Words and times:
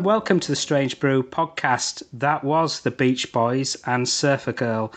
And 0.00 0.06
welcome 0.06 0.40
to 0.40 0.48
the 0.48 0.56
Strange 0.56 0.98
Brew 0.98 1.22
podcast. 1.22 2.02
That 2.14 2.42
was 2.42 2.80
the 2.80 2.90
Beach 2.90 3.30
Boys 3.32 3.76
and 3.84 4.08
Surfer 4.08 4.52
Girl. 4.52 4.94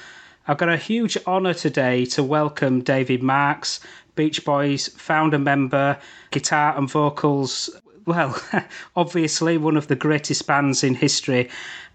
I've 0.48 0.58
got 0.58 0.70
a 0.70 0.78
huge 0.78 1.18
honour 1.28 1.54
today 1.54 2.06
to 2.06 2.24
welcome 2.24 2.80
David 2.80 3.22
Marks, 3.22 3.82
Beach 4.16 4.46
Boys 4.46 4.88
founder 4.88 5.38
member, 5.38 5.98
guitar 6.32 6.78
and 6.78 6.90
vocals. 6.90 7.70
Well, 8.06 8.42
obviously, 8.96 9.58
one 9.58 9.76
of 9.76 9.88
the 9.88 9.98
greatest 9.98 10.48
bands 10.48 10.86
in 10.86 10.96
history. 10.96 11.50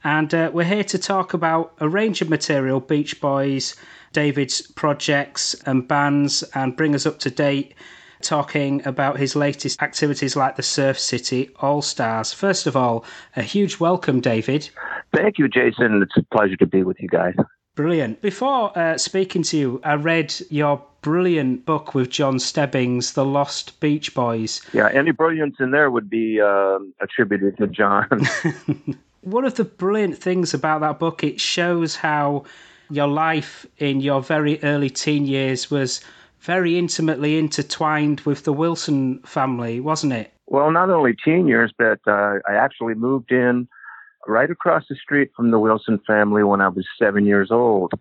And 0.04 0.34
uh, 0.34 0.50
we're 0.52 0.64
here 0.64 0.84
to 0.84 0.98
talk 0.98 1.32
about 1.32 1.72
a 1.78 1.88
range 1.88 2.20
of 2.20 2.28
material 2.28 2.78
Beach 2.78 3.22
Boys, 3.22 3.74
David's 4.12 4.60
projects 4.60 5.54
and 5.64 5.88
bands, 5.88 6.42
and 6.54 6.76
bring 6.76 6.94
us 6.94 7.06
up 7.06 7.20
to 7.20 7.30
date 7.30 7.74
talking 8.22 8.86
about 8.86 9.18
his 9.18 9.36
latest 9.36 9.82
activities 9.82 10.36
like 10.36 10.56
the 10.56 10.62
Surf 10.62 10.98
City 10.98 11.50
All 11.60 11.82
Stars. 11.82 12.32
First 12.32 12.66
of 12.66 12.76
all, 12.76 13.04
a 13.36 13.42
huge 13.42 13.80
welcome, 13.80 14.20
David. 14.20 14.68
Thank 15.14 15.38
you, 15.38 15.48
Jason. 15.48 16.02
It's 16.02 16.16
a 16.16 16.22
pleasure 16.34 16.56
to 16.56 16.66
be 16.66 16.82
with 16.82 17.00
you 17.00 17.08
guys. 17.08 17.34
Brilliant. 17.74 18.20
Before 18.20 18.76
uh, 18.76 18.98
speaking 18.98 19.42
to 19.44 19.56
you, 19.56 19.80
I 19.84 19.94
read 19.94 20.34
your 20.50 20.82
brilliant 21.02 21.64
book 21.64 21.94
with 21.94 22.10
Jon 22.10 22.38
Stebbings, 22.38 23.12
The 23.12 23.24
Lost 23.24 23.78
Beach 23.80 24.14
Boys. 24.14 24.60
Yeah, 24.72 24.88
any 24.92 25.12
brilliance 25.12 25.56
in 25.60 25.70
there 25.70 25.90
would 25.90 26.10
be 26.10 26.40
uh, 26.40 26.78
attributed 27.00 27.56
to 27.58 27.66
Jon. 27.68 28.08
One 29.22 29.44
of 29.44 29.54
the 29.54 29.64
brilliant 29.64 30.18
things 30.18 30.54
about 30.54 30.80
that 30.80 30.98
book, 30.98 31.22
it 31.22 31.40
shows 31.40 31.94
how 31.94 32.44
your 32.90 33.06
life 33.06 33.66
in 33.78 34.00
your 34.00 34.22
very 34.22 34.62
early 34.62 34.90
teen 34.90 35.26
years 35.26 35.70
was 35.70 36.00
very 36.40 36.78
intimately 36.78 37.38
intertwined 37.38 38.20
with 38.20 38.44
the 38.44 38.52
Wilson 38.52 39.20
family, 39.20 39.80
wasn't 39.80 40.12
it? 40.12 40.32
Well, 40.46 40.70
not 40.70 40.90
only 40.90 41.14
teen 41.24 41.46
years, 41.46 41.72
but 41.76 42.00
uh, 42.06 42.38
I 42.48 42.54
actually 42.54 42.94
moved 42.94 43.32
in 43.32 43.68
right 44.26 44.50
across 44.50 44.84
the 44.88 44.96
street 44.96 45.30
from 45.36 45.50
the 45.50 45.58
Wilson 45.58 46.00
family 46.06 46.44
when 46.44 46.60
I 46.60 46.68
was 46.68 46.86
seven 46.98 47.26
years 47.26 47.50
old. 47.50 47.92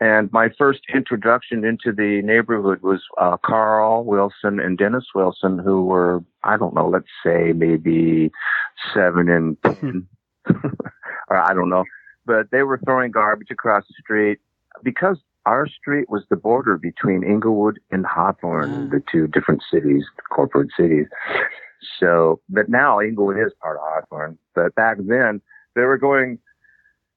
And 0.00 0.32
my 0.32 0.48
first 0.56 0.80
introduction 0.94 1.62
into 1.62 1.92
the 1.92 2.22
neighborhood 2.24 2.80
was 2.82 3.02
uh, 3.18 3.36
Carl 3.44 4.04
Wilson 4.04 4.58
and 4.58 4.78
Dennis 4.78 5.04
Wilson, 5.14 5.58
who 5.58 5.84
were, 5.84 6.24
I 6.42 6.56
don't 6.56 6.74
know, 6.74 6.88
let's 6.88 7.06
say 7.24 7.52
maybe 7.52 8.30
seven 8.94 9.28
and 9.28 9.62
10, 9.62 10.06
or 11.28 11.36
I 11.36 11.52
don't 11.52 11.68
know. 11.68 11.84
But 12.24 12.50
they 12.50 12.62
were 12.62 12.80
throwing 12.82 13.10
garbage 13.10 13.50
across 13.50 13.84
the 13.86 13.94
street 14.00 14.38
because 14.82 15.18
our 15.46 15.66
street 15.66 16.10
was 16.10 16.22
the 16.28 16.36
border 16.36 16.76
between 16.76 17.22
Inglewood 17.22 17.80
and 17.90 18.04
Hawthorne, 18.04 18.88
mm. 18.88 18.90
the 18.90 19.02
two 19.10 19.26
different 19.26 19.62
cities, 19.70 20.04
corporate 20.30 20.70
cities. 20.76 21.06
So, 21.98 22.40
but 22.48 22.68
now 22.68 23.00
Inglewood 23.00 23.38
is 23.38 23.52
part 23.62 23.76
of 23.76 23.82
Hawthorne. 23.82 24.38
But 24.54 24.74
back 24.74 24.98
then, 25.00 25.40
they 25.74 25.82
were 25.82 25.98
going, 25.98 26.38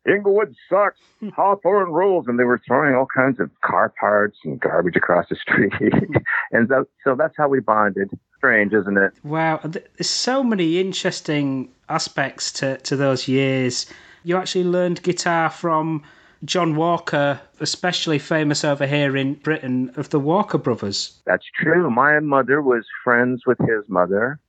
Inglewood 0.07 0.55
sucks, 0.69 0.99
Hawthorne 1.35 1.91
rules, 1.91 2.25
and 2.27 2.39
they 2.39 2.43
were 2.43 2.61
throwing 2.65 2.95
all 2.95 3.07
kinds 3.13 3.39
of 3.39 3.49
car 3.61 3.93
parts 3.99 4.37
and 4.43 4.59
garbage 4.59 4.95
across 4.95 5.27
the 5.29 5.35
street. 5.35 5.73
and 6.51 6.67
so, 6.69 6.85
so 7.03 7.15
that's 7.15 7.35
how 7.37 7.47
we 7.47 7.59
bonded. 7.59 8.09
Strange, 8.37 8.73
isn't 8.73 8.97
it? 8.97 9.13
Wow, 9.23 9.61
there's 9.63 10.09
so 10.09 10.43
many 10.43 10.77
interesting 10.79 11.69
aspects 11.87 12.51
to, 12.53 12.77
to 12.79 12.97
those 12.97 13.27
years. 13.27 13.85
You 14.23 14.35
actually 14.35 14.65
learned 14.65 15.01
guitar 15.01 15.49
from 15.49 16.03
John 16.45 16.75
Walker, 16.75 17.39
especially 17.59 18.19
famous 18.19 18.63
over 18.63 18.85
here 18.85 19.15
in 19.15 19.35
Britain, 19.35 19.91
of 19.95 20.09
the 20.09 20.19
Walker 20.19 20.57
brothers. 20.57 21.21
That's 21.25 21.45
true. 21.55 21.89
My 21.89 22.19
mother 22.19 22.61
was 22.61 22.85
friends 23.03 23.43
with 23.45 23.59
his 23.59 23.87
mother. 23.87 24.39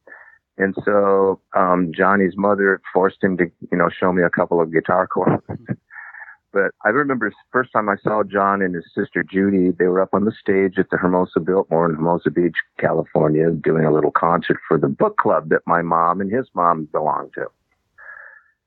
And 0.56 0.74
so 0.84 1.40
um, 1.54 1.92
Johnny's 1.96 2.36
mother 2.36 2.80
forced 2.92 3.22
him 3.22 3.36
to, 3.38 3.44
you 3.70 3.78
know, 3.78 3.88
show 3.90 4.12
me 4.12 4.22
a 4.22 4.30
couple 4.30 4.60
of 4.60 4.72
guitar 4.72 5.06
chords. 5.06 5.42
but 6.52 6.70
I 6.84 6.88
remember 6.90 7.30
the 7.30 7.36
first 7.52 7.72
time 7.72 7.88
I 7.88 7.96
saw 8.02 8.22
John 8.22 8.62
and 8.62 8.74
his 8.74 8.84
sister 8.94 9.24
Judy, 9.24 9.70
they 9.70 9.86
were 9.86 10.00
up 10.00 10.14
on 10.14 10.24
the 10.24 10.32
stage 10.32 10.78
at 10.78 10.90
the 10.90 10.96
Hermosa 10.96 11.40
Biltmore 11.40 11.88
in 11.90 11.96
Hermosa 11.96 12.30
Beach, 12.30 12.56
California, 12.78 13.50
doing 13.50 13.84
a 13.84 13.92
little 13.92 14.12
concert 14.12 14.58
for 14.66 14.78
the 14.78 14.88
book 14.88 15.16
club 15.16 15.48
that 15.48 15.62
my 15.66 15.82
mom 15.82 16.20
and 16.20 16.30
his 16.32 16.46
mom 16.54 16.88
belonged 16.92 17.32
to. 17.34 17.46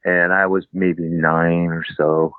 And 0.04 0.32
I 0.34 0.46
was 0.46 0.66
maybe 0.74 1.04
nine 1.04 1.68
or 1.68 1.86
so 1.96 2.34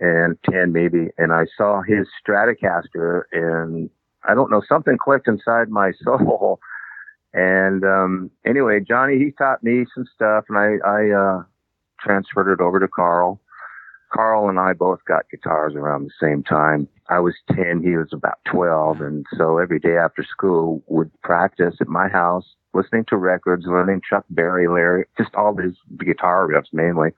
and 0.00 0.38
10 0.50 0.72
maybe. 0.72 1.08
And 1.18 1.32
I 1.32 1.46
saw 1.56 1.82
his 1.82 2.06
Stratocaster 2.26 3.22
and 3.32 3.90
I 4.28 4.34
don't 4.34 4.50
know, 4.50 4.62
something 4.68 4.98
clicked 4.98 5.28
inside 5.28 5.70
my 5.70 5.92
soul. 6.02 6.60
And 7.32 7.84
um, 7.84 8.30
anyway, 8.46 8.80
Johnny, 8.80 9.18
he 9.18 9.32
taught 9.32 9.62
me 9.62 9.84
some 9.94 10.06
stuff, 10.14 10.44
and 10.48 10.56
I, 10.56 10.76
I 10.86 11.10
uh, 11.10 11.42
transferred 12.00 12.50
it 12.50 12.60
over 12.60 12.80
to 12.80 12.88
Carl. 12.88 13.40
Carl 14.12 14.48
and 14.48 14.58
I 14.58 14.72
both 14.72 15.04
got 15.06 15.28
guitars 15.30 15.74
around 15.74 16.04
the 16.04 16.26
same 16.26 16.42
time. 16.42 16.88
I 17.08 17.20
was 17.20 17.34
10, 17.54 17.82
he 17.82 17.96
was 17.96 18.12
about 18.12 18.38
12. 18.50 19.00
And 19.00 19.26
so 19.36 19.58
every 19.58 19.78
day 19.78 19.96
after 19.96 20.22
school 20.22 20.82
would 20.86 21.10
practice 21.22 21.76
at 21.80 21.88
my 21.88 22.08
house, 22.08 22.44
listening 22.74 23.04
to 23.08 23.16
records, 23.16 23.64
learning 23.66 24.02
Chuck 24.08 24.24
Berry, 24.30 24.68
Larry, 24.68 25.04
just 25.16 25.34
all 25.34 25.54
these 25.54 25.76
guitar 25.98 26.46
riffs 26.46 26.72
mainly 26.72 27.10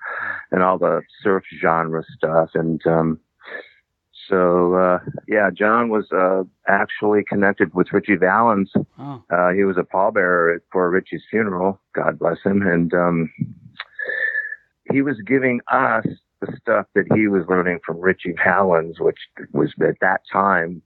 and 0.50 0.62
all 0.62 0.78
the 0.78 1.02
surf 1.22 1.44
genre 1.60 2.04
stuff. 2.16 2.50
And, 2.54 2.84
um, 2.86 3.20
so 4.28 4.74
uh, 4.74 4.98
yeah, 5.26 5.50
John 5.52 5.88
was 5.88 6.06
uh, 6.12 6.44
actually 6.68 7.24
connected 7.28 7.74
with 7.74 7.92
Ritchie 7.92 8.16
Valens. 8.16 8.70
Oh. 8.98 9.24
Uh, 9.28 9.50
he 9.50 9.64
was 9.64 9.76
a 9.76 9.82
pallbearer 9.82 10.60
for 10.70 10.88
Ritchie's 10.88 11.24
funeral. 11.28 11.80
God 11.94 12.18
bless 12.18 12.38
him. 12.44 12.62
And 12.62 12.94
um, 12.94 13.32
he 14.92 15.02
was 15.02 15.16
giving 15.26 15.60
us 15.70 16.06
the 16.40 16.56
stuff 16.60 16.86
that 16.94 17.06
he 17.14 17.28
was 17.28 17.44
learning 17.48 17.80
from 17.84 18.00
Ritchie 18.00 18.34
Valens, 18.44 18.98
which 18.98 19.18
was 19.52 19.72
at 19.80 20.00
that 20.00 20.22
time 20.32 20.82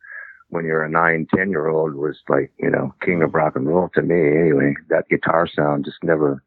when 0.49 0.65
you're 0.65 0.85
a 0.85 0.91
nine, 0.91 1.27
ten 1.35 1.51
year 1.51 1.69
old 1.69 1.95
was 1.95 2.17
like, 2.29 2.53
you 2.59 2.71
know, 2.71 2.95
king 3.03 3.23
of 3.23 3.35
rock 3.35 3.57
and 3.57 3.67
roll 3.67 3.91
to 3.95 4.03
me 4.03 4.39
anyway. 4.39 4.75
That 4.89 5.09
guitar 5.09 5.47
sound 5.47 5.85
just 5.85 6.03
never, 6.03 6.43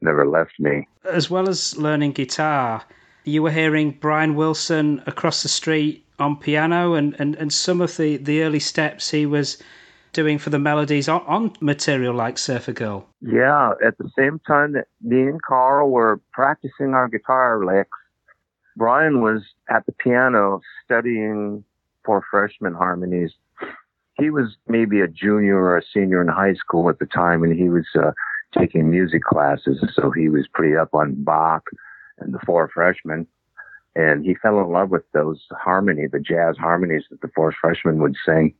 never 0.00 0.26
left 0.26 0.52
me. 0.58 0.88
As 1.04 1.30
well 1.30 1.48
as 1.48 1.76
learning 1.76 2.12
guitar, 2.12 2.82
you 3.24 3.42
were 3.42 3.50
hearing 3.50 3.92
Brian 3.92 4.34
Wilson 4.34 5.02
across 5.06 5.42
the 5.42 5.48
street 5.48 6.04
on 6.18 6.36
piano 6.36 6.94
and, 6.94 7.16
and, 7.18 7.36
and 7.36 7.52
some 7.52 7.80
of 7.80 7.96
the, 7.96 8.16
the 8.18 8.42
early 8.42 8.60
steps 8.60 9.10
he 9.10 9.26
was 9.26 9.62
doing 10.12 10.38
for 10.38 10.50
the 10.50 10.58
melodies 10.58 11.08
on, 11.08 11.22
on 11.22 11.52
material 11.60 12.14
like 12.14 12.38
Surfer 12.38 12.72
Girl. 12.72 13.06
Yeah, 13.20 13.72
at 13.84 13.96
the 13.98 14.10
same 14.18 14.40
time 14.46 14.72
that 14.72 14.86
me 15.00 15.22
and 15.22 15.40
Carl 15.42 15.90
were 15.90 16.20
practicing 16.32 16.94
our 16.94 17.08
guitar 17.08 17.64
licks, 17.64 17.90
Brian 18.76 19.20
was 19.20 19.42
at 19.68 19.86
the 19.86 19.92
piano 19.92 20.60
studying 20.84 21.64
Four 22.04 22.24
Freshmen 22.30 22.74
harmonies. 22.74 23.32
He 24.14 24.30
was 24.30 24.56
maybe 24.68 25.00
a 25.00 25.08
junior 25.08 25.58
or 25.58 25.78
a 25.78 25.82
senior 25.94 26.20
in 26.22 26.28
high 26.28 26.54
school 26.54 26.88
at 26.88 26.98
the 26.98 27.06
time, 27.06 27.42
and 27.42 27.56
he 27.56 27.68
was 27.68 27.86
uh, 27.94 28.12
taking 28.56 28.90
music 28.90 29.22
classes, 29.22 29.82
so 29.94 30.10
he 30.10 30.28
was 30.28 30.46
pretty 30.52 30.76
up 30.76 30.94
on 30.94 31.14
Bach 31.22 31.64
and 32.18 32.34
the 32.34 32.38
four 32.44 32.68
freshmen. 32.72 33.26
And 33.96 34.24
he 34.24 34.34
fell 34.34 34.60
in 34.60 34.70
love 34.70 34.90
with 34.90 35.02
those 35.12 35.40
harmony, 35.50 36.06
the 36.06 36.20
jazz 36.20 36.56
harmonies 36.56 37.04
that 37.10 37.20
the 37.22 37.30
four 37.34 37.52
freshmen 37.60 37.98
would 38.00 38.14
sing. 38.24 38.54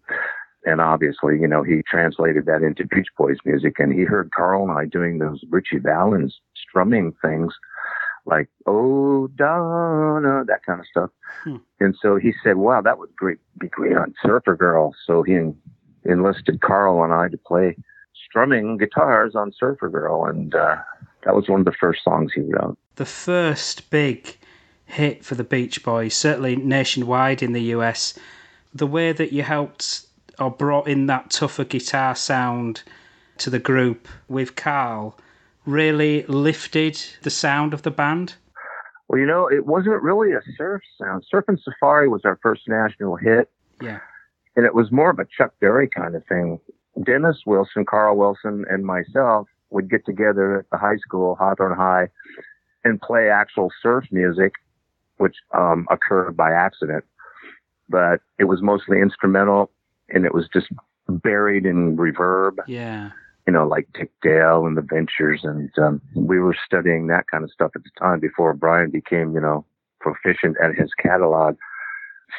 And 0.66 0.80
obviously, 0.80 1.38
you 1.40 1.46
know, 1.46 1.62
he 1.62 1.82
translated 1.82 2.46
that 2.46 2.62
into 2.62 2.84
Beach 2.84 3.08
Boys 3.16 3.38
music 3.44 3.78
and 3.78 3.92
he 3.92 4.02
heard 4.02 4.30
Carl 4.32 4.68
and 4.68 4.72
I 4.72 4.84
doing 4.84 5.18
those 5.18 5.42
Ritchie 5.48 5.78
Valens 5.78 6.38
strumming 6.54 7.14
things 7.22 7.54
like, 8.26 8.48
oh, 8.66 9.28
Donna, 9.28 10.44
that 10.46 10.64
kind 10.64 10.80
of 10.80 10.86
stuff. 10.86 11.10
Hmm. 11.44 11.56
And 11.78 11.96
so 12.00 12.16
he 12.16 12.32
said, 12.42 12.56
wow, 12.56 12.80
that 12.80 12.98
would 12.98 13.14
great, 13.16 13.38
be 13.58 13.68
great 13.68 13.96
on 13.96 14.14
Surfer 14.24 14.56
Girl. 14.56 14.94
So 15.06 15.22
he 15.22 15.38
enlisted 16.04 16.60
Carl 16.60 17.02
and 17.04 17.12
I 17.12 17.28
to 17.28 17.38
play 17.38 17.76
strumming 18.28 18.76
guitars 18.76 19.34
on 19.34 19.52
Surfer 19.58 19.88
Girl. 19.88 20.24
And 20.24 20.54
uh, 20.54 20.76
that 21.24 21.34
was 21.34 21.48
one 21.48 21.60
of 21.60 21.66
the 21.66 21.72
first 21.72 22.04
songs 22.04 22.32
he 22.34 22.42
wrote. 22.42 22.78
The 22.96 23.06
first 23.06 23.90
big 23.90 24.36
hit 24.84 25.24
for 25.24 25.34
the 25.34 25.44
Beach 25.44 25.82
Boys, 25.82 26.14
certainly 26.14 26.56
nationwide 26.56 27.42
in 27.42 27.52
the 27.52 27.62
US. 27.74 28.18
The 28.74 28.86
way 28.86 29.12
that 29.12 29.32
you 29.32 29.42
helped 29.42 30.06
or 30.38 30.50
brought 30.50 30.88
in 30.88 31.06
that 31.06 31.30
tougher 31.30 31.64
guitar 31.64 32.14
sound 32.14 32.82
to 33.38 33.50
the 33.50 33.58
group 33.58 34.08
with 34.28 34.56
Carl 34.56 35.18
really 35.70 36.24
lifted 36.24 37.00
the 37.22 37.30
sound 37.30 37.74
of 37.74 37.82
the 37.82 37.90
band? 37.90 38.34
Well, 39.08 39.18
you 39.18 39.26
know, 39.26 39.48
it 39.48 39.66
wasn't 39.66 40.02
really 40.02 40.32
a 40.32 40.40
surf 40.56 40.82
sound. 41.00 41.24
Surfing 41.32 41.58
Safari 41.62 42.08
was 42.08 42.22
our 42.24 42.38
first 42.42 42.62
national 42.68 43.16
hit. 43.16 43.50
Yeah. 43.80 43.98
And 44.56 44.66
it 44.66 44.74
was 44.74 44.92
more 44.92 45.10
of 45.10 45.18
a 45.18 45.26
Chuck 45.36 45.52
Berry 45.60 45.88
kind 45.88 46.14
of 46.14 46.24
thing. 46.26 46.60
Dennis 47.02 47.38
Wilson, 47.46 47.84
Carl 47.84 48.16
Wilson, 48.16 48.64
and 48.70 48.84
myself 48.84 49.48
would 49.70 49.90
get 49.90 50.04
together 50.04 50.60
at 50.60 50.70
the 50.70 50.76
high 50.76 50.96
school, 50.96 51.36
Hawthorne 51.36 51.76
High, 51.76 52.08
and 52.84 53.00
play 53.00 53.30
actual 53.30 53.72
surf 53.82 54.04
music, 54.10 54.52
which 55.16 55.36
um, 55.56 55.86
occurred 55.90 56.36
by 56.36 56.52
accident. 56.52 57.04
But 57.88 58.20
it 58.38 58.44
was 58.44 58.62
mostly 58.62 59.00
instrumental 59.00 59.70
and 60.08 60.24
it 60.24 60.34
was 60.34 60.48
just 60.52 60.68
buried 61.08 61.66
in 61.66 61.96
reverb. 61.96 62.58
Yeah. 62.66 63.10
You 63.50 63.54
know, 63.54 63.66
like 63.66 63.88
Dick 63.94 64.12
Dale 64.22 64.64
and 64.64 64.76
the 64.76 64.86
Ventures. 64.88 65.40
And 65.42 65.76
um, 65.76 66.00
we 66.14 66.38
were 66.38 66.54
studying 66.64 67.08
that 67.08 67.26
kind 67.28 67.42
of 67.42 67.50
stuff 67.50 67.72
at 67.74 67.82
the 67.82 67.90
time 67.98 68.20
before 68.20 68.54
Brian 68.54 68.90
became, 68.90 69.34
you 69.34 69.40
know, 69.40 69.64
proficient 69.98 70.56
at 70.62 70.76
his 70.76 70.92
catalog. 70.94 71.56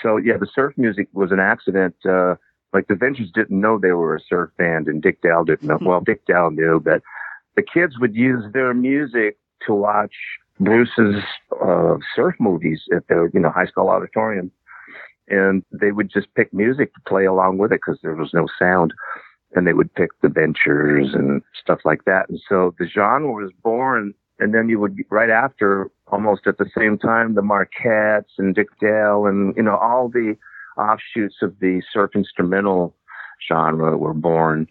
So, 0.02 0.16
yeah, 0.16 0.38
the 0.38 0.48
surf 0.56 0.74
music 0.78 1.10
was 1.12 1.34
an 1.34 1.42
accident. 1.42 1.96
Uh, 2.06 2.36
like 2.72 2.88
the 2.88 2.96
Ventures 2.96 3.30
didn't 3.34 3.60
know 3.60 3.78
they 3.78 3.92
were 3.92 4.16
a 4.16 4.22
surf 4.22 4.52
band 4.58 4.88
and 4.88 5.02
Dick 5.02 5.22
Dale 5.22 5.44
didn't 5.44 5.68
know. 5.68 5.80
well, 5.82 6.00
Dick 6.00 6.26
Dale 6.28 6.50
knew, 6.50 6.80
but 6.80 7.02
the 7.58 7.62
kids 7.62 8.00
would 8.00 8.16
use 8.16 8.46
their 8.54 8.74
music 8.74 9.38
to 9.68 9.74
watch 9.74 10.14
Bruce's 10.62 11.22
uh, 11.62 11.98
surf 12.16 12.36
movies 12.40 12.84
at 12.96 13.06
their, 13.10 13.30
you 13.34 13.42
know, 13.42 13.50
high 13.50 13.66
school 13.66 13.90
auditorium. 13.90 14.50
And 15.28 15.66
they 15.74 15.92
would 15.92 16.10
just 16.10 16.34
pick 16.36 16.54
music 16.54 16.94
to 16.94 17.02
play 17.06 17.26
along 17.26 17.58
with 17.58 17.74
it 17.74 17.82
because 17.86 18.00
there 18.02 18.16
was 18.16 18.34
no 18.34 18.48
sound. 18.58 18.94
And 19.54 19.68
they 19.68 19.74
would 19.74 19.94
pick 19.94 20.10
the 20.22 20.30
Ventures 20.30 21.14
and 21.14 21.42
stuff 21.62 21.80
like 21.84 22.06
that. 22.06 22.30
And 22.30 22.40
so 22.48 22.74
the 22.80 22.88
genre 22.88 23.32
was 23.32 23.52
born. 23.64 24.14
And 24.40 24.54
then 24.54 24.70
you 24.70 24.80
would, 24.80 24.98
right 25.10 25.30
after, 25.30 25.92
almost 26.08 26.48
at 26.48 26.58
the 26.58 26.70
same 26.76 26.98
time, 26.98 27.36
the 27.36 27.42
Marketts 27.42 28.34
and 28.38 28.56
Dick 28.56 28.70
Dale 28.80 29.26
and, 29.26 29.56
you 29.56 29.64
know, 29.64 29.78
all 29.78 30.10
the 30.10 30.36
offshoots 30.78 31.36
of 31.42 31.60
the 31.60 31.82
surf 31.92 32.12
instrumental 32.16 32.96
genre 33.48 33.98
were 33.98 34.14
born. 34.14 34.68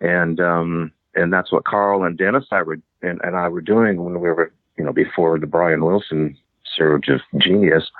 And, 0.00 0.40
um, 0.40 0.92
and 1.14 1.32
that's 1.32 1.52
what 1.52 1.64
Carl 1.64 2.02
and 2.02 2.18
Dennis 2.18 2.46
I 2.50 2.62
were 2.62 2.78
and, 3.02 3.20
and 3.22 3.36
I 3.36 3.48
were 3.48 3.60
doing 3.60 4.02
when 4.02 4.14
we 4.14 4.30
were, 4.30 4.52
you 4.76 4.84
know, 4.84 4.92
before 4.92 5.38
the 5.38 5.46
Brian 5.46 5.84
Wilson 5.84 6.36
surge 6.74 7.08
of 7.08 7.20
genius. 7.38 7.90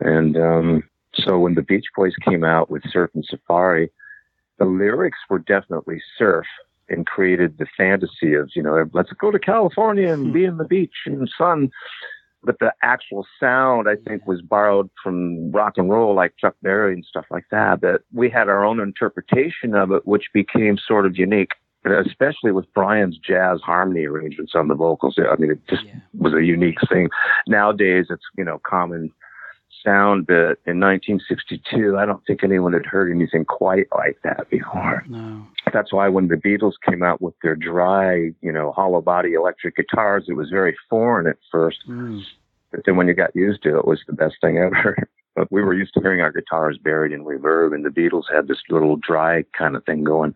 And 0.00 0.36
um, 0.36 0.84
so 1.14 1.38
when 1.38 1.54
the 1.54 1.62
Beach 1.62 1.86
Boys 1.96 2.14
came 2.16 2.44
out 2.44 2.70
with 2.70 2.82
Surfin' 2.84 3.24
Safari, 3.24 3.90
the 4.58 4.64
lyrics 4.64 5.18
were 5.28 5.38
definitely 5.38 6.00
surf 6.18 6.46
and 6.88 7.06
created 7.06 7.58
the 7.58 7.66
fantasy 7.76 8.34
of, 8.34 8.50
you 8.54 8.62
know, 8.62 8.88
let's 8.92 9.12
go 9.12 9.30
to 9.30 9.38
California 9.38 10.12
and 10.12 10.32
be 10.32 10.44
in 10.44 10.58
the 10.58 10.64
beach 10.64 10.94
and 11.06 11.30
sun. 11.36 11.70
But 12.42 12.58
the 12.58 12.72
actual 12.82 13.26
sound, 13.40 13.88
I 13.88 13.96
think, 14.06 14.26
was 14.26 14.42
borrowed 14.42 14.90
from 15.02 15.50
rock 15.50 15.78
and 15.78 15.88
roll, 15.88 16.14
like 16.14 16.34
Chuck 16.38 16.54
Berry 16.60 16.92
and 16.92 17.04
stuff 17.04 17.24
like 17.30 17.46
that. 17.50 17.80
But 17.80 18.02
we 18.12 18.28
had 18.28 18.50
our 18.50 18.66
own 18.66 18.80
interpretation 18.80 19.74
of 19.74 19.90
it, 19.92 20.06
which 20.06 20.26
became 20.34 20.76
sort 20.76 21.06
of 21.06 21.16
unique 21.16 21.52
especially 21.84 22.50
with 22.50 22.72
Brian's 22.72 23.18
jazz 23.18 23.60
harmony 23.60 24.06
arrangements 24.06 24.52
on 24.54 24.68
the 24.68 24.74
vocals. 24.74 25.18
I 25.18 25.36
mean, 25.36 25.50
it 25.50 25.60
just 25.68 25.84
yeah. 25.84 25.96
was 26.18 26.32
a 26.32 26.42
unique 26.42 26.78
thing. 26.88 27.10
Nowadays, 27.46 28.06
it's 28.08 28.24
you 28.36 28.44
know 28.44 28.58
common 28.64 29.12
sound, 29.84 30.26
but 30.26 30.58
in 30.66 30.80
1962, 30.80 31.96
I 31.98 32.06
don't 32.06 32.24
think 32.26 32.42
anyone 32.42 32.72
had 32.72 32.86
heard 32.86 33.10
anything 33.10 33.44
quite 33.44 33.86
like 33.96 34.18
that 34.24 34.48
before. 34.50 35.04
No. 35.08 35.46
That's 35.72 35.92
why 35.92 36.08
when 36.08 36.28
the 36.28 36.36
Beatles 36.36 36.74
came 36.88 37.02
out 37.02 37.20
with 37.20 37.34
their 37.42 37.56
dry, 37.56 38.30
you 38.40 38.52
know, 38.52 38.72
hollow 38.72 39.00
body 39.00 39.34
electric 39.34 39.76
guitars, 39.76 40.24
it 40.28 40.34
was 40.34 40.48
very 40.50 40.76
foreign 40.88 41.26
at 41.26 41.36
first. 41.50 41.78
Mm. 41.88 42.22
But 42.70 42.80
then 42.86 42.96
when 42.96 43.08
you 43.08 43.14
got 43.14 43.36
used 43.36 43.62
to 43.64 43.76
it, 43.76 43.78
it 43.78 43.86
was 43.86 44.00
the 44.06 44.12
best 44.12 44.36
thing 44.40 44.58
ever. 44.58 44.96
but 45.34 45.50
we 45.50 45.62
were 45.62 45.74
used 45.74 45.94
to 45.94 46.00
hearing 46.00 46.20
our 46.20 46.32
guitars 46.32 46.78
buried 46.78 47.12
in 47.12 47.24
reverb, 47.24 47.74
and 47.74 47.84
the 47.84 47.90
Beatles 47.90 48.24
had 48.32 48.48
this 48.48 48.62
little 48.70 48.96
dry 48.96 49.44
kind 49.56 49.76
of 49.76 49.84
thing 49.84 50.04
going. 50.04 50.34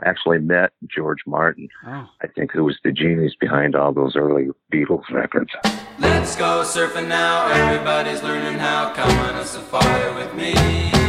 I 0.00 0.08
actually 0.08 0.38
met 0.38 0.72
George 0.86 1.20
Martin. 1.26 1.68
Oh. 1.86 2.08
I 2.22 2.26
think 2.26 2.52
who 2.52 2.64
was 2.64 2.78
the 2.84 2.92
genius 2.92 3.34
behind 3.38 3.74
all 3.74 3.92
those 3.92 4.16
early 4.16 4.48
Beatles 4.72 5.08
records. 5.10 5.50
Let's 5.98 6.36
go 6.36 6.62
surfing 6.64 7.08
now. 7.08 7.46
Everybody's 7.48 8.22
learning 8.22 8.58
how. 8.58 8.92
Come 8.94 9.10
on 9.18 9.36
a 9.36 9.44
safari 9.44 10.14
with 10.14 10.34
me. 10.34 11.01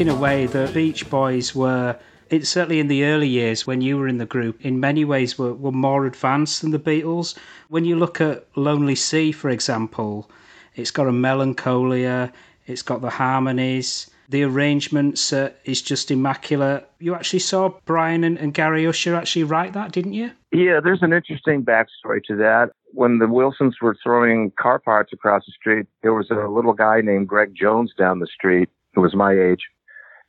In 0.00 0.08
a 0.08 0.14
way 0.14 0.46
the 0.46 0.70
Beach 0.72 1.10
Boys 1.10 1.56
were 1.56 1.98
it's 2.30 2.48
certainly 2.48 2.78
in 2.78 2.86
the 2.86 3.04
early 3.04 3.26
years 3.26 3.66
when 3.66 3.80
you 3.80 3.96
were 3.96 4.06
in 4.06 4.18
the 4.18 4.26
group, 4.26 4.64
in 4.64 4.78
many 4.78 5.04
ways 5.04 5.38
were, 5.38 5.54
were 5.54 5.72
more 5.72 6.06
advanced 6.06 6.60
than 6.60 6.70
the 6.70 6.78
Beatles. 6.78 7.36
When 7.68 7.84
you 7.84 7.96
look 7.96 8.20
at 8.20 8.46
Lonely 8.54 8.94
Sea, 8.94 9.32
for 9.32 9.50
example, 9.50 10.30
it's 10.76 10.92
got 10.92 11.08
a 11.08 11.12
melancholia, 11.12 12.32
it's 12.66 12.82
got 12.82 13.00
the 13.00 13.10
harmonies, 13.10 14.08
the 14.28 14.44
arrangements 14.44 15.32
uh, 15.32 15.50
is 15.64 15.82
just 15.82 16.10
immaculate. 16.10 16.88
You 17.00 17.14
actually 17.14 17.40
saw 17.40 17.70
Brian 17.84 18.22
and, 18.22 18.38
and 18.38 18.54
Gary 18.54 18.86
Usher 18.86 19.16
actually 19.16 19.44
write 19.44 19.72
that, 19.72 19.90
didn't 19.90 20.12
you? 20.12 20.30
Yeah, 20.52 20.80
there's 20.80 21.02
an 21.02 21.12
interesting 21.12 21.64
backstory 21.64 22.22
to 22.28 22.36
that. 22.36 22.70
When 22.92 23.18
the 23.18 23.26
Wilsons 23.26 23.76
were 23.80 23.96
throwing 24.02 24.52
car 24.52 24.78
parts 24.78 25.12
across 25.12 25.44
the 25.46 25.52
street, 25.52 25.86
there 26.02 26.14
was 26.14 26.30
a 26.30 26.46
little 26.46 26.74
guy 26.74 27.00
named 27.00 27.26
Greg 27.26 27.54
Jones 27.58 27.92
down 27.98 28.20
the 28.20 28.28
street 28.28 28.68
who 28.94 29.00
was 29.00 29.14
my 29.14 29.32
age 29.32 29.62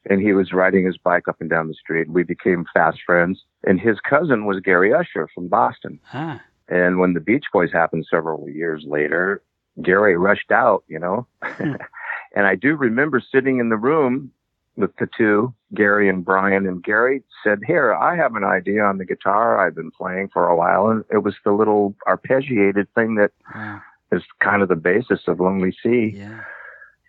and 0.09 0.21
he 0.21 0.33
was 0.33 0.51
riding 0.51 0.85
his 0.85 0.97
bike 0.97 1.27
up 1.27 1.39
and 1.39 1.49
down 1.49 1.67
the 1.67 1.73
street. 1.75 2.09
We 2.09 2.23
became 2.23 2.65
fast 2.73 2.97
friends. 3.05 3.43
And 3.63 3.79
his 3.79 3.99
cousin 3.99 4.45
was 4.45 4.59
Gary 4.59 4.91
Usher 4.91 5.29
from 5.33 5.47
Boston. 5.47 5.99
Ah. 6.11 6.41
And 6.67 6.99
when 6.99 7.13
the 7.13 7.19
Beach 7.19 7.45
Boys 7.53 7.71
happened 7.71 8.07
several 8.09 8.49
years 8.49 8.83
later, 8.87 9.43
Gary 9.83 10.17
rushed 10.17 10.51
out, 10.51 10.83
you 10.87 10.99
know. 10.99 11.27
Hmm. 11.43 11.73
and 12.35 12.47
I 12.47 12.55
do 12.55 12.75
remember 12.75 13.21
sitting 13.31 13.59
in 13.59 13.69
the 13.69 13.77
room 13.77 14.31
with 14.75 14.95
the 14.97 15.07
two, 15.15 15.53
Gary 15.75 16.09
and 16.09 16.25
Brian, 16.25 16.65
and 16.65 16.83
Gary 16.83 17.21
said, 17.43 17.59
Here, 17.67 17.93
I 17.93 18.15
have 18.15 18.35
an 18.35 18.43
idea 18.43 18.83
on 18.83 18.97
the 18.97 19.05
guitar 19.05 19.63
I've 19.63 19.75
been 19.75 19.91
playing 19.91 20.29
for 20.33 20.47
a 20.47 20.55
while. 20.55 20.87
And 20.87 21.03
it 21.11 21.19
was 21.19 21.35
the 21.45 21.51
little 21.51 21.95
arpeggiated 22.07 22.87
thing 22.95 23.15
that 23.15 23.31
wow. 23.53 23.81
is 24.11 24.23
kind 24.41 24.63
of 24.63 24.69
the 24.69 24.75
basis 24.75 25.21
of 25.27 25.39
Lonely 25.39 25.75
Sea. 25.83 26.13
Yeah 26.15 26.41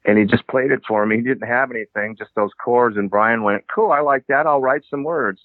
and 0.04 0.18
he 0.18 0.24
just 0.24 0.46
played 0.46 0.70
it 0.70 0.80
for 0.86 1.04
me. 1.06 1.16
He 1.16 1.22
didn't 1.22 1.48
have 1.48 1.70
anything, 1.70 2.16
just 2.16 2.30
those 2.34 2.52
chords. 2.62 2.96
And 2.96 3.10
Brian 3.10 3.42
went, 3.42 3.64
"Cool, 3.74 3.92
I 3.92 4.00
like 4.00 4.26
that. 4.28 4.46
I'll 4.46 4.60
write 4.60 4.82
some 4.88 5.04
words." 5.04 5.42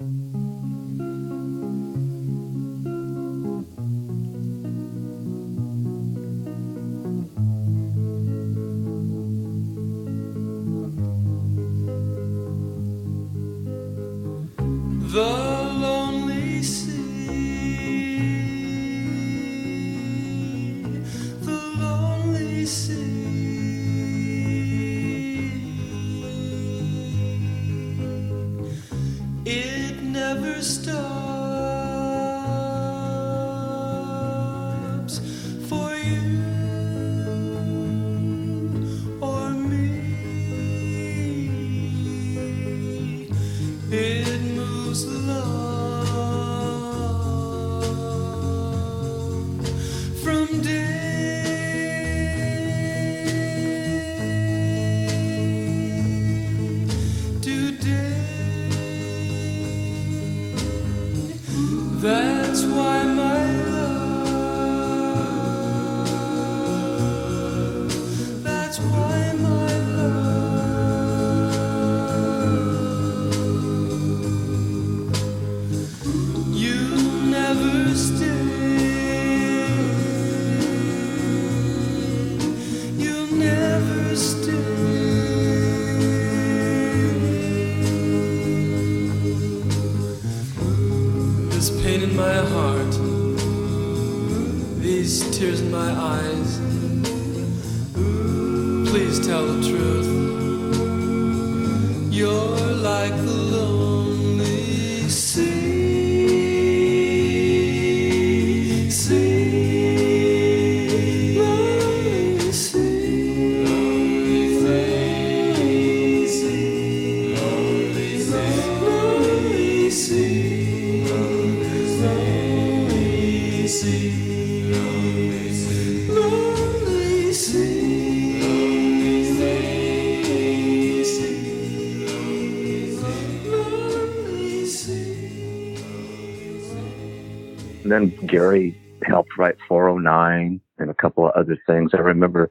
Write 139.38 139.56
409 139.68 140.60
and 140.78 140.90
a 140.90 140.94
couple 140.94 141.26
of 141.28 141.34
other 141.34 141.58
things. 141.68 141.92
I 141.94 141.98
remember 141.98 142.50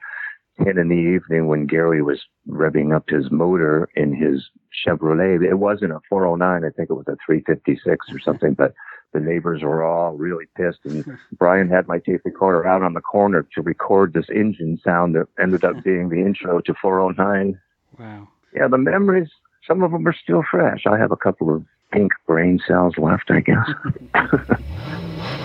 10 0.62 0.78
in 0.78 0.88
the 0.88 0.94
evening 0.94 1.48
when 1.48 1.66
Gary 1.66 2.02
was 2.02 2.24
revving 2.48 2.94
up 2.94 3.08
his 3.08 3.30
motor 3.30 3.88
in 3.96 4.14
his 4.14 4.48
Chevrolet. 4.86 5.42
It 5.42 5.54
wasn't 5.54 5.92
a 5.92 6.00
409. 6.08 6.64
I 6.64 6.70
think 6.74 6.90
it 6.90 6.94
was 6.94 7.08
a 7.08 7.16
356 7.26 8.06
or 8.12 8.18
something, 8.20 8.54
but 8.54 8.74
the 9.12 9.20
neighbors 9.20 9.62
were 9.62 9.82
all 9.82 10.12
really 10.12 10.46
pissed. 10.56 10.80
And 10.84 11.18
Brian 11.38 11.68
had 11.68 11.88
my 11.88 11.98
tape 11.98 12.20
recorder 12.24 12.66
out 12.66 12.82
on 12.82 12.94
the 12.94 13.00
corner 13.00 13.46
to 13.54 13.62
record 13.62 14.12
this 14.12 14.28
engine 14.28 14.80
sound 14.84 15.14
that 15.14 15.26
ended 15.40 15.64
up 15.64 15.82
being 15.84 16.08
the 16.08 16.20
intro 16.20 16.60
to 16.60 16.74
409. 16.80 17.58
Wow. 17.98 18.28
Yeah, 18.54 18.68
the 18.68 18.78
memories, 18.78 19.30
some 19.66 19.82
of 19.82 19.90
them 19.90 20.06
are 20.06 20.14
still 20.14 20.44
fresh. 20.48 20.84
I 20.86 20.98
have 20.98 21.10
a 21.10 21.16
couple 21.16 21.54
of 21.54 21.64
pink 21.90 22.12
brain 22.26 22.60
cells 22.66 22.94
left, 22.98 23.30
I 23.30 23.40
guess. 23.40 23.68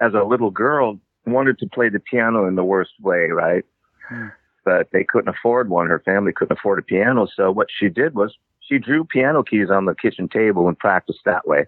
as 0.00 0.14
a 0.14 0.22
little 0.22 0.52
girl, 0.52 1.00
wanted 1.26 1.58
to 1.58 1.66
play 1.66 1.88
the 1.88 1.98
piano 1.98 2.46
in 2.46 2.54
the 2.54 2.64
worst 2.64 2.92
way, 3.00 3.30
right? 3.32 3.64
Hmm. 4.08 4.28
But 4.64 4.90
they 4.92 5.02
couldn't 5.02 5.34
afford 5.34 5.70
one. 5.70 5.88
Her 5.88 5.98
family 6.04 6.32
couldn't 6.32 6.56
afford 6.56 6.78
a 6.78 6.82
piano. 6.82 7.26
So 7.34 7.50
what 7.50 7.66
she 7.76 7.88
did 7.88 8.14
was 8.14 8.36
she 8.60 8.78
drew 8.78 9.02
piano 9.02 9.42
keys 9.42 9.70
on 9.70 9.86
the 9.86 9.94
kitchen 9.96 10.28
table 10.28 10.68
and 10.68 10.78
practiced 10.78 11.24
that 11.24 11.48
way. 11.48 11.66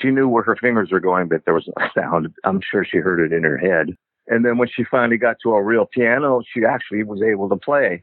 She 0.00 0.10
knew 0.10 0.28
where 0.28 0.42
her 0.44 0.56
fingers 0.56 0.90
were 0.90 1.00
going, 1.00 1.28
but 1.28 1.44
there 1.44 1.54
was 1.54 1.68
no 1.76 1.88
sound. 1.94 2.32
I'm 2.44 2.60
sure 2.60 2.84
she 2.84 2.98
heard 2.98 3.20
it 3.20 3.34
in 3.34 3.44
her 3.44 3.58
head. 3.58 3.96
And 4.28 4.44
then 4.44 4.58
when 4.58 4.68
she 4.68 4.84
finally 4.84 5.16
got 5.16 5.36
to 5.42 5.52
a 5.52 5.62
real 5.62 5.86
piano, 5.86 6.42
she 6.52 6.64
actually 6.64 7.02
was 7.02 7.22
able 7.22 7.48
to 7.48 7.56
play. 7.56 8.02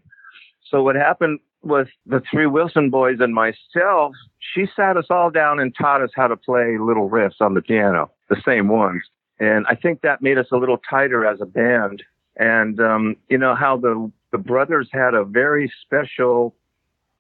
So 0.70 0.82
what 0.82 0.96
happened 0.96 1.40
was 1.62 1.88
the 2.06 2.22
three 2.32 2.48
Wilson 2.48 2.90
boys 2.90 3.18
and 3.20 3.34
myself, 3.34 4.14
she 4.40 4.66
sat 4.76 4.98
us 4.98 5.06
all 5.10 5.30
down 5.30 5.60
and 5.60 5.76
taught 5.76 6.02
us 6.02 6.12
how 6.16 6.28
to 6.28 6.36
play 6.36 6.78
little 6.80 7.10
riffs 7.10 7.42
on 7.42 7.54
the 7.54 7.62
piano, 7.62 8.12
the 8.30 8.42
same 8.46 8.68
ones. 8.68 9.04
And 9.40 9.66
I 9.68 9.76
think 9.76 10.02
that 10.02 10.22
made 10.22 10.38
us 10.38 10.48
a 10.52 10.58
little 10.58 10.78
tighter 10.90 11.26
as 11.26 11.42
a 11.42 11.46
band. 11.46 12.04
And 12.38 12.80
um, 12.80 13.16
you 13.30 13.38
know 13.38 13.56
how 13.56 13.78
the 13.78 14.12
the 14.32 14.38
brothers 14.38 14.90
had 14.92 15.14
a 15.14 15.24
very 15.24 15.72
special 15.82 16.54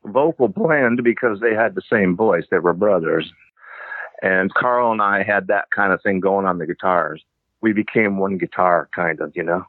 vocal 0.03 0.47
blend 0.47 1.03
because 1.03 1.39
they 1.39 1.53
had 1.53 1.75
the 1.75 1.81
same 1.89 2.15
voice. 2.15 2.43
They 2.51 2.59
were 2.59 2.73
brothers. 2.73 3.31
And 4.25 4.51
Carl 4.55 4.91
and 4.91 5.03
I 5.03 5.21
had 5.21 5.45
that 5.49 5.69
kind 5.69 5.93
of 5.93 6.01
thing 6.01 6.19
going 6.19 6.47
on 6.47 6.57
the 6.57 6.65
guitars. 6.65 7.23
We 7.61 7.73
became 7.73 8.17
one 8.17 8.39
guitar, 8.39 8.89
kind 8.93 9.21
of, 9.21 9.31
you 9.35 9.43
know. 9.43 9.63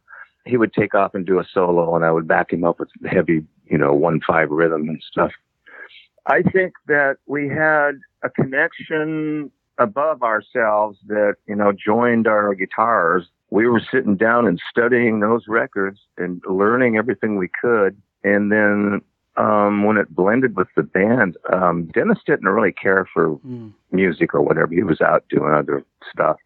He 0.46 0.56
would 0.56 0.72
take 0.72 0.94
off 0.94 1.14
and 1.14 1.26
do 1.26 1.38
a 1.38 1.44
solo, 1.52 1.94
and 1.94 2.06
I 2.06 2.10
would 2.10 2.26
back 2.26 2.54
him 2.54 2.64
up 2.64 2.80
with 2.80 2.88
heavy, 3.04 3.44
you 3.66 3.76
know, 3.76 3.92
one 3.92 4.22
five 4.26 4.48
rhythm 4.50 4.88
and 4.88 5.02
stuff. 5.06 5.32
I 6.24 6.40
think 6.40 6.72
that 6.86 7.18
we 7.26 7.48
had 7.48 8.00
a 8.22 8.30
connection 8.30 9.50
above 9.76 10.22
ourselves 10.22 10.98
that, 11.08 11.34
you 11.46 11.54
know, 11.54 11.72
joined 11.72 12.26
our 12.26 12.54
guitars. 12.54 13.26
We 13.50 13.68
were 13.68 13.82
sitting 13.92 14.16
down 14.16 14.46
and 14.46 14.58
studying 14.70 15.20
those 15.20 15.48
records 15.48 16.00
and 16.16 16.42
learning 16.48 16.96
everything 16.96 17.36
we 17.36 17.50
could. 17.60 18.00
And 18.24 18.50
then 18.50 19.02
um, 19.36 19.84
when 19.84 19.96
it 19.96 20.14
blended 20.14 20.56
with 20.56 20.68
the 20.76 20.82
band, 20.82 21.36
um, 21.52 21.86
Dennis 21.86 22.18
didn't 22.26 22.48
really 22.48 22.72
care 22.72 23.06
for 23.12 23.36
Mm. 23.38 23.72
music 23.92 24.34
or 24.34 24.40
whatever. 24.42 24.72
He 24.72 24.82
was 24.82 25.00
out 25.00 25.24
doing 25.28 25.52
other 25.52 25.84
stuff, 26.10 26.36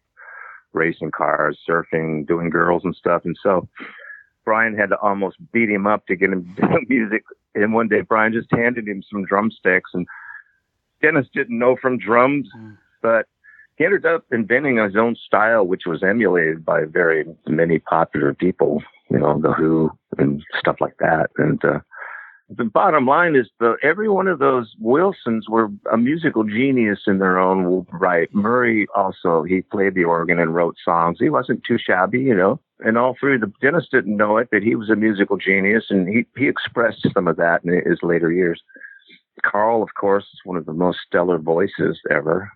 racing 0.73 1.11
cars, 1.11 1.57
surfing, 1.67 2.25
doing 2.27 2.49
girls 2.49 2.83
and 2.83 2.95
stuff. 2.95 3.23
And 3.25 3.37
so 3.41 3.67
Brian 4.45 4.75
had 4.75 4.89
to 4.89 4.97
almost 4.99 5.37
beat 5.51 5.69
him 5.69 5.85
up 5.87 6.05
to 6.07 6.15
get 6.15 6.31
him 6.31 6.53
to 6.57 6.61
do 6.67 6.85
music. 6.89 7.23
And 7.55 7.73
one 7.73 7.87
day 7.87 8.01
Brian 8.01 8.33
just 8.33 8.51
handed 8.51 8.87
him 8.87 9.03
some 9.09 9.23
drumsticks 9.25 9.91
and 9.93 10.07
Dennis 11.01 11.27
didn't 11.33 11.57
know 11.57 11.75
from 11.75 11.97
drums, 11.97 12.47
Mm. 12.55 12.77
but 13.01 13.25
he 13.77 13.85
ended 13.85 14.05
up 14.05 14.25
inventing 14.31 14.77
his 14.77 14.95
own 14.95 15.15
style, 15.15 15.65
which 15.65 15.85
was 15.87 16.03
emulated 16.03 16.63
by 16.63 16.85
very 16.85 17.25
many 17.47 17.79
popular 17.79 18.33
people, 18.33 18.83
you 19.09 19.17
know, 19.17 19.39
The 19.41 19.53
Who 19.53 19.91
and 20.19 20.43
stuff 20.59 20.75
like 20.79 20.97
that. 20.99 21.31
And, 21.37 21.63
uh, 21.65 21.79
the 22.57 22.65
bottom 22.65 23.05
line 23.05 23.35
is 23.35 23.47
the 23.59 23.75
every 23.81 24.09
one 24.09 24.27
of 24.27 24.39
those 24.39 24.73
Wilsons 24.79 25.47
were 25.47 25.69
a 25.91 25.97
musical 25.97 26.43
genius 26.43 27.01
in 27.07 27.19
their 27.19 27.39
own 27.39 27.85
right. 27.91 28.33
Murry 28.33 28.87
also 28.95 29.43
he 29.43 29.61
played 29.61 29.95
the 29.95 30.03
organ 30.03 30.39
and 30.39 30.53
wrote 30.53 30.75
songs. 30.83 31.17
He 31.19 31.29
wasn't 31.29 31.63
too 31.63 31.77
shabby, 31.77 32.19
you 32.19 32.35
know. 32.35 32.59
And 32.79 32.97
all 32.97 33.15
three 33.19 33.37
the 33.37 33.51
Dennis 33.61 33.87
didn't 33.91 34.17
know 34.17 34.37
it, 34.37 34.49
but 34.51 34.63
he 34.63 34.75
was 34.75 34.89
a 34.89 34.95
musical 34.95 35.37
genius, 35.37 35.85
and 35.89 36.07
he 36.07 36.25
he 36.37 36.47
expressed 36.47 37.07
some 37.13 37.27
of 37.27 37.37
that 37.37 37.63
in 37.63 37.73
his 37.89 37.99
later 38.01 38.31
years. 38.31 38.61
Carl, 39.43 39.81
of 39.81 39.89
course, 39.99 40.25
is 40.33 40.39
one 40.43 40.57
of 40.57 40.65
the 40.65 40.73
most 40.73 40.99
stellar 41.07 41.39
voices 41.39 41.99
ever. 42.09 42.51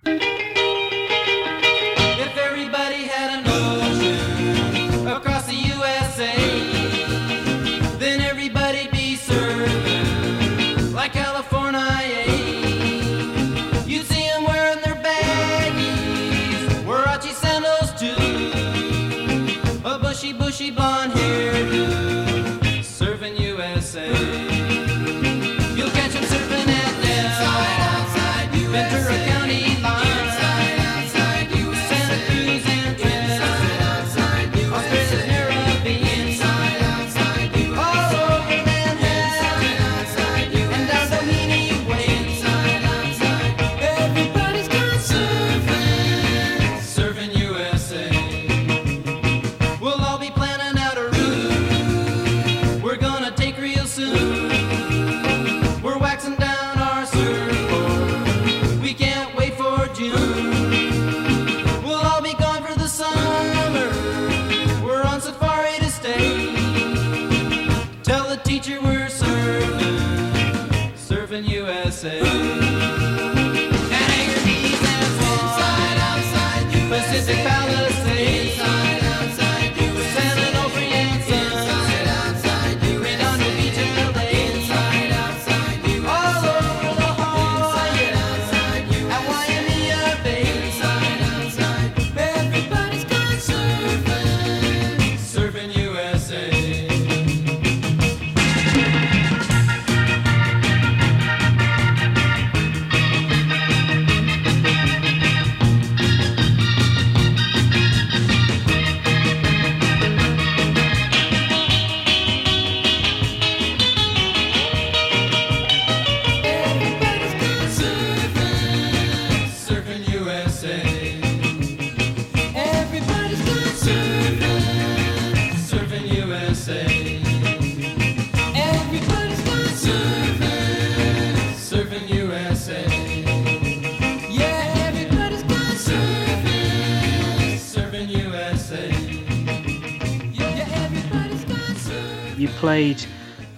Played 142.76 143.06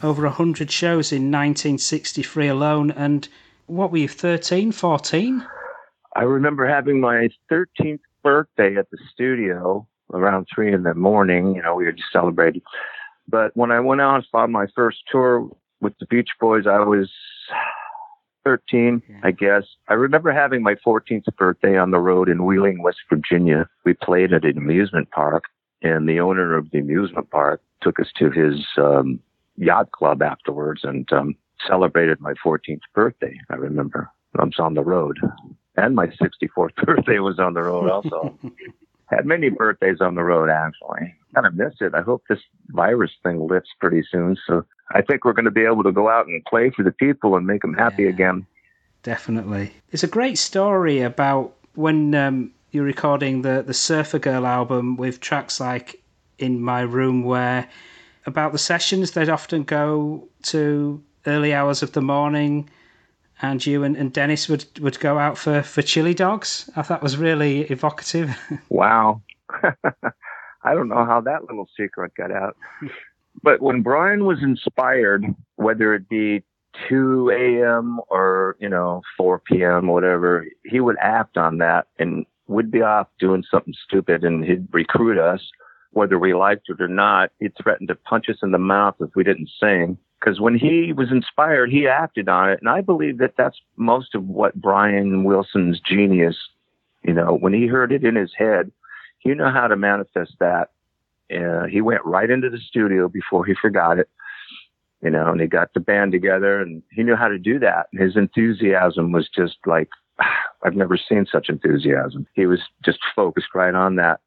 over 0.04 0.22
100 0.26 0.70
shows 0.70 1.12
in 1.12 1.32
1963 1.32 2.50
alone. 2.50 2.92
And 2.92 3.28
what 3.66 3.90
were 3.90 3.98
you, 3.98 4.08
13, 4.08 4.72
14? 4.72 5.44
I 6.16 6.22
remember 6.22 6.68
having 6.68 7.02
my 7.02 7.30
13th 7.52 8.02
birthday 8.24 8.76
at 8.76 8.92
the 8.92 9.00
studio 9.12 9.88
around 10.14 10.46
three 10.54 10.72
in 10.72 10.84
the 10.84 10.94
morning. 10.94 11.56
You 11.56 11.64
know, 11.64 11.74
we 11.74 11.86
were 11.86 11.94
just 11.94 12.12
celebrating. 12.14 12.62
But 13.28 13.58
when 13.58 13.72
I 13.72 13.80
went 13.80 14.02
out 14.02 14.24
on 14.36 14.52
my 14.52 14.68
first 14.76 15.00
tour 15.12 15.50
with 15.82 15.98
the 16.00 16.06
Beach 16.06 16.30
Boys, 16.40 16.68
I 16.68 16.78
was 16.78 17.10
13, 18.46 19.02
Yeah. 19.10 19.16
I 19.24 19.32
guess. 19.32 19.64
I 19.88 19.96
remember 19.96 20.32
having 20.32 20.62
my 20.62 20.76
14th 20.86 21.26
birthday 21.40 21.76
on 21.76 21.90
the 21.90 21.98
road 21.98 22.30
in 22.30 22.46
Wheeling, 22.46 22.84
West 22.84 23.00
Virginia. 23.10 23.68
We 23.84 23.96
played 23.96 24.32
at 24.32 24.46
an 24.46 24.60
amusement 24.60 25.10
park, 25.10 25.46
and 25.82 26.08
the 26.08 26.20
owner 26.20 26.56
of 26.58 26.70
the 26.72 26.80
amusement 26.80 27.30
park 27.30 27.62
took 27.82 28.00
us 28.00 28.08
to 28.18 28.30
his 28.32 28.66
um, 28.78 29.20
yacht 29.58 29.92
club 29.92 30.22
afterwards 30.22 30.82
and 30.84 31.12
um, 31.14 31.36
celebrated 31.68 32.20
my 32.20 32.34
14th 32.46 32.82
birthday. 32.94 33.38
I 33.50 33.56
remember 33.56 34.10
I 34.40 34.44
was 34.44 34.60
on 34.60 34.74
the 34.76 34.84
road, 34.84 35.18
and 35.76 35.96
my 35.96 36.08
64th 36.08 36.76
birthday 36.86 37.20
was 37.20 37.40
on 37.40 37.54
the 37.54 37.64
road 37.64 37.90
also. 37.90 38.38
Had 39.10 39.26
many 39.26 39.50
birthdays 39.50 40.02
on 40.02 40.16
the 40.16 40.24
road 40.24 40.50
actually. 40.50 41.16
Kind 41.34 41.48
of 41.48 41.56
miss 41.56 41.74
it. 41.80 41.94
I 41.96 42.02
hope 42.02 42.24
this 42.28 42.40
virus 42.70 43.12
thing 43.24 43.40
lifts 43.48 43.70
pretty 43.80 44.04
soon. 44.12 44.36
So 44.46 44.66
I 44.92 45.02
think 45.02 45.24
we're 45.24 45.32
going 45.34 45.46
to 45.46 45.52
be 45.52 45.64
able 45.64 45.84
to 45.84 45.94
go 45.94 46.10
out 46.10 46.28
and 46.28 46.44
play 46.44 46.72
for 46.76 46.84
the 46.84 46.92
people 46.92 47.38
and 47.38 47.48
make 47.48 47.62
them 47.62 47.74
happy 47.74 48.04
Yeah. 48.04 48.10
again. 48.10 48.46
Definitely. 49.04 49.72
It's 49.92 50.04
a 50.04 50.08
great 50.08 50.38
story 50.38 51.00
about 51.02 51.54
when 51.76 52.14
um, 52.16 52.52
you're 52.72 52.84
recording 52.84 53.42
the, 53.42 53.64
the 53.66 53.74
Surfer 53.74 54.20
Girl 54.20 54.46
album 54.46 54.98
with 54.98 55.20
tracks 55.20 55.60
like 55.60 56.02
In 56.38 56.62
My 56.62 56.82
Room, 56.82 57.24
where 57.24 57.68
about 58.26 58.52
the 58.52 58.58
sessions 58.58 59.12
they'd 59.12 59.30
often 59.30 59.64
go 59.64 60.28
to 60.44 61.02
early 61.26 61.54
hours 61.54 61.82
of 61.82 61.94
the 61.94 62.02
morning 62.02 62.70
and 63.42 63.66
you 63.66 63.84
and, 63.84 63.96
and 63.96 64.12
Dennis 64.12 64.50
would, 64.50 64.66
would 64.80 65.00
go 65.00 65.18
out 65.18 65.38
for, 65.38 65.62
for 65.62 65.82
chili 65.82 66.14
dogs. 66.14 66.70
I 66.76 66.82
thought 66.82 67.04
was 67.04 67.18
really 67.18 67.62
evocative. 67.62 68.38
Wow. 68.70 69.22
I 69.64 70.74
don't 70.74 70.90
know 70.90 71.06
how 71.06 71.22
that 71.22 71.46
little 71.46 71.70
secret 71.80 72.12
got 72.16 72.32
out. 72.32 72.58
But 73.44 73.62
when 73.62 73.82
Brian 73.82 74.26
was 74.26 74.40
inspired, 74.42 75.24
whether 75.56 75.94
it 75.94 76.10
be 76.10 76.44
2 76.90 77.30
a.m. 77.32 78.02
or, 78.10 78.58
you 78.60 78.68
know, 78.68 79.02
4 79.18 79.40
p.m., 79.40 79.88
whatever, 79.88 80.46
he 80.66 80.82
would 80.82 80.98
act 81.00 81.38
on 81.38 81.60
that 81.60 81.88
and 81.98 82.26
we'd 82.48 82.72
be 82.72 82.82
off 82.82 83.08
doing 83.20 83.44
something 83.50 83.74
stupid 83.86 84.24
and 84.24 84.44
he'd 84.44 84.68
recruit 84.72 85.20
us, 85.20 85.42
whether 85.92 86.18
we 86.18 86.34
liked 86.34 86.70
it 86.70 86.82
or 86.82 86.88
not. 86.88 87.32
He'd 87.40 87.54
threaten 87.62 87.88
to 87.88 87.96
punch 87.96 88.30
us 88.30 88.38
in 88.42 88.52
the 88.52 88.58
mouth 88.58 88.96
if 89.00 89.10
we 89.16 89.24
didn't 89.24 89.50
sing. 89.60 89.98
Because 90.20 90.40
when 90.40 90.58
he 90.58 90.94
was 90.94 91.12
inspired, 91.12 91.72
he 91.72 91.88
acted 91.88 92.28
on 92.28 92.50
it. 92.50 92.60
And 92.60 92.70
I 92.70 92.82
believe 92.82 93.20
that 93.20 93.36
that's 93.38 93.60
most 93.76 94.16
of 94.16 94.28
what 94.28 94.60
Brian 94.60 95.24
Wilson's 95.24 95.80
genius, 95.80 96.36
you 97.04 97.14
know, 97.14 97.38
when 97.38 97.54
he 97.54 97.68
heard 97.68 97.92
it 97.92 98.04
in 98.04 98.16
his 98.16 98.32
head, 98.36 98.72
he 99.20 99.34
knew 99.34 99.46
how 99.46 99.68
to 99.68 99.76
manifest 99.76 100.34
that. 100.40 100.70
Uh, 101.32 101.66
he 101.66 101.82
went 101.82 102.06
right 102.06 102.30
into 102.30 102.50
the 102.50 102.58
studio 102.58 103.08
before 103.10 103.46
he 103.46 103.54
forgot 103.62 104.00
it, 104.00 104.10
you 105.04 105.10
know, 105.10 105.30
and 105.32 105.42
he 105.42 105.48
got 105.48 105.74
the 105.74 105.80
band 105.80 106.14
together 106.14 106.62
and 106.62 106.82
he 106.92 107.04
knew 107.04 107.16
how 107.16 107.28
to 107.28 107.38
do 107.38 107.60
that. 107.60 107.88
And 107.92 108.02
His 108.02 108.16
enthusiasm 108.16 109.12
was 109.12 109.30
just 109.30 109.58
like, 109.66 109.90
I've 110.64 110.76
never 110.76 110.98
seen 110.98 111.26
such 111.32 111.50
enthusiasm. 111.50 112.28
He 112.34 112.46
was 112.46 112.60
just 112.84 113.00
focused 113.16 113.54
right 113.54 113.76
on 113.76 113.96
that. 113.96 114.20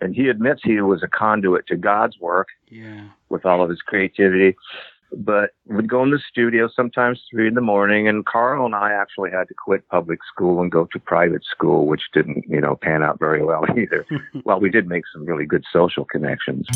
And 0.00 0.14
he 0.14 0.28
admits 0.28 0.60
he 0.62 0.80
was 0.80 1.02
a 1.02 1.08
conduit 1.08 1.66
to 1.68 1.76
God's 1.76 2.18
work 2.18 2.48
yeah. 2.68 3.08
with 3.30 3.46
all 3.46 3.62
of 3.62 3.70
his 3.70 3.80
creativity. 3.80 4.54
But 5.12 5.50
we'd 5.66 5.88
go 5.88 6.02
in 6.02 6.10
the 6.10 6.18
studio 6.18 6.68
sometimes 6.74 7.22
three 7.30 7.46
in 7.46 7.54
the 7.54 7.60
morning, 7.60 8.08
and 8.08 8.26
Carl 8.26 8.66
and 8.66 8.74
I 8.74 8.92
actually 8.92 9.30
had 9.30 9.48
to 9.48 9.54
quit 9.54 9.88
public 9.88 10.18
school 10.30 10.60
and 10.60 10.70
go 10.70 10.86
to 10.92 10.98
private 10.98 11.44
school, 11.44 11.86
which 11.86 12.02
didn't, 12.12 12.44
you 12.48 12.60
know, 12.60 12.76
pan 12.76 13.02
out 13.02 13.18
very 13.18 13.42
well 13.42 13.64
either. 13.78 14.04
well, 14.44 14.60
we 14.60 14.68
did 14.68 14.88
make 14.88 15.04
some 15.12 15.24
really 15.24 15.46
good 15.46 15.64
social 15.72 16.04
connections. 16.04 16.66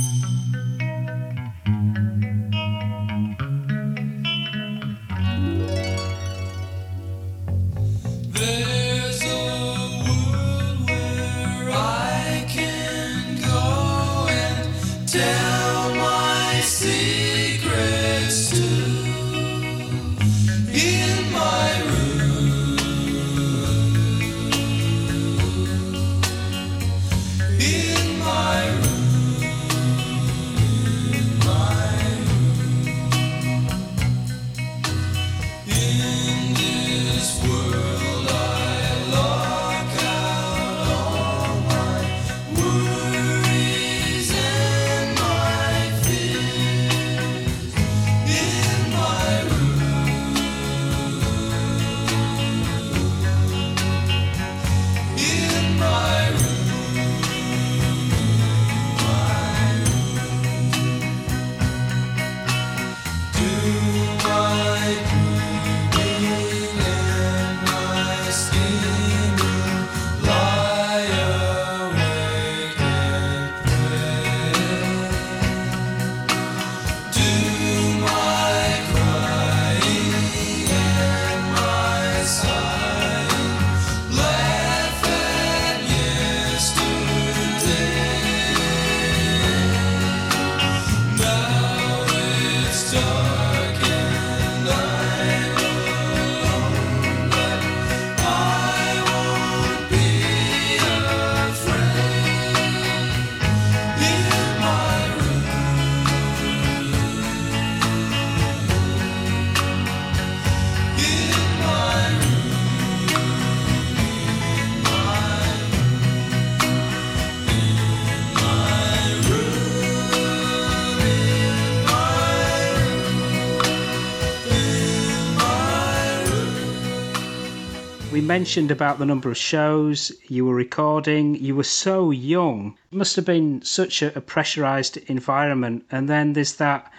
Mentioned 128.31 128.71
about 128.71 129.01
the 129.01 129.07
number 129.07 129.29
of 129.29 129.37
shows 129.37 130.13
you 130.29 130.45
were 130.45 130.55
recording. 130.55 131.35
You 131.35 131.57
were 131.57 131.65
so 131.65 132.13
young. 132.13 132.77
It 132.93 132.97
must 132.97 133.17
have 133.17 133.25
been 133.25 133.61
such 133.63 134.03
a, 134.03 134.17
a 134.17 134.21
pressurized 134.21 134.99
environment. 135.09 135.85
And 135.91 136.09
then 136.09 136.35
there's 136.35 136.55
that 136.55 136.93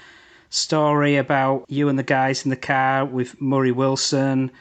story 0.49 1.15
about 1.15 1.63
you 1.69 1.87
and 1.87 1.97
the 1.97 2.03
guys 2.03 2.43
in 2.43 2.49
the 2.49 2.57
car 2.57 3.05
with 3.05 3.39
Murry 3.39 3.71
Wilson 3.71 4.51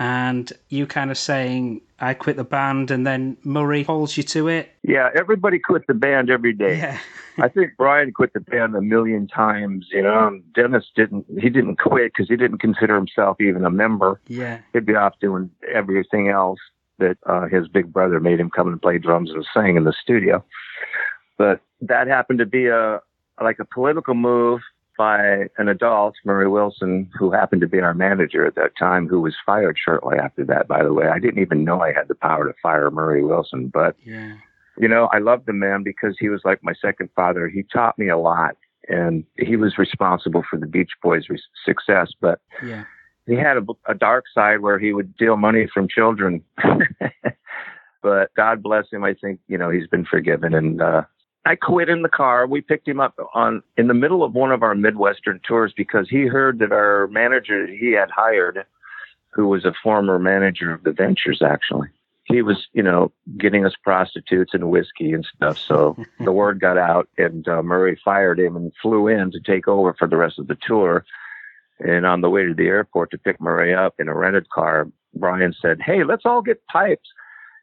and 0.00 0.50
you 0.70 0.86
kind 0.86 1.10
of 1.10 1.18
saying, 1.18 1.82
I 2.00 2.14
quit 2.14 2.36
the 2.36 2.44
band, 2.44 2.90
and 2.90 3.06
then 3.06 3.36
Murry 3.44 3.82
holds 3.82 4.16
you 4.16 4.22
to 4.24 4.48
it. 4.48 4.70
Yeah, 4.82 5.10
everybody 5.14 5.58
quit 5.58 5.86
the 5.86 5.94
band 5.94 6.30
every 6.30 6.54
day. 6.54 6.78
Yeah. 6.78 6.98
I 7.38 7.48
think 7.48 7.72
Brian 7.76 8.10
quit 8.10 8.32
the 8.32 8.40
band 8.40 8.74
a 8.74 8.80
million 8.80 9.28
times. 9.28 9.88
You 9.92 10.02
know, 10.02 10.40
Dennis 10.54 10.86
didn't. 10.96 11.26
He 11.38 11.50
didn't 11.50 11.76
quit 11.76 12.12
because 12.14 12.28
he 12.28 12.36
didn't 12.36 12.58
consider 12.58 12.96
himself 12.96 13.40
even 13.42 13.64
a 13.66 13.70
member. 13.70 14.22
Yeah. 14.26 14.60
He'd 14.72 14.86
be 14.86 14.94
off 14.94 15.14
doing 15.20 15.50
everything 15.72 16.28
else 16.28 16.58
that 16.98 17.18
uh, 17.26 17.46
his 17.48 17.68
big 17.68 17.92
brother 17.92 18.20
made 18.20 18.40
him 18.40 18.48
come 18.48 18.68
and 18.68 18.80
play 18.80 18.96
drums 18.96 19.30
and 19.30 19.46
sing 19.54 19.76
in 19.76 19.84
the 19.84 19.94
studio. 20.02 20.42
But 21.36 21.60
that 21.82 22.08
happened 22.08 22.38
to 22.38 22.46
be 22.46 22.68
a 22.68 23.00
like 23.40 23.58
a 23.58 23.66
political 23.66 24.14
move 24.14 24.60
by 25.00 25.48
an 25.56 25.66
adult, 25.66 26.14
Murry 26.26 26.46
Wilson, 26.46 27.10
who 27.18 27.30
happened 27.30 27.62
to 27.62 27.66
be 27.66 27.80
our 27.80 27.94
manager 27.94 28.44
at 28.44 28.54
that 28.56 28.76
time, 28.78 29.08
who 29.08 29.22
was 29.22 29.34
fired 29.46 29.78
shortly 29.82 30.18
after 30.18 30.44
that, 30.44 30.68
by 30.68 30.82
the 30.82 30.92
way. 30.92 31.06
I 31.08 31.18
didn't 31.18 31.40
even 31.40 31.64
know 31.64 31.80
I 31.80 31.94
had 31.94 32.06
the 32.08 32.14
power 32.14 32.46
to 32.46 32.52
fire 32.62 32.90
Murry 32.90 33.24
Wilson, 33.24 33.68
but, 33.68 33.96
Yeah. 34.04 34.34
you 34.76 34.88
know, 34.88 35.08
I 35.10 35.16
loved 35.16 35.46
the 35.46 35.54
man 35.54 35.82
because 35.82 36.18
he 36.20 36.28
was 36.28 36.42
like 36.44 36.62
my 36.62 36.74
second 36.74 37.08
father. 37.16 37.48
He 37.48 37.62
taught 37.62 37.98
me 37.98 38.10
a 38.10 38.18
lot 38.18 38.58
and 38.90 39.24
he 39.38 39.56
was 39.56 39.78
responsible 39.78 40.42
for 40.50 40.58
the 40.58 40.66
Beach 40.66 40.90
Boys' 41.02 41.30
re- 41.30 41.40
success, 41.64 42.12
but 42.20 42.40
Yeah. 42.62 42.84
he 43.26 43.36
had 43.36 43.56
a, 43.56 43.64
a 43.86 43.94
dark 43.94 44.26
side 44.34 44.60
where 44.60 44.78
he 44.78 44.92
would 44.92 45.14
steal 45.14 45.38
money 45.38 45.66
from 45.72 45.88
children. 45.88 46.44
but 48.02 48.34
God 48.36 48.62
bless 48.62 48.92
him. 48.92 49.02
I 49.04 49.14
think, 49.14 49.40
you 49.48 49.56
know, 49.56 49.70
he's 49.70 49.86
been 49.86 50.04
forgiven. 50.04 50.52
And, 50.52 50.82
uh, 50.82 51.04
I 51.46 51.56
quit 51.56 51.88
in 51.88 52.02
the 52.02 52.08
car. 52.08 52.46
We 52.46 52.60
picked 52.60 52.86
him 52.86 53.00
up 53.00 53.18
on 53.34 53.62
in 53.76 53.88
the 53.88 53.94
middle 53.94 54.22
of 54.22 54.34
one 54.34 54.52
of 54.52 54.62
our 54.62 54.74
Midwestern 54.74 55.40
tours 55.42 55.72
because 55.74 56.08
he 56.08 56.26
heard 56.26 56.58
that 56.58 56.72
our 56.72 57.06
manager 57.08 57.66
he 57.66 57.92
had 57.92 58.10
hired, 58.10 58.64
who 59.32 59.48
was 59.48 59.64
a 59.64 59.74
former 59.82 60.18
manager 60.18 60.72
of 60.72 60.82
the 60.82 60.92
Ventures, 60.92 61.40
actually, 61.42 61.88
he 62.24 62.42
was, 62.42 62.66
you 62.72 62.82
know, 62.82 63.10
getting 63.38 63.64
us 63.64 63.74
prostitutes 63.82 64.54
and 64.54 64.70
whiskey 64.70 65.12
and 65.12 65.26
stuff. 65.34 65.58
So 65.58 65.96
the 66.20 66.32
word 66.32 66.60
got 66.60 66.78
out, 66.78 67.08
and 67.18 67.46
uh, 67.48 67.62
Murry 67.62 67.98
fired 68.04 68.38
him 68.38 68.56
and 68.56 68.72
flew 68.80 69.08
in 69.08 69.30
to 69.32 69.40
take 69.40 69.66
over 69.66 69.94
for 69.94 70.06
the 70.06 70.16
rest 70.16 70.38
of 70.38 70.46
the 70.46 70.58
tour. 70.66 71.04
And 71.78 72.04
on 72.04 72.20
the 72.20 72.30
way 72.30 72.44
to 72.44 72.54
the 72.54 72.66
airport 72.66 73.10
to 73.12 73.18
pick 73.18 73.40
Murry 73.40 73.74
up 73.74 73.94
in 73.98 74.08
a 74.08 74.14
rented 74.14 74.50
car, 74.50 74.88
Brian 75.14 75.54
said, 75.60 75.80
"Hey, 75.80 76.04
let's 76.04 76.26
all 76.26 76.42
get 76.42 76.66
pipes." 76.66 77.08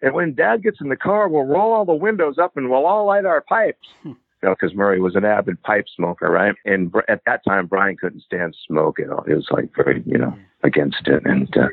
And 0.02 0.14
when 0.14 0.34
Dad 0.36 0.64
gets 0.64 0.80
in 0.82 0.90
the 0.90 0.96
car, 0.96 1.28
we'll 1.28 1.46
roll 1.46 1.74
all 1.74 1.86
the 1.86 1.94
windows 1.94 2.38
up 2.38 2.56
and 2.56 2.70
we'll 2.70 2.86
all 2.86 3.06
light 3.06 3.26
our 3.26 3.42
pipes. 3.42 3.88
You 4.04 4.50
know, 4.50 4.56
because 4.60 4.76
Murry 4.76 5.02
was 5.02 5.16
an 5.16 5.26
avid 5.26 5.62
pipe 5.64 5.86
smoker, 5.96 6.30
right? 6.30 6.54
And 6.64 6.92
Br- 6.92 7.00
at 7.08 7.24
that 7.26 7.44
time, 7.44 7.66
Brian 7.66 7.98
couldn't 7.98 8.22
stand 8.22 8.56
smoke. 8.68 9.00
You 9.00 9.08
know, 9.08 9.24
he 9.28 9.34
was 9.34 9.48
like 9.50 9.72
very, 9.76 10.04
you 10.06 10.18
know, 10.18 10.38
against 10.62 11.08
it. 11.08 11.26
And 11.26 11.50
uh, 11.58 11.70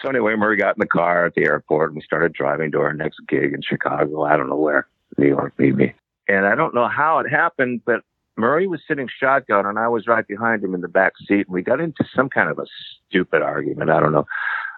so 0.00 0.10
anyway, 0.10 0.36
Murry 0.36 0.56
got 0.56 0.76
in 0.76 0.80
the 0.80 0.86
car 0.86 1.26
at 1.26 1.34
the 1.34 1.42
airport 1.42 1.90
and 1.90 1.96
we 1.96 2.02
started 2.02 2.32
driving 2.32 2.70
to 2.70 2.78
our 2.78 2.92
next 2.92 3.18
gig 3.28 3.52
in 3.52 3.62
Chicago. 3.62 4.22
I 4.22 4.36
don't 4.36 4.48
know 4.48 4.56
where, 4.56 4.86
New 5.18 5.26
York, 5.26 5.54
maybe. 5.58 5.92
And 6.28 6.46
I 6.46 6.54
don't 6.54 6.74
know 6.74 6.88
how 6.88 7.18
it 7.18 7.28
happened, 7.28 7.80
but 7.84 8.02
Murry 8.36 8.66
was 8.66 8.80
sitting 8.86 9.08
shotgun 9.08 9.66
and 9.66 9.78
I 9.78 9.88
was 9.88 10.06
right 10.06 10.26
behind 10.26 10.62
him 10.62 10.74
in 10.74 10.80
the 10.80 10.88
back 10.88 11.14
seat. 11.26 11.46
And 11.46 11.54
we 11.54 11.62
got 11.62 11.80
into 11.80 12.04
some 12.14 12.28
kind 12.28 12.48
of 12.48 12.58
a 12.58 12.66
stupid 13.08 13.42
argument. 13.42 13.90
I 13.90 14.00
don't 14.00 14.12
know. 14.12 14.26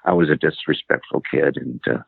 I 0.07 0.13
was 0.13 0.31
a 0.31 0.37
disrespectful 0.37 1.23
kid 1.31 1.57
and 1.57 1.81
uh, 1.87 1.99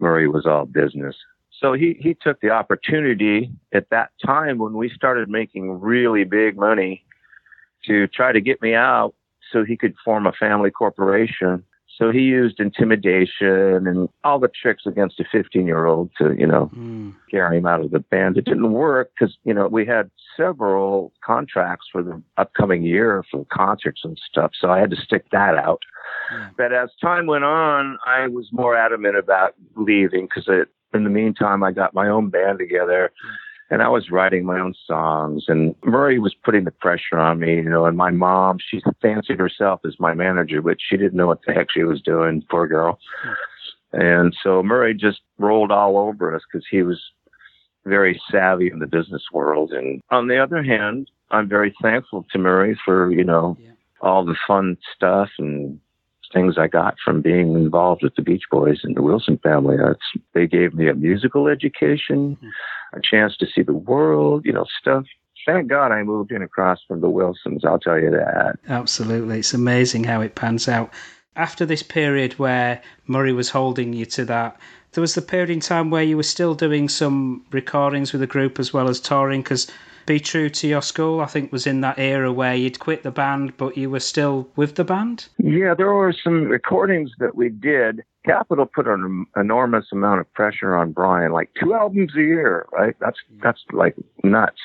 Murry 0.00 0.28
was 0.28 0.44
all 0.46 0.66
business. 0.66 1.16
So 1.60 1.72
he, 1.72 1.96
he 2.00 2.14
took 2.14 2.40
the 2.40 2.50
opportunity 2.50 3.50
at 3.72 3.88
that 3.90 4.10
time 4.24 4.58
when 4.58 4.74
we 4.74 4.90
started 4.90 5.28
making 5.28 5.80
really 5.80 6.24
big 6.24 6.56
money 6.56 7.04
to 7.86 8.08
try 8.08 8.32
to 8.32 8.40
get 8.40 8.60
me 8.60 8.74
out 8.74 9.14
so 9.52 9.64
he 9.64 9.76
could 9.76 9.94
form 10.04 10.26
a 10.26 10.32
family 10.32 10.70
corporation. 10.70 11.64
So 11.96 12.10
he 12.10 12.20
used 12.20 12.58
intimidation 12.58 13.86
and 13.86 14.08
all 14.24 14.40
the 14.40 14.48
tricks 14.48 14.82
against 14.84 15.20
a 15.20 15.24
15 15.30 15.66
year 15.66 15.86
old 15.86 16.10
to, 16.18 16.34
you 16.36 16.46
know, 16.46 16.70
Mm. 16.74 17.14
carry 17.30 17.58
him 17.58 17.66
out 17.66 17.80
of 17.80 17.90
the 17.92 18.00
band. 18.00 18.36
It 18.36 18.44
didn't 18.44 18.72
work 18.72 19.10
because, 19.18 19.36
you 19.44 19.54
know, 19.54 19.68
we 19.68 19.86
had 19.86 20.10
several 20.36 21.12
contracts 21.24 21.86
for 21.90 22.02
the 22.02 22.20
upcoming 22.36 22.82
year 22.82 23.24
for 23.30 23.44
concerts 23.52 24.00
and 24.04 24.18
stuff. 24.18 24.52
So 24.58 24.70
I 24.70 24.80
had 24.80 24.90
to 24.90 24.96
stick 24.96 25.26
that 25.30 25.56
out. 25.56 25.82
Yeah. 26.32 26.48
But 26.56 26.72
as 26.72 26.90
time 27.00 27.26
went 27.26 27.44
on, 27.44 27.98
I 28.06 28.26
was 28.26 28.48
more 28.52 28.76
adamant 28.76 29.16
about 29.16 29.54
leaving 29.76 30.26
because 30.26 30.48
in 30.92 31.04
the 31.04 31.10
meantime, 31.10 31.62
I 31.62 31.72
got 31.72 31.94
my 31.94 32.08
own 32.08 32.28
band 32.30 32.58
together 32.58 33.12
and 33.70 33.82
I 33.82 33.88
was 33.88 34.10
writing 34.10 34.44
my 34.44 34.60
own 34.60 34.74
songs. 34.86 35.44
And 35.48 35.74
Murry 35.84 36.18
was 36.18 36.34
putting 36.34 36.64
the 36.64 36.70
pressure 36.70 37.18
on 37.18 37.40
me, 37.40 37.56
you 37.56 37.68
know. 37.68 37.86
And 37.86 37.96
my 37.96 38.10
mom, 38.10 38.58
she 38.58 38.82
fancied 39.00 39.38
herself 39.38 39.80
as 39.86 39.98
my 39.98 40.14
manager, 40.14 40.60
but 40.60 40.76
she 40.80 40.96
didn't 40.96 41.14
know 41.14 41.26
what 41.26 41.40
the 41.46 41.52
heck 41.52 41.70
she 41.70 41.82
was 41.84 42.00
doing, 42.00 42.44
poor 42.50 42.66
girl. 42.66 42.98
And 43.92 44.36
so 44.42 44.62
Murry 44.62 44.94
just 44.94 45.20
rolled 45.38 45.70
all 45.70 45.96
over 45.98 46.34
us 46.34 46.42
because 46.50 46.66
he 46.70 46.82
was 46.82 47.00
very 47.86 48.20
savvy 48.30 48.70
in 48.70 48.78
the 48.80 48.86
business 48.86 49.22
world. 49.32 49.72
And 49.72 50.00
on 50.10 50.28
the 50.28 50.38
other 50.42 50.62
hand, 50.62 51.10
I'm 51.30 51.48
very 51.48 51.74
thankful 51.82 52.26
to 52.32 52.38
Murry 52.38 52.78
for, 52.84 53.10
you 53.10 53.24
know, 53.24 53.56
Yeah. 53.60 53.70
all 54.00 54.24
the 54.24 54.36
fun 54.46 54.76
stuff 54.94 55.30
and 55.38 55.80
things 56.34 56.58
I 56.58 56.66
got 56.66 56.96
from 57.02 57.22
being 57.22 57.54
involved 57.54 58.02
with 58.02 58.14
the 58.16 58.22
Beach 58.22 58.44
Boys 58.50 58.80
and 58.82 58.96
the 58.96 59.02
Wilson 59.02 59.38
family. 59.38 59.76
That's, 59.76 60.00
they 60.34 60.46
gave 60.46 60.74
me 60.74 60.88
a 60.88 60.94
musical 60.94 61.48
education, 61.48 62.36
a 62.92 63.00
chance 63.00 63.36
to 63.38 63.46
see 63.46 63.62
the 63.62 63.72
world, 63.72 64.44
you 64.44 64.52
know, 64.52 64.66
stuff. 64.80 65.04
Thank 65.46 65.68
God 65.68 65.92
I 65.92 66.02
moved 66.02 66.32
in 66.32 66.42
across 66.42 66.80
from 66.86 67.00
the 67.00 67.08
Wilsons. 67.08 67.64
I'll 67.64 67.78
tell 67.78 67.98
you 67.98 68.10
that. 68.10 68.58
Absolutely. 68.68 69.38
It's 69.38 69.54
amazing 69.54 70.04
how 70.04 70.20
it 70.20 70.34
pans 70.34 70.68
out. 70.68 70.92
After 71.36 71.66
this 71.66 71.82
period 71.82 72.38
where 72.38 72.82
Murry 73.06 73.32
was 73.32 73.50
holding 73.50 73.92
you 73.92 74.06
to 74.06 74.24
that, 74.26 74.58
there 74.92 75.02
was 75.02 75.14
the 75.14 75.22
period 75.22 75.50
in 75.50 75.60
time 75.60 75.90
where 75.90 76.02
you 76.02 76.16
were 76.16 76.22
still 76.22 76.54
doing 76.54 76.88
some 76.88 77.44
recordings 77.50 78.12
with 78.12 78.20
the 78.20 78.26
group 78.26 78.58
as 78.58 78.72
well 78.72 78.88
as 78.88 79.00
touring 79.00 79.42
because 79.42 79.70
Be 80.06 80.20
True 80.20 80.50
to 80.50 80.68
Your 80.68 80.82
School, 80.82 81.20
I 81.20 81.26
think, 81.26 81.50
was 81.50 81.66
in 81.66 81.80
that 81.80 81.98
era 81.98 82.32
where 82.32 82.54
you'd 82.54 82.78
quit 82.78 83.02
the 83.02 83.10
band, 83.10 83.56
but 83.56 83.76
you 83.76 83.88
were 83.88 84.00
still 84.00 84.48
with 84.56 84.74
the 84.74 84.84
band. 84.84 85.28
Yeah, 85.38 85.74
there 85.74 85.92
were 85.92 86.12
some 86.12 86.44
recordings 86.44 87.10
that 87.18 87.34
we 87.34 87.48
did. 87.48 88.02
Capitol 88.26 88.66
put 88.66 88.86
an 88.86 89.26
enormous 89.36 89.86
amount 89.92 90.20
of 90.20 90.32
pressure 90.34 90.76
on 90.76 90.92
Brian, 90.92 91.32
like 91.32 91.50
two 91.58 91.74
albums 91.74 92.12
a 92.16 92.20
year, 92.20 92.66
right? 92.72 92.94
That's 93.00 93.18
that's 93.42 93.62
like 93.72 93.96
nuts. 94.22 94.60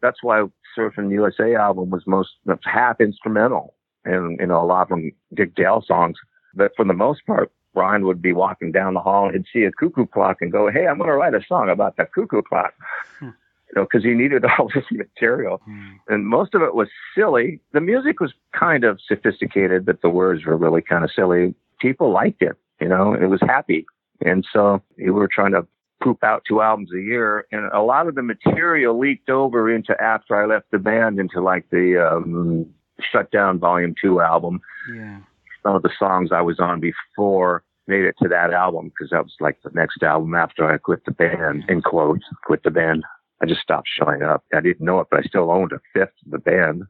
That's 0.00 0.22
why 0.22 0.44
Surfing 0.76 1.10
USA 1.12 1.54
album 1.54 1.90
was 1.90 2.02
most 2.06 2.30
that's 2.46 2.64
half 2.64 3.00
instrumental, 3.00 3.74
and 4.04 4.38
you 4.40 4.46
know 4.46 4.62
a 4.62 4.66
lot 4.66 4.82
of 4.82 4.88
them 4.88 5.12
Dick 5.34 5.54
Dale 5.54 5.82
songs. 5.86 6.16
But 6.54 6.72
for 6.76 6.84
the 6.84 6.94
most 6.94 7.26
part, 7.26 7.52
Brian 7.74 8.04
would 8.06 8.22
be 8.22 8.32
walking 8.32 8.72
down 8.72 8.94
the 8.94 9.00
hall 9.00 9.26
and 9.26 9.34
he'd 9.34 9.46
see 9.52 9.64
a 9.64 9.72
cuckoo 9.72 10.06
clock 10.06 10.38
and 10.40 10.50
go, 10.50 10.70
"Hey, 10.70 10.86
I'm 10.86 10.98
going 10.98 11.08
to 11.08 11.14
write 11.14 11.34
a 11.34 11.44
song 11.46 11.68
about 11.68 11.96
that 11.96 12.12
cuckoo 12.12 12.42
clock." 12.42 12.74
Hmm. 13.18 13.30
You 13.70 13.80
know, 13.80 13.84
because 13.84 14.04
he 14.04 14.14
needed 14.14 14.44
all 14.58 14.68
this 14.74 14.84
material 14.90 15.60
and 16.08 16.26
most 16.26 16.54
of 16.54 16.62
it 16.62 16.74
was 16.74 16.88
silly. 17.14 17.60
The 17.72 17.80
music 17.80 18.20
was 18.20 18.32
kind 18.58 18.84
of 18.84 18.98
sophisticated, 19.06 19.84
but 19.84 20.02
the 20.02 20.08
words 20.08 20.44
were 20.44 20.56
really 20.56 20.82
kind 20.82 21.04
of 21.04 21.10
silly. 21.14 21.54
People 21.80 22.10
liked 22.10 22.42
it, 22.42 22.56
you 22.80 22.88
know, 22.88 23.14
it 23.14 23.26
was 23.26 23.40
happy. 23.42 23.86
And 24.24 24.44
so 24.52 24.82
we 24.96 25.10
were 25.10 25.28
trying 25.28 25.52
to 25.52 25.66
poop 26.02 26.22
out 26.24 26.42
two 26.46 26.60
albums 26.60 26.90
a 26.94 27.00
year. 27.00 27.46
And 27.52 27.70
a 27.72 27.82
lot 27.82 28.08
of 28.08 28.14
the 28.14 28.22
material 28.22 28.98
leaked 28.98 29.30
over 29.30 29.70
into 29.70 30.00
after 30.02 30.40
I 30.40 30.46
left 30.46 30.70
the 30.70 30.78
band 30.78 31.18
into 31.18 31.40
like 31.40 31.68
the 31.70 32.10
um, 32.10 32.66
Shut 33.00 33.30
Down 33.30 33.58
Volume 33.58 33.94
2 34.00 34.20
album. 34.20 34.60
Yeah. 34.94 35.20
Some 35.62 35.76
of 35.76 35.82
the 35.82 35.90
songs 35.98 36.30
I 36.32 36.40
was 36.40 36.58
on 36.60 36.80
before 36.80 37.64
made 37.86 38.04
it 38.04 38.16
to 38.22 38.28
that 38.28 38.52
album 38.52 38.88
because 38.88 39.10
that 39.10 39.24
was 39.24 39.34
like 39.40 39.58
the 39.62 39.70
next 39.74 40.02
album 40.02 40.34
after 40.34 40.70
I 40.70 40.78
quit 40.78 41.04
the 41.04 41.10
band, 41.10 41.64
in 41.68 41.82
quotes, 41.82 42.24
quit 42.44 42.62
the 42.62 42.70
band. 42.70 43.04
I 43.40 43.46
just 43.46 43.60
stopped 43.60 43.88
showing 43.88 44.22
up. 44.22 44.44
I 44.52 44.60
didn't 44.60 44.84
know 44.84 45.00
it, 45.00 45.08
but 45.10 45.20
I 45.20 45.22
still 45.22 45.50
owned 45.50 45.72
a 45.72 45.80
fifth 45.92 46.14
of 46.24 46.32
the 46.32 46.38
band 46.38 46.84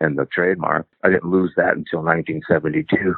and 0.00 0.18
the 0.18 0.26
trademark. 0.26 0.86
I 1.02 1.08
didn't 1.08 1.30
lose 1.30 1.52
that 1.56 1.76
until 1.76 2.02
1972. 2.02 3.14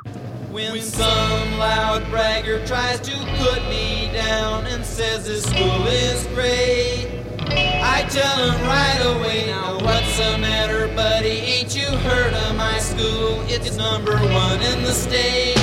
When 0.53 0.81
some 0.81 1.59
loud 1.59 2.09
bragger 2.11 2.65
tries 2.67 3.01
to 3.01 3.13
put 3.39 3.63
me 3.69 4.11
down 4.13 4.67
and 4.67 4.85
says 4.85 5.27
this 5.27 5.45
school 5.45 5.87
is 5.87 6.27
great, 6.29 7.09
I 7.49 8.07
tell 8.11 8.51
him 8.51 8.61
right 8.67 9.17
away, 9.17 9.47
now 9.47 9.79
what's 9.81 10.17
the 10.19 10.39
matter, 10.39 10.87
buddy? 10.95 11.29
Ain't 11.29 11.77
you 11.77 11.87
heard 11.87 12.35
of 12.35 12.57
my 12.57 12.79
school? 12.79 13.43
It's 13.49 13.77
number 13.77 14.17
one 14.17 14.61
in 14.63 14.83
the 14.83 14.93
state. 14.93 15.59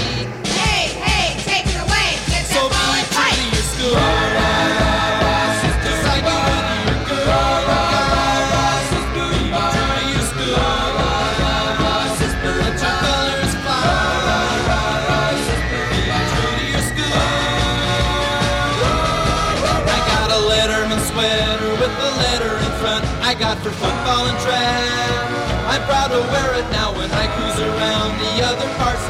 Hey, 0.46 0.94
hey, 1.00 1.40
take 1.44 1.66
it 1.68 1.80
away. 1.82 2.20
Get 2.28 2.48
that 2.50 2.54
be 2.54 2.70
ball 2.70 2.94
true 2.94 3.24
and 3.24 3.38
to 3.38 3.56
your 3.56 3.64
school. 3.64 5.03
I 23.34 23.40
got 23.40 23.58
for 23.66 23.72
football 23.72 24.30
and 24.30 24.38
track. 24.46 25.26
I'm 25.66 25.82
proud 25.90 26.14
to 26.14 26.22
wear 26.22 26.54
it 26.54 26.70
now 26.70 26.94
when 26.94 27.10
I 27.10 27.26
cruise 27.34 27.58
around 27.66 28.14
the 28.22 28.46
other 28.46 28.70
parts 28.78 29.03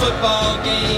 football 0.00 0.64
game 0.64 0.89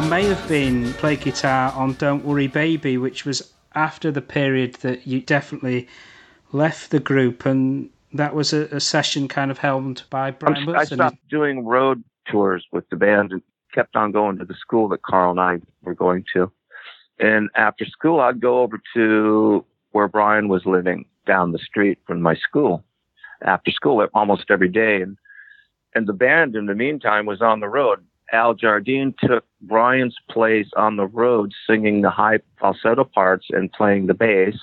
or 0.00 0.08
may 0.08 0.24
have 0.24 0.48
been, 0.48 0.92
play 0.94 1.14
guitar 1.16 1.72
on 1.72 1.92
Don't 1.94 2.24
Worry 2.24 2.46
Baby, 2.46 2.96
which 2.96 3.26
was 3.26 3.52
after 3.74 4.10
the 4.10 4.22
period 4.22 4.74
that 4.76 5.06
you 5.06 5.20
definitely 5.20 5.88
left 6.52 6.90
the 6.90 7.00
group, 7.00 7.44
and 7.44 7.90
that 8.14 8.34
was 8.34 8.54
a, 8.54 8.62
a 8.72 8.80
session 8.80 9.28
kind 9.28 9.50
of 9.50 9.58
helmed 9.58 10.02
by 10.08 10.30
Brian 10.30 10.62
I 10.62 10.72
Wilson. 10.72 10.96
stopped 10.96 11.28
doing 11.28 11.66
road 11.66 12.02
tours 12.26 12.64
with 12.72 12.88
the 12.88 12.96
band 12.96 13.32
and 13.32 13.42
kept 13.74 13.94
on 13.94 14.10
going 14.10 14.38
to 14.38 14.44
the 14.46 14.54
school 14.54 14.88
that 14.88 15.02
Carl 15.02 15.32
and 15.32 15.40
I 15.40 15.58
were 15.82 15.94
going 15.94 16.24
to. 16.34 16.50
And 17.18 17.50
after 17.54 17.84
school, 17.84 18.20
I'd 18.20 18.40
go 18.40 18.60
over 18.60 18.80
to 18.94 19.64
where 19.92 20.08
Brian 20.08 20.48
was 20.48 20.64
living 20.64 21.04
down 21.26 21.52
the 21.52 21.58
street 21.58 21.98
from 22.06 22.22
my 22.22 22.36
school 22.36 22.84
after 23.42 23.70
school 23.70 24.06
almost 24.14 24.50
every 24.50 24.68
day. 24.68 25.02
And, 25.02 25.18
and 25.94 26.06
the 26.06 26.14
band 26.14 26.56
in 26.56 26.66
the 26.66 26.74
meantime 26.74 27.26
was 27.26 27.42
on 27.42 27.60
the 27.60 27.68
road. 27.68 28.02
Al 28.32 28.54
Jardine 28.54 29.14
took 29.22 29.44
Brian's 29.62 30.16
place 30.30 30.68
on 30.76 30.96
the 30.96 31.06
road 31.06 31.52
singing 31.68 32.02
the 32.02 32.10
high 32.10 32.38
falsetto 32.58 33.04
parts 33.04 33.46
and 33.50 33.72
playing 33.72 34.06
the 34.06 34.14
bass, 34.14 34.56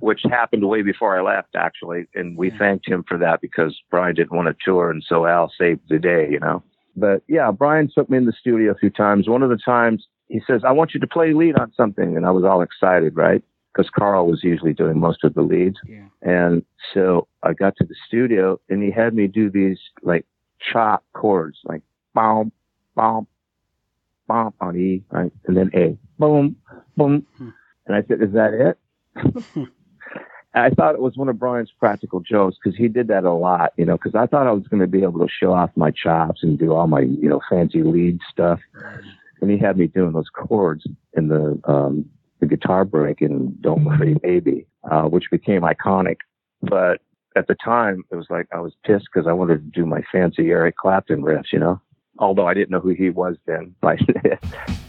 which 0.00 0.22
happened 0.24 0.68
way 0.68 0.82
before 0.82 1.18
I 1.18 1.22
left 1.22 1.54
actually. 1.56 2.06
And 2.14 2.36
we 2.36 2.50
Yeah. 2.50 2.58
thanked 2.58 2.88
him 2.88 3.04
for 3.04 3.18
that 3.18 3.40
because 3.40 3.80
Brian 3.90 4.14
didn't 4.14 4.36
want 4.36 4.48
to 4.48 4.56
tour. 4.64 4.90
And 4.90 5.02
so 5.02 5.26
Al 5.26 5.50
saved 5.50 5.88
the 5.88 5.98
day, 5.98 6.28
you 6.30 6.40
know. 6.40 6.62
But 6.96 7.22
yeah, 7.28 7.50
Brian 7.52 7.88
took 7.88 8.10
me 8.10 8.16
in 8.18 8.26
the 8.26 8.32
studio 8.32 8.72
a 8.72 8.74
few 8.74 8.90
times. 8.90 9.28
One 9.28 9.42
of 9.42 9.50
the 9.50 9.58
times 9.58 10.06
he 10.28 10.40
says, 10.46 10.62
I 10.64 10.72
want 10.72 10.92
you 10.94 11.00
to 11.00 11.06
play 11.06 11.32
lead 11.32 11.56
on 11.58 11.72
something. 11.72 12.16
And 12.16 12.26
I 12.26 12.30
was 12.30 12.44
all 12.44 12.60
excited, 12.60 13.16
right? 13.16 13.42
Because 13.72 13.88
Carl 13.90 14.26
was 14.26 14.42
usually 14.42 14.74
doing 14.74 14.98
most 14.98 15.24
of 15.24 15.34
the 15.34 15.42
leads. 15.42 15.78
Yeah. 15.86 16.06
And 16.22 16.64
so 16.92 17.28
I 17.42 17.52
got 17.52 17.76
to 17.76 17.84
the 17.84 17.94
studio 18.06 18.60
and 18.68 18.82
he 18.82 18.90
had 18.90 19.14
me 19.14 19.26
do 19.26 19.50
these 19.50 19.78
like 20.02 20.26
chop 20.60 21.04
chords, 21.14 21.58
like 21.64 21.82
boom, 22.14 22.50
boom, 22.98 23.26
boom 24.26 24.52
on 24.60 24.76
E, 24.76 25.02
right? 25.10 25.32
And 25.46 25.56
then 25.56 25.70
A, 25.74 25.96
boom, 26.18 26.56
boom. 26.96 27.26
And 27.86 27.96
I 27.96 28.02
said, 28.06 28.20
is 28.22 28.32
that 28.32 28.52
it? 28.52 28.78
I 30.54 30.70
thought 30.70 30.94
it 30.94 31.00
was 31.00 31.16
one 31.16 31.28
of 31.28 31.38
Brian's 31.38 31.70
practical 31.78 32.20
jokes 32.20 32.56
because 32.62 32.76
he 32.76 32.88
did 32.88 33.06
that 33.08 33.24
a 33.24 33.32
lot, 33.32 33.72
you 33.76 33.84
know, 33.84 33.96
because 33.96 34.14
I 34.14 34.26
thought 34.26 34.46
I 34.46 34.52
was 34.52 34.66
going 34.66 34.80
to 34.80 34.88
be 34.88 35.02
able 35.02 35.20
to 35.20 35.32
show 35.32 35.52
off 35.52 35.70
my 35.76 35.90
chops 35.90 36.42
and 36.42 36.58
do 36.58 36.74
all 36.74 36.88
my, 36.88 37.00
you 37.00 37.28
know, 37.28 37.40
fancy 37.48 37.82
lead 37.82 38.18
stuff. 38.30 38.58
And 39.40 39.50
he 39.50 39.58
had 39.58 39.76
me 39.76 39.86
doing 39.86 40.12
those 40.12 40.30
chords 40.30 40.84
in 41.16 41.28
the, 41.28 41.60
um, 41.64 42.06
the 42.40 42.46
guitar 42.46 42.84
break 42.84 43.20
in 43.20 43.56
Don't 43.60 43.84
Worry 43.84 44.14
Baby, 44.22 44.66
uh, 44.90 45.02
which 45.02 45.30
became 45.30 45.62
iconic. 45.62 46.16
But 46.62 47.02
at 47.36 47.46
the 47.46 47.54
time, 47.54 48.02
it 48.10 48.16
was 48.16 48.26
like 48.30 48.48
I 48.52 48.58
was 48.58 48.72
pissed 48.84 49.06
because 49.12 49.28
I 49.28 49.32
wanted 49.32 49.62
to 49.62 49.80
do 49.80 49.86
my 49.86 50.00
fancy 50.10 50.50
Eric 50.50 50.76
Clapton 50.76 51.22
riffs, 51.22 51.52
you 51.52 51.60
know, 51.60 51.80
although 52.18 52.46
I 52.46 52.54
didn't 52.54 52.70
know 52.70 52.80
who 52.80 52.90
he 52.90 53.10
was 53.10 53.36
then. 53.46 53.74
Like, 53.82 54.00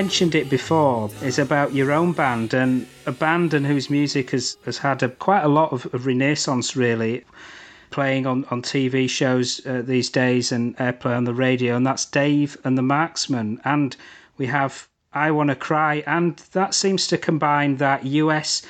mentioned 0.00 0.34
it 0.34 0.48
before. 0.48 1.10
It's 1.20 1.36
about 1.36 1.74
your 1.74 1.92
own 1.92 2.12
band 2.12 2.54
and 2.54 2.86
a 3.04 3.12
band 3.12 3.52
and 3.52 3.66
whose 3.66 3.90
music 3.90 4.30
has, 4.30 4.56
has 4.64 4.78
had 4.78 5.02
a, 5.02 5.10
quite 5.10 5.42
a 5.42 5.48
lot 5.48 5.72
of, 5.72 5.92
of 5.92 6.06
renaissance, 6.06 6.74
really. 6.74 7.22
playing 7.90 8.24
on, 8.24 8.46
on 8.50 8.62
TV 8.62 9.10
shows 9.10 9.60
uh, 9.66 9.82
these 9.84 10.08
days 10.08 10.52
and 10.52 10.74
airplay 10.78 11.14
on 11.14 11.24
the 11.24 11.34
radio, 11.34 11.76
and 11.76 11.86
that's 11.86 12.06
Dave 12.06 12.56
and 12.64 12.78
the 12.78 12.82
Marksmen. 12.82 13.60
And 13.66 13.94
we 14.38 14.46
have 14.46 14.88
I 15.12 15.32
Want 15.32 15.50
to 15.50 15.54
Cry, 15.54 16.02
and 16.06 16.34
that 16.52 16.72
seems 16.72 17.06
to 17.08 17.18
combine 17.18 17.76
that 17.76 18.06
US 18.06 18.62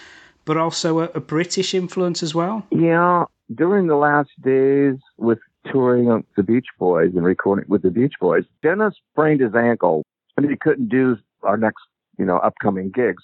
but 0.45 0.57
also 0.57 0.99
a, 0.99 1.05
a 1.15 1.21
British 1.21 1.75
influence 1.75 2.25
as 2.25 2.35
well. 2.35 2.67
Yeah, 2.73 3.27
during 3.55 3.87
the 3.87 3.95
last 3.95 4.31
days 4.43 4.97
with 5.17 5.39
touring 5.71 6.25
the 6.37 6.43
Beach 6.43 6.71
Boys 6.77 7.13
and 7.15 7.25
recording 7.25 7.67
with 7.69 7.83
the 7.83 7.91
Beach 7.93 8.15
Boys, 8.21 8.45
Dennis 8.65 8.95
sprained 9.13 9.43
his 9.43 9.55
ankle 9.55 10.03
and 10.43 10.51
he 10.51 10.57
couldn't 10.57 10.89
do 10.89 11.17
our 11.43 11.57
next, 11.57 11.83
you 12.19 12.25
know, 12.25 12.39
upcoming 12.39 12.91
gigs. 12.91 13.23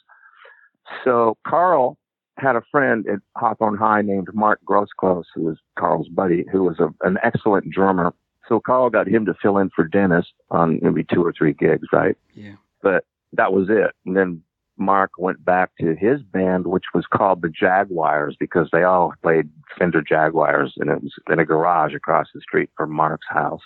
So 1.04 1.36
Carl 1.46 1.96
had 2.38 2.56
a 2.56 2.62
friend 2.70 3.06
at 3.08 3.20
Hawthorne 3.36 3.76
High 3.76 4.02
named 4.02 4.28
Mark 4.34 4.60
Groseclose, 4.68 5.24
who 5.34 5.42
was 5.42 5.56
Carl's 5.78 6.08
buddy, 6.08 6.44
who 6.52 6.64
was 6.64 6.78
a, 6.78 6.88
an 7.06 7.18
excellent 7.22 7.70
drummer. 7.70 8.12
So 8.48 8.60
Carl 8.60 8.90
got 8.90 9.08
him 9.08 9.24
to 9.26 9.34
fill 9.40 9.58
in 9.58 9.70
for 9.74 9.84
Dennis 9.84 10.26
on 10.50 10.78
maybe 10.82 11.04
two 11.04 11.24
or 11.24 11.32
three 11.32 11.52
gigs, 11.52 11.88
right? 11.92 12.16
Yeah. 12.34 12.54
But 12.82 13.04
that 13.32 13.52
was 13.52 13.68
it. 13.70 13.92
And 14.04 14.16
then 14.16 14.42
Mark 14.76 15.12
went 15.18 15.44
back 15.44 15.70
to 15.80 15.96
his 15.96 16.22
band, 16.22 16.66
which 16.66 16.84
was 16.94 17.06
called 17.12 17.42
the 17.42 17.48
Jaguars, 17.48 18.36
because 18.38 18.68
they 18.72 18.82
all 18.82 19.14
played 19.22 19.48
Fender 19.78 20.02
Jaguars, 20.02 20.74
and 20.76 20.90
it 20.90 21.02
was 21.02 21.12
in 21.30 21.38
a 21.38 21.46
garage 21.46 21.94
across 21.94 22.26
the 22.34 22.40
street 22.40 22.70
from 22.76 22.92
Mark's 22.92 23.26
house. 23.28 23.62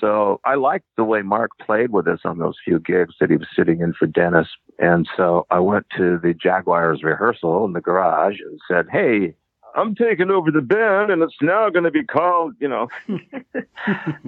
So 0.00 0.40
I 0.44 0.54
liked 0.54 0.86
the 0.96 1.04
way 1.04 1.22
Mark 1.22 1.50
played 1.60 1.90
with 1.90 2.06
us 2.06 2.20
on 2.24 2.38
those 2.38 2.56
few 2.64 2.78
gigs 2.78 3.14
that 3.20 3.30
he 3.30 3.36
was 3.36 3.48
sitting 3.54 3.80
in 3.80 3.92
for 3.94 4.06
Dennis. 4.06 4.48
And 4.78 5.08
so 5.16 5.46
I 5.50 5.58
went 5.60 5.86
to 5.96 6.18
the 6.18 6.34
Jaguars 6.34 7.02
rehearsal 7.02 7.64
in 7.64 7.72
the 7.72 7.80
garage 7.80 8.36
and 8.40 8.60
said, 8.68 8.86
Hey, 8.90 9.34
I'm 9.74 9.94
taking 9.94 10.30
over 10.30 10.50
the 10.50 10.60
band 10.60 11.10
and 11.10 11.22
it's 11.22 11.36
now 11.40 11.68
going 11.70 11.84
to 11.84 11.90
be 11.90 12.04
called, 12.04 12.54
you 12.60 12.68
know, 12.68 12.88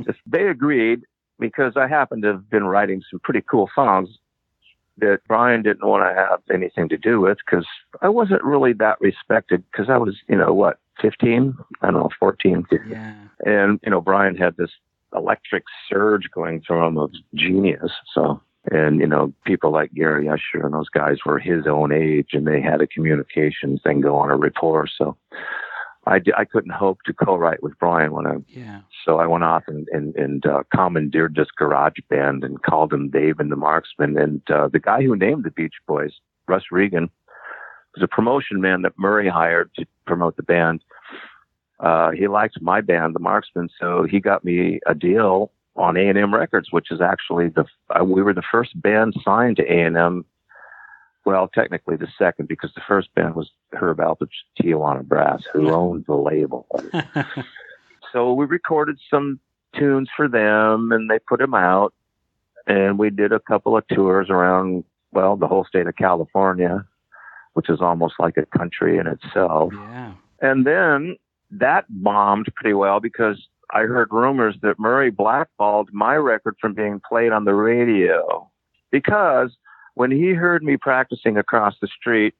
just 0.04 0.18
they 0.26 0.48
agreed 0.48 1.02
because 1.38 1.74
I 1.76 1.88
happened 1.88 2.22
to 2.22 2.32
have 2.32 2.50
been 2.50 2.64
writing 2.64 3.02
some 3.10 3.20
pretty 3.20 3.42
cool 3.48 3.68
songs 3.74 4.08
that 4.98 5.20
Brian 5.26 5.62
didn't 5.62 5.88
want 5.88 6.04
to 6.04 6.14
have 6.14 6.40
anything 6.52 6.88
to 6.90 6.96
do 6.96 7.20
with 7.20 7.38
because 7.44 7.66
I 8.02 8.08
wasn't 8.08 8.44
really 8.44 8.74
that 8.74 9.00
respected 9.00 9.64
because 9.70 9.88
I 9.88 9.96
was, 9.96 10.16
you 10.28 10.36
know, 10.36 10.52
what, 10.52 10.78
15? 11.00 11.54
I 11.80 11.90
don't 11.90 12.00
know, 12.00 12.10
14. 12.18 12.66
15. 12.68 12.90
Yeah. 12.90 13.14
And, 13.46 13.80
you 13.82 13.90
know, 13.90 14.00
Brian 14.00 14.36
had 14.36 14.56
this 14.56 14.70
electric 15.14 15.64
surge 15.88 16.28
going 16.34 16.60
through 16.60 16.86
him 16.86 16.98
of 16.98 17.12
genius. 17.34 17.90
So, 18.14 18.40
and, 18.70 19.00
you 19.00 19.06
know, 19.06 19.32
people 19.44 19.70
like 19.72 19.92
Gary 19.94 20.28
Usher 20.28 20.64
and 20.64 20.74
those 20.74 20.88
guys 20.88 21.18
were 21.24 21.38
his 21.38 21.66
own 21.66 21.92
age 21.92 22.30
and 22.32 22.46
they 22.46 22.60
had 22.60 22.80
a 22.80 22.86
communication 22.86 23.78
thing 23.78 24.00
going, 24.00 24.30
a 24.30 24.36
rapport. 24.36 24.86
So 24.86 25.16
I, 26.06 26.18
d- 26.18 26.32
I 26.36 26.44
couldn't 26.44 26.72
hope 26.72 26.98
to 27.06 27.12
co-write 27.12 27.62
with 27.62 27.78
Brian 27.78 28.12
when 28.12 28.26
I 28.26 28.36
Yeah. 28.48 28.80
so 29.04 29.18
I 29.18 29.26
went 29.26 29.44
off 29.44 29.64
and, 29.66 29.88
and, 29.92 30.14
and 30.16 30.46
uh, 30.46 30.62
commandeered 30.74 31.34
this 31.34 31.50
garage 31.56 31.98
band 32.08 32.44
and 32.44 32.62
called 32.62 32.90
them 32.90 33.10
Dave 33.10 33.40
and 33.40 33.50
the 33.50 33.56
Marksmen. 33.56 34.18
And 34.18 34.42
uh, 34.50 34.68
the 34.68 34.78
guy 34.80 35.02
who 35.02 35.16
named 35.16 35.44
the 35.44 35.50
Beach 35.50 35.74
Boys, 35.86 36.12
Russ 36.46 36.64
Regan, 36.70 37.10
was 37.94 38.02
a 38.02 38.08
promotion 38.08 38.60
man 38.60 38.82
that 38.82 38.98
Murry 38.98 39.28
hired 39.28 39.70
to 39.76 39.84
promote 40.06 40.36
the 40.36 40.42
band. 40.42 40.82
Uh, 41.80 42.10
he 42.10 42.28
liked 42.28 42.60
my 42.60 42.80
band, 42.80 43.14
the 43.14 43.20
Marksmen, 43.20 43.68
so 43.80 44.04
he 44.04 44.20
got 44.20 44.44
me 44.44 44.80
a 44.86 44.94
deal 44.94 45.50
on 45.76 45.96
A&M 45.96 46.34
Records, 46.34 46.68
which 46.70 46.90
is 46.90 47.00
actually 47.00 47.48
the 47.48 47.64
uh, 47.98 48.04
we 48.04 48.22
were 48.22 48.34
the 48.34 48.42
first 48.50 48.80
band 48.80 49.14
signed 49.24 49.56
to 49.56 49.64
A&M. 49.64 50.24
Well, 51.24 51.48
technically 51.48 51.96
the 51.96 52.08
second 52.18 52.48
because 52.48 52.72
the 52.74 52.82
first 52.86 53.14
band 53.14 53.34
was 53.34 53.50
Herb 53.72 53.98
Alpert 53.98 54.28
Tijuana 54.60 55.04
Brass, 55.04 55.42
who 55.52 55.70
owned 55.70 56.04
the 56.06 56.14
label 56.14 56.66
so 58.12 58.32
we 58.32 58.46
recorded 58.46 58.98
some 59.08 59.38
tunes 59.74 60.08
for 60.16 60.28
them 60.28 60.92
and 60.92 61.10
they 61.10 61.18
put 61.18 61.38
them 61.38 61.54
out 61.54 61.94
and 62.66 62.98
we 62.98 63.10
did 63.10 63.32
a 63.32 63.40
couple 63.40 63.76
of 63.76 63.86
tours 63.88 64.28
around 64.30 64.84
well 65.12 65.36
the 65.36 65.46
whole 65.46 65.64
state 65.64 65.86
of 65.86 65.94
california 65.96 66.84
which 67.52 67.70
is 67.70 67.80
almost 67.80 68.14
like 68.18 68.36
a 68.36 68.58
country 68.58 68.98
in 68.98 69.06
itself 69.06 69.72
yeah. 69.72 70.12
and 70.40 70.66
then 70.66 71.16
that 71.50 71.84
bombed 71.88 72.46
pretty 72.54 72.74
well 72.74 73.00
because 73.00 73.48
i 73.72 73.80
heard 73.80 74.08
rumors 74.10 74.56
that 74.62 74.78
murry 74.78 75.10
blackballed 75.10 75.88
my 75.92 76.14
record 76.14 76.54
from 76.60 76.74
being 76.74 77.00
played 77.08 77.32
on 77.32 77.44
the 77.44 77.54
radio 77.54 78.48
because 78.90 79.56
when 79.94 80.10
he 80.10 80.30
heard 80.30 80.62
me 80.62 80.76
practicing 80.76 81.36
across 81.36 81.74
the 81.80 81.88
street 81.88 82.34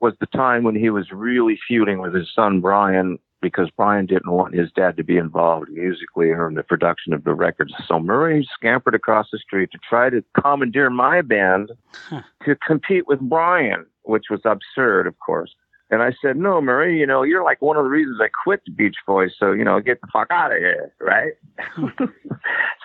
was 0.00 0.14
the 0.20 0.26
time 0.26 0.62
when 0.62 0.74
he 0.74 0.90
was 0.90 1.10
really 1.12 1.58
feuding 1.66 1.98
with 2.00 2.14
his 2.14 2.28
son 2.34 2.60
Brian 2.60 3.18
because 3.40 3.68
Brian 3.76 4.06
didn't 4.06 4.30
want 4.32 4.54
his 4.54 4.70
dad 4.72 4.96
to 4.96 5.04
be 5.04 5.18
involved 5.18 5.68
musically 5.70 6.30
or 6.30 6.48
in 6.48 6.54
the 6.54 6.62
production 6.62 7.12
of 7.12 7.24
the 7.24 7.34
records. 7.34 7.74
So 7.86 8.00
Murry 8.00 8.48
scampered 8.54 8.94
across 8.94 9.28
the 9.30 9.38
street 9.38 9.70
to 9.72 9.78
try 9.86 10.08
to 10.10 10.24
commandeer 10.40 10.88
my 10.88 11.20
band 11.20 11.70
Huh. 12.08 12.22
to 12.46 12.56
compete 12.56 13.06
with 13.06 13.20
Brian, 13.20 13.84
which 14.02 14.24
was 14.30 14.40
absurd, 14.44 15.06
of 15.06 15.18
course. 15.18 15.54
And 15.90 16.02
I 16.02 16.12
said, 16.22 16.36
no, 16.36 16.60
Murry, 16.60 16.98
you 16.98 17.06
know, 17.06 17.22
you're 17.22 17.44
like 17.44 17.60
one 17.60 17.76
of 17.76 17.84
the 17.84 17.90
reasons 17.90 18.18
I 18.20 18.28
quit 18.42 18.62
the 18.64 18.72
Beach 18.72 18.96
Boys. 19.06 19.32
So, 19.38 19.52
you 19.52 19.64
know, 19.64 19.78
get 19.80 20.00
the 20.00 20.08
fuck 20.12 20.28
out 20.30 20.50
of 20.50 20.58
here, 20.58 20.94
right? 20.98 21.32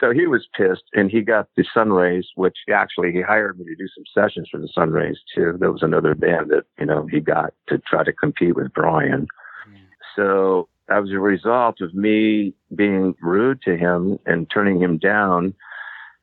so 0.02 0.12
he 0.12 0.28
was 0.28 0.48
pissed 0.56 0.84
and 0.94 1.10
he 1.10 1.22
got 1.22 1.48
the 1.56 1.64
Sunrays, 1.74 2.26
which 2.36 2.58
actually 2.72 3.12
he 3.14 3.22
hired 3.22 3.58
me 3.58 3.66
to 3.66 3.76
do 3.76 3.88
some 3.96 4.04
sessions 4.14 4.50
for 4.52 4.60
the 4.60 4.70
Sunrays 4.74 5.18
too. 5.34 5.56
There 5.60 5.72
was 5.72 5.82
another 5.82 6.14
band 6.14 6.50
that, 6.50 6.66
you 6.78 6.86
know, 6.86 7.08
he 7.10 7.22
got 7.22 7.54
to 7.70 7.78
try 7.80 8.04
to 8.04 8.12
compete 8.12 8.56
with 8.56 8.74
Brian. 8.74 9.28
Yeah. 9.72 9.80
So 10.16 10.68
that 10.90 11.02
was 11.02 11.12
a 11.12 11.20
result 11.20 11.82
of 11.82 11.94
me 11.94 12.54
being 12.76 13.16
rude 13.22 13.62
to 13.62 13.78
him 13.78 14.20
and 14.26 14.50
turning 14.54 14.82
him 14.82 14.98
down. 14.98 15.54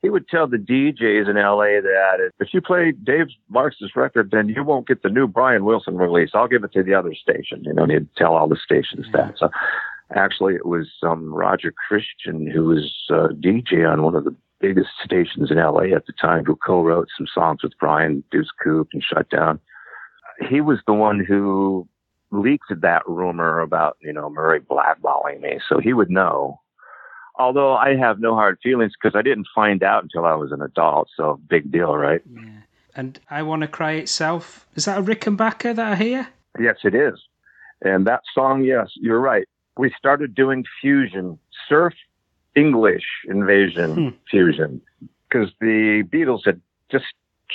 He 0.06 0.10
would 0.10 0.28
tell 0.28 0.46
the 0.46 0.56
DJs 0.56 1.28
in 1.28 1.34
LA 1.34 1.80
that 1.82 2.30
if 2.38 2.54
you 2.54 2.60
play 2.60 2.92
Dave 2.92 3.26
Marks' 3.48 3.82
record, 3.96 4.30
then 4.30 4.48
you 4.48 4.62
won't 4.62 4.86
get 4.86 5.02
the 5.02 5.08
new 5.08 5.26
Brian 5.26 5.64
Wilson 5.64 5.96
release. 5.96 6.30
I'll 6.32 6.46
give 6.46 6.62
it 6.62 6.72
to 6.74 6.84
the 6.84 6.94
other 6.94 7.12
station. 7.12 7.64
You 7.64 7.72
know, 7.72 7.82
and 7.82 7.90
he'd 7.90 8.14
tell 8.14 8.36
all 8.36 8.48
the 8.48 8.54
stations 8.54 9.06
Yeah. 9.12 9.22
that. 9.22 9.34
So 9.36 9.50
actually, 10.14 10.54
it 10.54 10.64
was 10.64 10.86
um, 11.02 11.34
Roger 11.34 11.72
Christian, 11.88 12.48
who 12.48 12.66
was 12.66 12.94
uh, 13.10 13.30
DJ 13.40 13.84
on 13.84 14.04
one 14.04 14.14
of 14.14 14.22
the 14.22 14.32
biggest 14.60 14.90
stations 15.04 15.50
in 15.50 15.56
LA 15.56 15.96
at 15.96 16.06
the 16.06 16.12
time, 16.20 16.44
who 16.44 16.54
co-wrote 16.54 17.08
some 17.18 17.26
songs 17.26 17.64
with 17.64 17.72
Brian 17.80 18.22
Deuce 18.30 18.52
Coupe 18.62 18.90
and 18.92 19.02
Shut 19.02 19.28
Down. 19.28 19.58
He 20.48 20.60
was 20.60 20.78
the 20.86 20.94
one 20.94 21.18
who 21.18 21.88
leaked 22.30 22.72
that 22.80 23.02
rumor 23.08 23.58
about, 23.58 23.96
you 24.00 24.12
know, 24.12 24.30
Murry 24.30 24.60
blackballing 24.60 25.40
me. 25.40 25.58
So 25.68 25.80
he 25.80 25.92
would 25.92 26.10
know. 26.10 26.60
Although 27.38 27.74
I 27.74 27.96
have 27.96 28.18
no 28.18 28.34
hard 28.34 28.58
feelings 28.62 28.92
because 29.00 29.16
I 29.16 29.22
didn't 29.22 29.46
find 29.54 29.82
out 29.82 30.02
until 30.02 30.24
I 30.24 30.34
was 30.34 30.52
an 30.52 30.62
adult. 30.62 31.08
So 31.16 31.38
big 31.48 31.70
deal, 31.70 31.94
right? 31.96 32.22
Yeah. 32.34 32.42
And 32.94 33.20
I 33.30 33.42
Want 33.42 33.60
to 33.62 33.68
Cry 33.68 33.92
itself, 33.92 34.66
is 34.74 34.86
that 34.86 34.98
a 34.98 35.02
Rickenbacker 35.02 35.76
that 35.76 35.92
I 35.92 35.94
hear? 35.96 36.28
Yes, 36.58 36.76
it 36.82 36.94
is. 36.94 37.14
And 37.82 38.06
that 38.06 38.22
song, 38.34 38.64
yes, 38.64 38.88
you're 38.96 39.20
right. 39.20 39.46
We 39.76 39.92
started 39.98 40.34
doing 40.34 40.64
fusion, 40.80 41.38
surf 41.68 41.92
English 42.54 43.04
invasion 43.28 43.94
Hmm. 43.94 44.08
fusion, 44.30 44.80
because 45.28 45.50
the 45.60 46.04
Beatles 46.10 46.46
had 46.46 46.58
just 46.90 47.04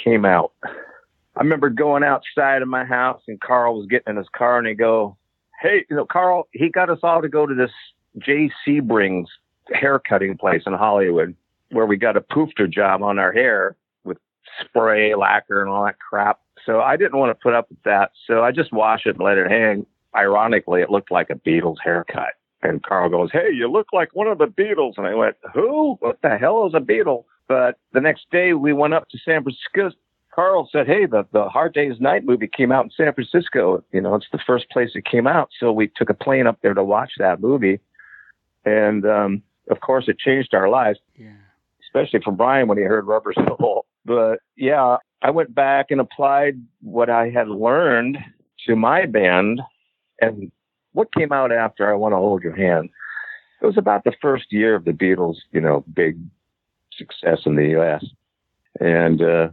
came 0.03 0.25
out. 0.25 0.51
I 0.63 1.39
remember 1.39 1.69
going 1.71 2.03
outside 2.03 2.61
of 2.61 2.67
my 2.67 2.83
house 2.85 3.21
and 3.27 3.41
Carl 3.41 3.77
was 3.79 3.87
getting 3.87 4.11
in 4.11 4.17
his 4.17 4.29
car 4.29 4.59
and 4.59 4.67
he 4.67 4.75
go, 4.75 5.17
Hey, 5.59 5.85
you 5.89 5.95
know, 5.95 6.05
Carl, 6.05 6.47
he 6.51 6.69
got 6.69 6.91
us 6.91 6.99
all 7.01 7.21
to 7.23 7.29
go 7.29 7.47
to 7.47 7.55
this 7.55 7.71
Jay 8.19 8.51
Sebring's 8.67 9.29
hair 9.73 9.99
cutting 9.99 10.37
place 10.37 10.63
in 10.65 10.73
Hollywood 10.73 11.35
where 11.71 11.85
we 11.85 11.97
got 11.97 12.17
a 12.17 12.21
poofter 12.21 12.69
job 12.69 13.01
on 13.01 13.17
our 13.17 13.31
hair 13.31 13.75
with 14.03 14.17
spray, 14.61 15.15
lacquer, 15.15 15.61
and 15.61 15.69
all 15.69 15.85
that 15.85 15.99
crap. 15.99 16.39
So 16.65 16.81
I 16.81 16.97
didn't 16.97 17.17
want 17.17 17.31
to 17.31 17.41
put 17.41 17.53
up 17.53 17.69
with 17.69 17.81
that. 17.83 18.11
So 18.27 18.43
I 18.43 18.51
just 18.51 18.71
washed 18.71 19.07
it 19.07 19.15
and 19.15 19.23
let 19.23 19.37
it 19.37 19.49
hang. 19.49 19.85
Ironically, 20.15 20.81
it 20.81 20.89
looked 20.89 21.11
like 21.11 21.29
a 21.29 21.35
Beatles 21.35 21.77
haircut. 21.83 22.33
And 22.61 22.83
Carl 22.83 23.09
goes, 23.09 23.29
Hey, 23.31 23.51
you 23.53 23.71
look 23.71 23.87
like 23.91 24.09
one 24.13 24.27
of 24.27 24.37
the 24.37 24.45
Beatles. 24.45 24.93
And 24.97 25.07
I 25.07 25.15
went, 25.15 25.35
Who? 25.53 25.95
What 25.99 26.21
the 26.21 26.37
hell 26.37 26.67
is 26.67 26.73
a 26.73 26.79
Beatle? 26.79 27.25
But 27.47 27.79
the 27.93 28.01
next 28.01 28.27
day 28.31 28.53
we 28.53 28.73
went 28.73 28.93
up 28.93 29.09
to 29.09 29.17
San 29.17 29.43
Francisco. 29.43 29.97
Carl 30.33 30.69
said, 30.71 30.87
Hey, 30.87 31.05
the, 31.05 31.25
the 31.31 31.49
Hard 31.49 31.73
Day's 31.73 31.99
Night 31.99 32.23
movie 32.23 32.47
came 32.47 32.71
out 32.71 32.85
in 32.85 32.91
San 32.91 33.13
Francisco. 33.13 33.83
You 33.91 34.01
know, 34.01 34.15
it's 34.15 34.27
the 34.31 34.39
first 34.45 34.69
place 34.69 34.91
it 34.93 35.05
came 35.05 35.27
out. 35.27 35.49
So 35.59 35.71
we 35.71 35.89
took 35.95 36.09
a 36.09 36.13
plane 36.13 36.45
up 36.45 36.59
there 36.61 36.73
to 36.73 36.83
watch 36.83 37.13
that 37.17 37.41
movie. 37.41 37.79
And, 38.63 39.05
um, 39.05 39.43
of 39.71 39.79
course, 39.81 40.05
it 40.07 40.19
changed 40.19 40.53
our 40.53 40.69
lives 40.69 40.99
Yeah. 41.15 41.33
especially 41.83 42.21
for 42.23 42.31
Brian 42.31 42.67
when 42.67 42.77
he 42.77 42.83
heard 42.83 43.07
Rubber 43.07 43.33
Soul. 43.33 43.85
But 44.03 44.39
yeah, 44.55 44.97
I 45.21 45.29
went 45.29 45.53
back 45.53 45.91
and 45.91 46.01
applied 46.01 46.55
what 46.81 47.09
I 47.11 47.29
had 47.29 47.47
learned 47.47 48.17
to 48.65 48.75
my 48.75 49.05
band 49.05 49.61
and 50.19 50.51
what 50.93 51.13
came 51.13 51.31
out 51.31 51.51
after 51.51 51.87
I 51.87 51.93
Want 51.95 52.13
to 52.13 52.17
Hold 52.17 52.41
Your 52.43 52.55
Hand. 52.55 52.89
It 53.61 53.65
was 53.67 53.77
about 53.77 54.03
the 54.03 54.13
first 54.19 54.51
year 54.51 54.73
of 54.73 54.85
the 54.85 54.91
Beatles, 54.91 55.35
you 55.51 55.61
know, 55.61 55.85
big 55.93 56.17
success 56.97 57.41
in 57.45 57.55
the 57.57 57.67
U.S. 57.77 58.03
And 58.79 59.21
uh, 59.21 59.49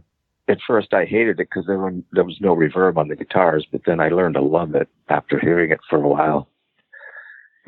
at 0.47 0.57
first 0.65 0.95
I 0.95 1.05
hated 1.05 1.39
it 1.39 1.47
because 1.49 1.67
there, 1.67 1.77
were, 1.77 1.93
there 2.11 2.23
was 2.23 2.41
no 2.41 2.55
reverb 2.55 2.97
on 2.97 3.07
the 3.07 3.15
guitars, 3.15 3.67
but 3.71 3.81
then 3.85 3.99
I 3.99 4.09
learned 4.09 4.33
to 4.33 4.41
love 4.41 4.73
it 4.73 4.89
after 5.09 5.39
hearing 5.39 5.69
it 5.69 5.79
for 5.87 5.97
a 6.03 6.07
while. 6.07 6.49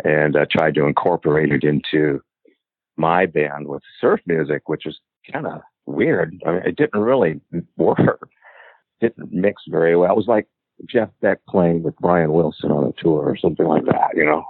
and 0.04 0.36
I 0.36 0.46
tried 0.46 0.74
to 0.76 0.86
incorporate 0.88 1.52
it 1.52 1.64
into 1.64 2.24
my 3.02 3.26
band 3.26 3.68
with 3.68 3.82
surf 4.00 4.22
music, 4.26 4.70
which 4.70 4.86
is 4.86 5.00
kind 5.32 5.48
of 5.48 5.62
weird. 5.86 6.42
I 6.46 6.52
mean, 6.52 6.62
it 6.66 6.78
didn't 6.78 7.02
really 7.02 7.42
work. 7.78 8.30
Didn't 9.02 9.34
mix 9.34 9.64
very 9.68 9.98
well. 9.98 10.12
It 10.12 10.16
was 10.16 10.28
like 10.28 10.48
Jeff 10.88 11.10
Beck 11.22 11.40
playing 11.50 11.84
with 11.84 11.96
Brian 11.98 12.32
Wilson 12.32 12.72
on 12.72 12.86
a 12.86 13.02
tour 13.02 13.24
or 13.24 13.36
something 13.36 13.66
like 13.66 13.86
that, 13.86 14.12
you 14.16 14.24
know. 14.24 14.44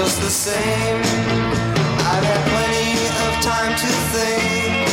Just 0.00 0.20
the 0.20 0.30
same. 0.30 1.00
I've 2.12 2.26
had 2.30 2.42
plenty 2.52 2.90
of 3.24 3.32
time 3.52 3.72
to 3.84 3.90
think, 4.14 4.86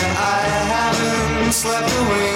and 0.00 0.12
I 0.36 0.40
haven't 0.74 1.52
slept 1.52 1.88
a 2.00 2.31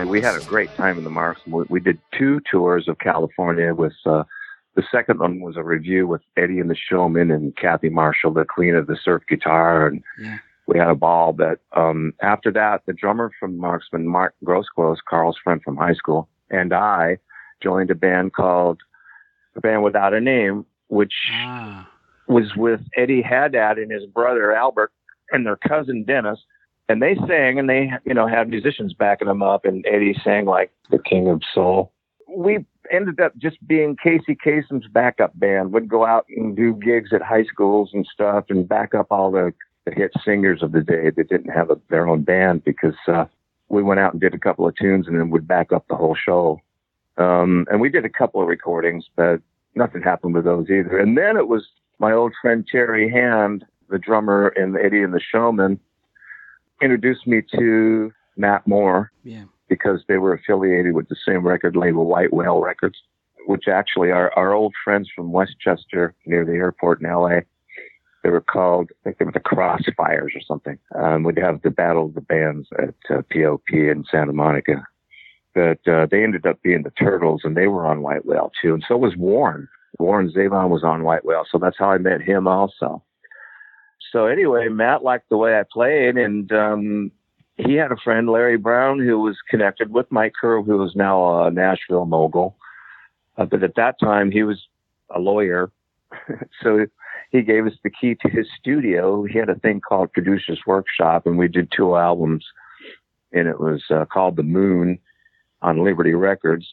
Actually, 0.00 0.10
we 0.10 0.20
had 0.20 0.40
a 0.40 0.44
great 0.44 0.74
time 0.76 0.98
in 0.98 1.04
the 1.04 1.10
Marks. 1.10 1.40
We, 1.46 1.64
we 1.68 1.80
did 1.80 1.98
two 2.18 2.40
tours 2.50 2.88
of 2.88 2.98
California 2.98 3.74
with, 3.74 3.92
uh, 4.06 4.24
the 4.74 4.82
second 4.90 5.20
one 5.20 5.40
was 5.40 5.56
a 5.56 5.62
review 5.62 6.06
with 6.06 6.22
Eddie 6.36 6.58
and 6.58 6.68
the 6.68 6.74
Showmen 6.76 7.30
and 7.30 7.56
Kathy 7.56 7.88
Marshall, 7.90 8.32
the 8.32 8.44
queen 8.44 8.74
of 8.74 8.86
the 8.86 8.96
surf 9.02 9.22
guitar. 9.28 9.86
And 9.86 10.02
Yeah. 10.18 10.38
we 10.66 10.78
had 10.78 10.88
a 10.88 10.94
ball. 10.96 11.32
But 11.32 11.60
um, 11.76 12.12
after 12.22 12.50
that, 12.52 12.82
the 12.86 12.92
drummer 12.92 13.30
from 13.38 13.56
Marksmen, 13.56 14.06
Mark 14.08 14.34
Groseclose, 14.44 14.98
Carl's 15.08 15.38
friend 15.42 15.62
from 15.62 15.76
high 15.76 15.94
school, 15.94 16.28
and 16.50 16.72
I 16.72 17.18
joined 17.62 17.90
a 17.90 17.94
band 17.94 18.32
called 18.32 18.80
a 19.56 19.60
band 19.60 19.84
without 19.84 20.12
a 20.12 20.20
name, 20.20 20.66
which 20.88 21.14
Ah. 21.32 21.88
was 22.26 22.56
with 22.56 22.80
Eddie 22.96 23.22
Haddad 23.22 23.78
and 23.78 23.92
his 23.92 24.06
brother 24.06 24.52
Albert 24.52 24.90
and 25.30 25.46
their 25.46 25.56
cousin 25.56 26.02
Dennis. 26.04 26.40
And 26.88 27.02
they 27.02 27.16
sang 27.26 27.58
and 27.58 27.68
they, 27.68 27.90
you 28.04 28.14
know, 28.14 28.26
had 28.26 28.48
musicians 28.48 28.92
backing 28.92 29.28
them 29.28 29.42
up 29.42 29.64
and 29.64 29.84
Eddie 29.86 30.18
sang 30.22 30.44
like 30.44 30.70
the 30.90 30.98
king 30.98 31.28
of 31.28 31.42
soul. 31.54 31.92
We 32.28 32.66
ended 32.90 33.20
up 33.20 33.36
just 33.38 33.56
being 33.66 33.96
Casey 33.96 34.34
Kasem's 34.34 34.86
backup 34.88 35.38
band. 35.38 35.72
Would 35.72 35.88
go 35.88 36.04
out 36.04 36.26
and 36.28 36.54
do 36.54 36.74
gigs 36.74 37.12
at 37.12 37.22
high 37.22 37.44
schools 37.44 37.90
and 37.94 38.06
stuff 38.06 38.44
and 38.50 38.68
back 38.68 38.94
up 38.94 39.06
all 39.10 39.30
the, 39.30 39.54
the 39.86 39.92
hit 39.92 40.12
singers 40.24 40.62
of 40.62 40.72
the 40.72 40.82
day 40.82 41.10
that 41.10 41.28
didn't 41.28 41.50
have 41.50 41.70
a, 41.70 41.78
their 41.88 42.06
own 42.06 42.22
band 42.22 42.64
because 42.64 42.96
uh, 43.08 43.24
we 43.68 43.82
went 43.82 44.00
out 44.00 44.12
and 44.12 44.20
did 44.20 44.34
a 44.34 44.38
couple 44.38 44.66
of 44.66 44.76
tunes 44.76 45.06
and 45.06 45.18
then 45.18 45.30
would 45.30 45.48
back 45.48 45.72
up 45.72 45.86
the 45.88 45.96
whole 45.96 46.14
show. 46.14 46.60
Um, 47.16 47.66
and 47.70 47.80
we 47.80 47.88
did 47.88 48.04
a 48.04 48.10
couple 48.10 48.42
of 48.42 48.48
recordings, 48.48 49.06
but 49.16 49.40
nothing 49.74 50.02
happened 50.02 50.34
with 50.34 50.44
those 50.44 50.68
either. 50.68 50.98
And 50.98 51.16
then 51.16 51.36
it 51.36 51.48
was 51.48 51.66
my 51.98 52.12
old 52.12 52.32
friend 52.42 52.66
Terry 52.70 53.10
Hand, 53.10 53.64
the 53.88 53.98
drummer 53.98 54.48
in 54.48 54.76
Eddie 54.76 55.02
and 55.02 55.14
the 55.14 55.20
Showmen, 55.20 55.78
introduced 56.82 57.26
me 57.26 57.42
to 57.56 58.12
Matt 58.36 58.66
Moore 58.66 59.10
Yeah. 59.22 59.44
because 59.68 60.04
they 60.08 60.18
were 60.18 60.34
affiliated 60.34 60.94
with 60.94 61.08
the 61.08 61.16
same 61.26 61.46
record 61.46 61.76
label, 61.76 62.06
White 62.06 62.32
Whale 62.32 62.60
Records, 62.60 62.98
which 63.46 63.68
actually 63.68 64.10
are 64.10 64.32
our 64.36 64.52
old 64.52 64.74
friends 64.84 65.10
from 65.14 65.32
Westchester 65.32 66.14
near 66.26 66.44
the 66.44 66.52
airport 66.52 67.00
in 67.00 67.08
LA. 67.08 67.40
They 68.22 68.30
were 68.30 68.40
called, 68.40 68.90
I 69.00 69.04
think 69.04 69.18
they 69.18 69.24
were 69.26 69.32
the 69.32 69.40
Crossfires 69.40 70.34
or 70.34 70.40
something. 70.46 70.78
Um, 70.94 71.24
we'd 71.24 71.38
have 71.38 71.60
the 71.62 71.70
Battle 71.70 72.06
of 72.06 72.14
the 72.14 72.22
Bands 72.22 72.68
at 72.78 72.94
uh, 73.10 73.22
POP 73.30 73.68
in 73.70 74.04
Santa 74.10 74.32
Monica. 74.32 74.86
But 75.54 75.86
uh, 75.86 76.06
they 76.10 76.24
ended 76.24 76.46
up 76.46 76.60
being 76.62 76.82
the 76.82 76.90
Turtles, 76.90 77.42
and 77.44 77.56
they 77.56 77.68
were 77.68 77.86
on 77.86 78.02
White 78.02 78.24
Whale 78.24 78.50
too. 78.60 78.74
And 78.74 78.84
so 78.88 78.96
was 78.96 79.14
Warren. 79.16 79.68
Warren 80.00 80.32
Zevon 80.32 80.70
was 80.70 80.82
on 80.82 81.04
White 81.04 81.24
Whale, 81.24 81.44
so 81.48 81.58
that's 81.58 81.78
how 81.78 81.90
I 81.90 81.98
met 81.98 82.20
him 82.20 82.48
also. 82.48 83.02
So 84.14 84.26
anyway, 84.26 84.68
Matt 84.68 85.02
liked 85.02 85.28
the 85.28 85.36
way 85.36 85.58
I 85.58 85.64
played, 85.68 86.16
and 86.16 86.52
um, 86.52 87.10
he 87.56 87.74
had 87.74 87.90
a 87.90 87.96
friend, 87.96 88.30
Larry 88.30 88.56
Brown, 88.56 89.00
who 89.00 89.18
was 89.18 89.36
connected 89.50 89.90
with 89.90 90.06
Mike 90.12 90.34
Curb, 90.40 90.66
who 90.66 90.80
is 90.84 90.94
now 90.94 91.46
a 91.46 91.50
Nashville 91.50 92.06
mogul. 92.06 92.56
Uh, 93.36 93.44
but 93.44 93.64
at 93.64 93.74
that 93.74 93.98
time, 93.98 94.30
he 94.30 94.44
was 94.44 94.68
a 95.10 95.18
lawyer. 95.18 95.72
so 96.62 96.86
he 97.32 97.42
gave 97.42 97.66
us 97.66 97.72
the 97.82 97.90
key 97.90 98.14
to 98.22 98.28
his 98.28 98.46
studio. 98.56 99.24
He 99.24 99.36
had 99.36 99.50
a 99.50 99.56
thing 99.56 99.80
called 99.80 100.12
Producer's 100.12 100.60
Workshop, 100.64 101.26
and 101.26 101.36
we 101.36 101.48
did 101.48 101.72
two 101.76 101.96
albums. 101.96 102.46
And 103.32 103.48
it 103.48 103.58
was 103.58 103.82
uh, 103.90 104.04
called 104.04 104.36
The 104.36 104.44
Moon 104.44 105.00
on 105.60 105.82
Liberty 105.82 106.14
Records. 106.14 106.72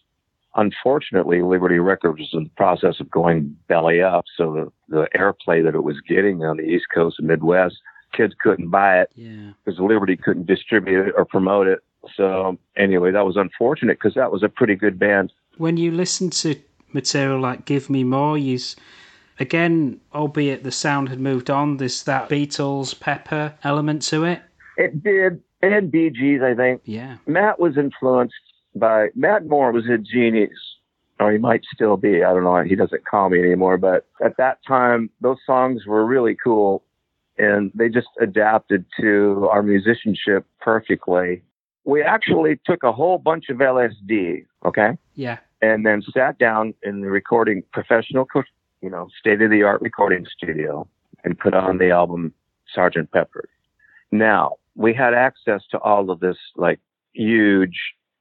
Unfortunately, 0.55 1.41
Liberty 1.41 1.79
Records 1.79 2.19
was 2.19 2.29
in 2.33 2.43
the 2.45 2.49
process 2.57 2.99
of 2.99 3.09
going 3.09 3.55
belly 3.67 4.01
up. 4.01 4.25
So 4.37 4.71
the, 4.89 4.95
the 4.97 5.07
airplay 5.17 5.63
that 5.63 5.75
it 5.75 5.83
was 5.83 5.99
getting 6.07 6.43
on 6.43 6.57
the 6.57 6.63
East 6.63 6.85
Coast 6.93 7.19
and 7.19 7.27
Midwest, 7.27 7.75
kids 8.13 8.33
couldn't 8.41 8.69
buy 8.69 9.01
it 9.01 9.11
Yeah. 9.15 9.51
because 9.63 9.79
Liberty 9.79 10.17
couldn't 10.17 10.45
distribute 10.47 11.07
it 11.07 11.13
or 11.17 11.23
promote 11.25 11.67
it. 11.67 11.79
So 12.15 12.57
anyway, 12.75 13.11
that 13.11 13.25
was 13.25 13.37
unfortunate 13.37 13.97
because 13.99 14.15
that 14.15 14.31
was 14.31 14.43
a 14.43 14.49
pretty 14.49 14.75
good 14.75 14.99
band. 14.99 15.31
When 15.57 15.77
you 15.77 15.91
listen 15.91 16.29
to 16.31 16.55
material 16.93 17.39
like 17.39 17.65
Give 17.65 17.89
Me 17.89 18.03
More, 18.03 18.37
you 18.37 18.59
again, 19.39 19.99
albeit 20.13 20.63
the 20.63 20.71
sound 20.71 21.09
had 21.09 21.19
moved 21.19 21.49
on, 21.49 21.77
there's 21.77 22.03
that 22.03 22.27
Beatles 22.29 22.99
pepper 22.99 23.53
element 23.63 24.01
to 24.03 24.25
it. 24.25 24.41
It 24.77 25.01
did. 25.03 25.41
It 25.61 25.71
had 25.71 25.91
Bee 25.91 26.09
Gees, 26.09 26.41
I 26.41 26.55
think. 26.55 26.81
Yeah. 26.85 27.17
Matt 27.27 27.59
was 27.59 27.77
influenced 27.77 28.33
by 28.75 29.07
Matt 29.15 29.45
Moore 29.47 29.71
was 29.71 29.85
a 29.89 29.97
genius, 29.97 30.57
or 31.19 31.31
he 31.31 31.37
might 31.37 31.61
still 31.73 31.97
be. 31.97 32.23
I 32.23 32.33
don't 32.33 32.43
know. 32.43 32.63
He 32.63 32.75
doesn't 32.75 33.05
call 33.05 33.29
me 33.29 33.39
anymore, 33.39 33.77
but 33.77 34.07
at 34.23 34.37
that 34.37 34.59
time, 34.67 35.09
those 35.21 35.37
songs 35.45 35.85
were 35.85 36.05
really 36.05 36.35
cool, 36.41 36.83
and 37.37 37.71
they 37.75 37.89
just 37.89 38.07
adapted 38.19 38.85
to 38.99 39.47
our 39.51 39.61
musicianship 39.63 40.45
perfectly. 40.59 41.41
We 41.83 42.01
actually 42.03 42.59
took 42.65 42.83
a 42.83 42.91
whole 42.91 43.17
bunch 43.17 43.49
of 43.49 43.57
LSD, 43.57 44.45
okay, 44.65 44.97
Yeah. 45.15 45.37
and 45.61 45.85
then 45.85 46.01
sat 46.13 46.37
down 46.37 46.73
in 46.83 47.01
the 47.01 47.09
recording 47.09 47.63
professional, 47.73 48.27
you 48.81 48.89
know, 48.89 49.09
state 49.19 49.41
of 49.41 49.49
the 49.49 49.63
art 49.63 49.81
recording 49.81 50.25
studio 50.25 50.87
and 51.23 51.37
put 51.37 51.53
on 51.53 51.77
the 51.77 51.89
album 51.91 52.33
Sergeant 52.73 53.11
Pepper. 53.11 53.49
Now 54.11 54.55
we 54.75 54.93
had 54.93 55.13
access 55.13 55.61
to 55.71 55.79
all 55.79 56.09
of 56.11 56.19
this 56.19 56.37
like 56.55 56.79
huge, 57.13 57.77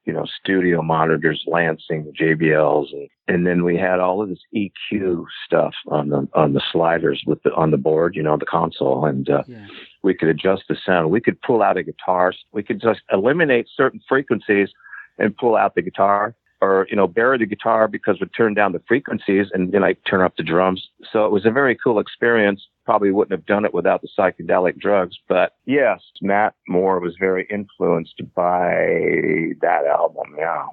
you 0.07 0.13
know, 0.13 0.25
studio 0.43 0.83
monitors, 0.83 1.45
Lansing, 1.47 2.13
JBLs, 2.19 2.93
and, 2.93 3.09
and 3.29 3.47
then 3.47 3.65
we 3.65 3.77
had 3.77 4.01
all 4.01 4.23
of 4.23 4.29
this 4.29 4.39
EQ 4.55 5.25
stuff 5.45 5.75
on 5.89 6.09
the 6.09 6.27
on 6.35 6.55
the 6.55 6.63
sliders 6.73 7.23
with 7.27 7.43
the 7.43 7.53
on 7.55 7.71
the 7.71 7.77
board, 7.77 8.17
you 8.17 8.23
know, 8.23 8.37
the 8.37 8.47
console, 8.47 9.05
and 9.05 9.29
uh, 9.29 9.43
Yeah. 9.47 9.67
we 10.03 10.15
could 10.15 10.29
adjust 10.29 10.65
the 10.69 10.77
sound. 10.85 11.11
We 11.11 11.21
could 11.21 11.41
pull 11.43 11.63
out 11.63 11.77
a 11.77 11.83
guitar. 11.83 12.33
We 12.53 12.63
could 12.63 12.81
just 12.81 13.01
eliminate 13.13 13.69
certain 13.75 14.01
frequencies 14.09 14.71
and 15.19 15.37
pull 15.37 15.55
out 15.57 15.75
the 15.75 15.83
guitar 15.83 16.35
or, 16.63 16.87
you 16.91 16.97
know, 16.97 17.07
bury 17.07 17.39
the 17.39 17.47
guitar 17.47 17.89
because 17.89 18.19
we'd 18.21 18.31
turn 18.37 18.55
down 18.55 18.73
the 18.73 18.83
frequencies 18.87 19.47
and 19.53 19.73
then 19.73 19.83
I 19.85 19.95
turn 20.07 20.21
up 20.23 20.37
the 20.37 20.43
drums. 20.43 20.89
So 21.13 21.25
it 21.25 21.33
was 21.33 21.47
a 21.47 21.51
very 21.51 21.75
cool 21.77 21.99
experience. 21.99 22.67
Probably 22.91 23.13
wouldn't 23.13 23.39
have 23.39 23.47
done 23.47 23.65
it 23.65 23.73
without 23.73 24.03
the 24.03 24.09
psychedelic 24.19 24.81
drugs. 24.81 25.17
But 25.29 25.53
yes, 25.65 26.01
Matt 26.21 26.55
Moore 26.67 26.99
was 26.99 27.15
very 27.21 27.47
influenced 27.49 28.21
by 28.35 29.55
that 29.61 29.87
album. 29.87 30.35
Yeah. 30.37 30.65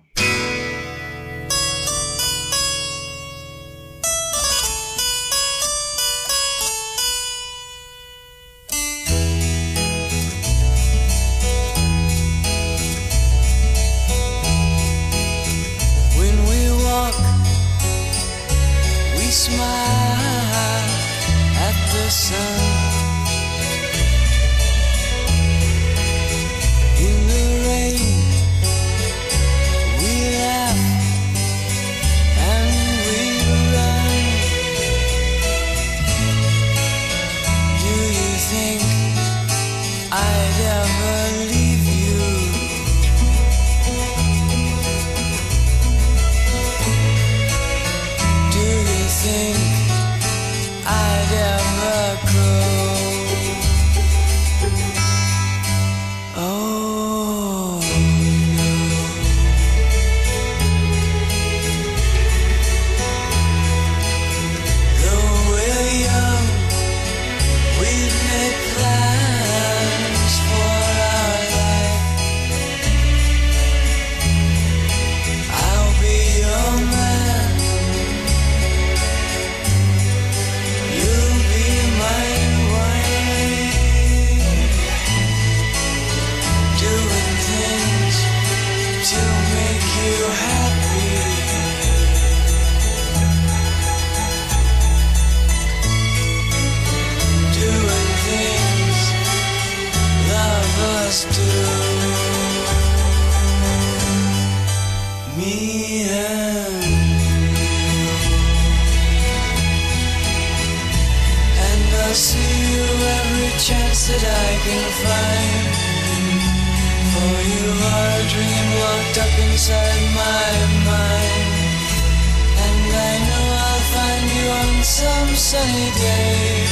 Sunny 125.52 125.90
day. 125.92 126.68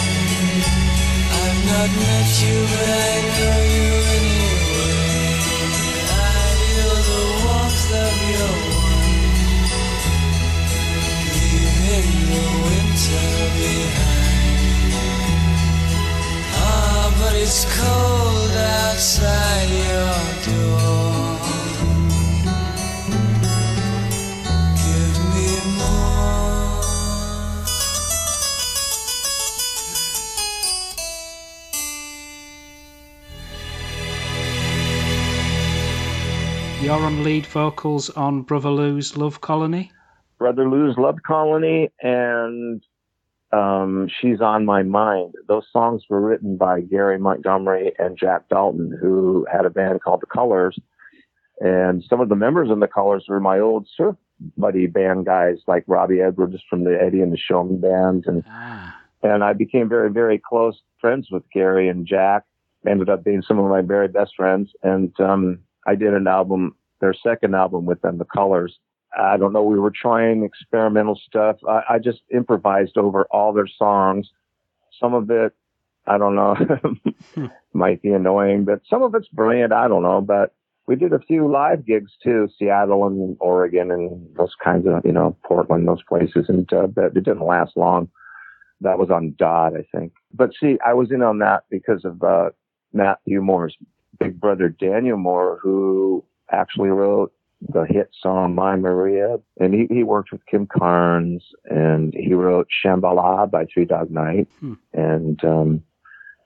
I've 1.39 1.61
not 1.71 1.89
met 2.03 2.29
you, 2.43 2.57
but 2.71 2.87
I 3.07 3.15
know 3.37 3.59
you 3.75 3.89
anyway. 4.17 4.99
I 6.11 6.43
feel 6.59 6.95
the 7.09 7.23
warmth 7.43 7.91
of 8.05 8.15
your 8.35 8.55
warmth, 8.67 9.79
leaving 11.35 12.11
the 12.31 12.45
winter 12.67 13.29
behind. 13.55 14.91
Ah, 16.67 17.07
but 17.19 17.33
it's 17.43 17.61
cold 17.79 18.53
outside 18.83 19.69
your 19.87 20.19
door. 20.47 21.14
You're 36.85 36.93
on 37.01 37.23
lead 37.23 37.47
vocals 37.47 38.11
on 38.11 38.43
Brother 38.43 38.69
Lou's 38.69 39.17
Love 39.17 39.41
Colony. 39.41 39.91
Brother 40.37 40.69
Lou's 40.69 40.95
Love 40.99 41.17
Colony 41.25 41.89
and 41.99 42.83
um, 43.51 44.07
She's 44.21 44.39
on 44.39 44.65
My 44.65 44.83
Mind. 44.83 45.33
Those 45.47 45.65
songs 45.73 46.03
were 46.07 46.21
written 46.21 46.57
by 46.57 46.81
Gary 46.81 47.17
Montgomery 47.17 47.93
and 47.97 48.15
Jack 48.15 48.49
Dalton, 48.49 48.95
who 49.01 49.47
had 49.51 49.65
a 49.65 49.71
band 49.71 50.03
called 50.03 50.21
The 50.21 50.27
Colors. 50.27 50.77
And 51.59 52.03
some 52.07 52.21
of 52.21 52.29
the 52.29 52.35
members 52.35 52.69
in 52.69 52.79
The 52.81 52.87
Colors 52.87 53.25
were 53.27 53.39
my 53.39 53.59
old 53.59 53.87
surf 53.97 54.15
buddy 54.55 54.85
band 54.85 55.25
guys 55.25 55.57
like 55.65 55.85
Robbie 55.87 56.21
Edwards 56.21 56.61
from 56.69 56.83
the 56.83 57.01
Eddie 57.01 57.21
and 57.21 57.33
the 57.33 57.37
Showmen 57.37 57.81
band. 57.81 58.25
And, 58.27 58.43
Ah. 58.47 59.01
and 59.23 59.43
I 59.43 59.53
became 59.53 59.89
very, 59.89 60.11
very 60.11 60.37
close 60.37 60.79
friends 61.01 61.31
with 61.31 61.49
Gary 61.51 61.89
and 61.89 62.05
Jack. 62.05 62.43
Ended 62.87 63.09
up 63.09 63.23
being 63.23 63.41
some 63.41 63.57
of 63.57 63.67
my 63.71 63.81
very 63.81 64.07
best 64.07 64.35
friends. 64.35 64.69
And 64.83 65.19
um, 65.19 65.61
I 65.85 65.95
did 65.95 66.13
an 66.13 66.27
album, 66.27 66.75
their 66.99 67.13
second 67.13 67.55
album 67.55 67.85
with 67.85 68.01
them, 68.01 68.17
The 68.17 68.25
Colors. 68.25 68.77
I 69.17 69.37
don't 69.37 69.53
know. 69.53 69.63
We 69.63 69.79
were 69.79 69.91
trying 69.91 70.43
experimental 70.43 71.19
stuff. 71.25 71.57
I, 71.67 71.81
I 71.91 71.99
just 71.99 72.21
improvised 72.33 72.97
over 72.97 73.25
all 73.31 73.53
their 73.53 73.67
songs. 73.67 74.29
Some 74.99 75.13
of 75.13 75.29
it, 75.29 75.53
I 76.07 76.17
don't 76.17 76.35
know, 76.35 76.55
might 77.73 78.01
be 78.01 78.11
annoying, 78.11 78.65
but 78.65 78.81
some 78.89 79.03
of 79.03 79.15
it's 79.15 79.27
brilliant. 79.29 79.73
I 79.73 79.87
don't 79.87 80.03
know. 80.03 80.21
But 80.21 80.53
we 80.87 80.95
did 80.95 81.13
a 81.13 81.19
few 81.19 81.49
live 81.49 81.85
gigs 81.85 82.11
too, 82.21 82.49
Seattle 82.57 83.07
and 83.07 83.37
Oregon 83.39 83.91
and 83.91 84.35
those 84.35 84.53
kinds 84.63 84.85
of, 84.87 85.05
you 85.05 85.11
know, 85.11 85.35
Portland, 85.43 85.87
those 85.87 86.03
places. 86.03 86.45
And 86.47 86.71
uh, 86.73 86.87
but 86.87 87.05
it 87.05 87.23
didn't 87.23 87.45
last 87.45 87.75
long. 87.75 88.09
That 88.81 88.99
was 88.99 89.09
on 89.09 89.35
Dot, 89.37 89.73
I 89.75 89.85
think. 89.97 90.13
But 90.33 90.51
see, 90.59 90.77
I 90.85 90.93
was 90.93 91.11
in 91.11 91.21
on 91.21 91.39
that 91.39 91.63
because 91.69 92.03
of 92.03 92.21
uh, 92.21 92.49
Matthew 92.93 93.41
Moore's 93.41 93.75
big 94.19 94.39
brother, 94.39 94.69
Daniel 94.69 95.17
Moore, 95.17 95.59
who 95.61 96.23
actually 96.51 96.89
wrote 96.89 97.31
the 97.61 97.85
hit 97.85 98.09
song 98.21 98.55
My 98.55 98.75
Maria. 98.75 99.37
And 99.59 99.73
he, 99.73 99.87
he 99.89 100.03
worked 100.03 100.31
with 100.31 100.45
Kim 100.45 100.67
Carnes 100.67 101.43
and 101.65 102.13
he 102.13 102.33
wrote 102.33 102.67
Shambala 102.83 103.49
by 103.49 103.65
Three 103.65 103.85
Dog 103.85 104.11
Night. 104.11 104.47
Hmm. 104.59 104.73
And 104.93 105.43
um, 105.43 105.83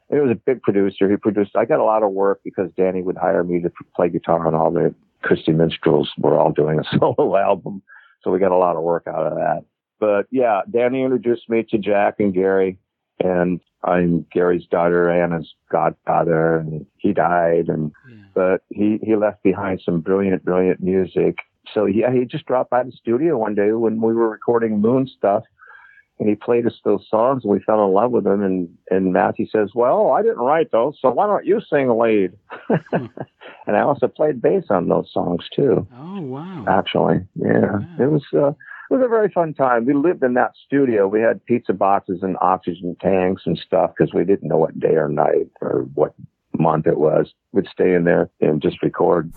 he 0.10 0.18
was 0.18 0.32
a 0.32 0.36
big 0.36 0.62
producer. 0.62 1.10
He 1.10 1.18
produced, 1.18 1.56
I 1.56 1.66
got 1.66 1.80
a 1.80 1.84
lot 1.84 2.04
of 2.04 2.12
work 2.12 2.42
because 2.44 2.72
Danny 2.78 3.02
would 3.02 3.18
hire 3.18 3.44
me 3.44 3.62
to 3.62 3.72
play 3.96 4.10
guitar 4.10 4.48
on 4.48 4.56
all 4.56 4.72
the 4.72 4.94
Christy 5.22 5.52
Minstrels 5.52 6.10
were 6.18 6.38
all 6.38 6.52
doing 6.52 6.80
a 6.80 6.84
solo 6.98 7.38
album. 7.38 7.82
So 8.24 8.32
we 8.32 8.40
got 8.40 8.52
a 8.52 8.58
lot 8.58 8.76
of 8.76 8.84
work 8.84 9.04
out 9.08 9.28
of 9.28 9.36
that. 9.36 9.64
But 10.00 10.28
yeah, 10.32 10.62
Danny 10.70 11.04
introduced 11.04 11.50
me 11.50 11.64
to 11.70 11.78
Jack 11.78 12.16
and 12.20 12.34
Gary 12.34 12.78
and 13.24 13.60
I'm 13.84 14.26
Gary's 14.32 14.66
daughter 14.68 15.10
Anna's 15.10 15.54
godfather 15.72 16.58
and 16.58 16.86
he 16.98 17.14
died 17.14 17.68
and 17.70 17.92
but 18.34 18.62
he 18.70 19.00
he 19.04 19.16
left 19.16 19.44
behind 19.44 19.82
some 19.84 20.02
brilliant 20.02 20.44
brilliant 20.44 20.82
music. 20.82 21.38
So 21.74 21.86
yeah, 21.86 22.12
he 22.12 22.26
just 22.26 22.46
dropped 22.46 22.70
by 22.72 22.84
the 22.84 22.92
studio 22.92 23.38
one 23.38 23.56
day 23.56 23.72
when 23.72 24.02
we 24.02 24.14
were 24.14 24.30
recording 24.30 24.82
Moon 24.82 25.08
stuff 25.08 25.44
and 26.20 26.28
he 26.28 26.36
played 26.36 26.66
us 26.66 26.74
those 26.84 27.06
songs 27.10 27.44
and 27.44 27.52
we 27.52 27.60
fell 27.62 27.86
in 27.86 27.94
love 27.94 28.12
with 28.12 28.24
them 28.26 28.42
and 28.44 28.70
and 28.90 29.14
Matthew 29.14 29.48
says, 29.48 29.72
"Well, 29.76 30.12
I 30.12 30.22
didn't 30.22 30.40
write 30.40 30.72
those, 30.72 30.98
so 31.02 31.10
why 31.12 31.28
don't 31.28 31.46
you 31.46 31.62
sing 31.70 31.90
lead?" 31.90 32.32
and 32.92 33.76
I 33.76 33.82
also 33.82 34.08
played 34.08 34.42
bass 34.42 34.66
on 34.70 34.90
those 34.90 35.10
songs 35.14 35.48
too. 35.56 35.88
Oh 35.96 36.22
wow. 36.22 36.66
Actually, 36.68 37.22
yeah, 37.36 37.72
Wow. 37.72 37.86
it 38.00 38.12
was 38.12 38.24
uh, 38.36 38.52
it 38.90 38.94
was 38.94 39.06
a 39.06 39.08
very 39.08 39.30
fun 39.30 39.54
time. 39.54 39.86
We 39.86 39.94
lived 39.94 40.24
in 40.24 40.34
that 40.34 40.54
studio. 40.66 41.08
We 41.08 41.22
had 41.22 41.46
pizza 41.46 41.74
boxes 41.74 42.20
and 42.24 42.38
oxygen 42.42 42.96
tanks 43.00 43.44
and 43.46 43.58
stuff 43.58 43.92
because 43.96 44.14
we 44.14 44.24
didn't 44.24 44.50
know 44.50 44.58
what 44.58 44.80
day 44.80 44.96
or 44.96 45.08
night 45.08 45.50
or 45.62 45.88
what 45.94 46.14
month 46.58 46.88
it 46.88 46.98
was. 46.98 47.34
We'd 47.52 47.68
stay 47.72 47.94
in 47.94 48.04
there 48.04 48.32
and 48.42 48.62
just 48.62 48.82
record. 48.82 49.32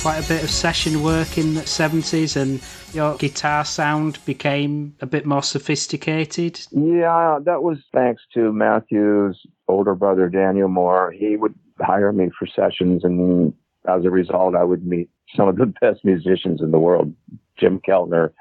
Quite 0.00 0.24
a 0.24 0.28
bit 0.28 0.42
of 0.42 0.48
session 0.48 1.02
work 1.02 1.36
in 1.36 1.52
the 1.52 1.60
70s 1.60 2.34
and 2.34 2.62
your 2.94 3.18
guitar 3.18 3.66
sound 3.66 4.18
became 4.24 4.94
a 5.02 5.06
bit 5.06 5.26
more 5.26 5.42
sophisticated. 5.42 6.58
Yeah, 6.70 7.38
that 7.44 7.62
was 7.62 7.76
thanks 7.92 8.22
to 8.32 8.50
Matthew's 8.50 9.38
older 9.68 9.94
brother, 9.94 10.30
Daniel 10.30 10.68
Moore. 10.68 11.12
He 11.12 11.36
would 11.36 11.54
hire 11.78 12.12
me 12.14 12.30
for 12.38 12.46
sessions, 12.46 13.04
and 13.04 13.52
as 13.86 14.06
a 14.06 14.10
result, 14.10 14.54
I 14.54 14.64
would 14.64 14.86
meet 14.86 15.10
some 15.36 15.48
of 15.48 15.56
the 15.56 15.66
best 15.82 16.02
musicians 16.02 16.62
in 16.62 16.70
the 16.70 16.78
world. 16.78 17.14
Jim 17.58 17.78
Keltner, 17.86 18.32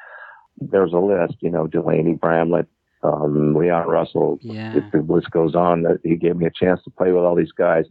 there's 0.62 0.93
a 0.93 0.97
list, 0.97 1.36
you 1.41 1.49
know, 1.49 1.68
Delaney 1.68 2.14
Bramlett, 2.14 2.68
um, 3.03 3.53
Leon 3.53 3.86
Russell. 3.86 4.39
Yeah. 4.41 4.78
If 4.78 4.91
the 4.93 5.01
list 5.01 5.32
goes 5.32 5.55
on, 5.55 5.99
he 6.05 6.16
gave 6.16 6.38
me 6.38 6.45
a 6.45 6.51
chance 6.51 6.82
to 6.86 6.89
play 6.89 7.12
with 7.12 7.26
all 7.26 7.36
these 7.36 7.51
guys. 7.51 7.84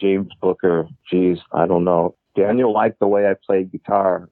James 0.00 0.32
Booker, 0.40 0.88
geez, 1.08 1.38
I 1.52 1.66
don't 1.66 1.84
know. 1.84 2.16
Daniel 2.36 2.72
liked 2.72 2.98
the 3.00 3.06
way 3.06 3.28
I 3.28 3.34
played 3.34 3.72
guitar. 3.72 4.28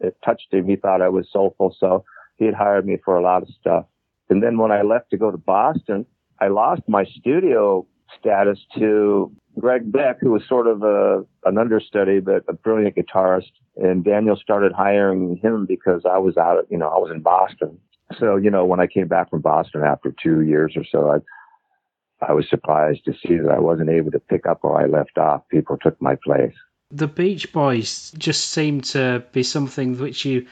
It 0.00 0.16
touched 0.24 0.52
him. 0.52 0.66
He 0.66 0.76
thought 0.76 1.02
I 1.02 1.08
was 1.08 1.26
soulful, 1.32 1.76
so 1.78 2.04
he 2.36 2.46
had 2.46 2.54
hired 2.54 2.86
me 2.86 2.96
for 3.04 3.16
a 3.16 3.22
lot 3.22 3.42
of 3.42 3.48
stuff. 3.60 3.86
And 4.28 4.42
then 4.42 4.58
when 4.58 4.70
I 4.70 4.82
left 4.82 5.10
to 5.10 5.16
go 5.16 5.30
to 5.30 5.36
Boston, 5.36 6.06
I 6.40 6.48
lost 6.48 6.82
my 6.88 7.04
studio 7.04 7.86
status 8.18 8.58
to 8.78 9.30
Greg 9.58 9.90
Beck, 9.92 10.20
who 10.20 10.30
was 10.30 10.42
sort 10.48 10.66
of 10.66 10.82
a 10.82 11.24
an 11.44 11.58
understudy 11.58 12.20
but 12.20 12.44
a 12.48 12.52
brilliant 12.52 12.96
guitarist. 12.96 13.52
And 13.76 14.04
Daniel 14.04 14.36
started 14.36 14.72
hiring 14.72 15.36
him 15.42 15.66
because 15.66 16.02
I 16.08 16.18
was 16.18 16.36
out, 16.36 16.66
you 16.70 16.78
know, 16.78 16.88
I 16.88 16.98
was 16.98 17.10
in 17.12 17.20
Boston. 17.20 17.78
So 18.18 18.36
you 18.36 18.50
know, 18.50 18.64
when 18.64 18.80
I 18.80 18.86
came 18.86 19.08
back 19.08 19.30
from 19.30 19.40
Boston 19.40 19.82
after 19.84 20.14
two 20.22 20.42
years 20.42 20.74
or 20.76 20.84
so, 20.84 21.10
I 21.10 21.18
I 22.26 22.32
was 22.32 22.48
surprised 22.48 23.04
to 23.06 23.12
see 23.12 23.36
that 23.36 23.50
I 23.50 23.58
wasn't 23.58 23.90
able 23.90 24.10
to 24.12 24.20
pick 24.20 24.46
up 24.46 24.58
where 24.62 24.76
I 24.76 24.86
left 24.86 25.18
off. 25.18 25.42
People 25.50 25.76
took 25.78 26.00
my 26.00 26.16
place. 26.22 26.54
The 26.92 27.06
Beach 27.06 27.52
Boys 27.52 28.12
just 28.18 28.50
seem 28.50 28.80
to 28.80 29.22
be 29.32 29.42
something 29.44 29.98
which 29.98 30.24
you, 30.24 30.46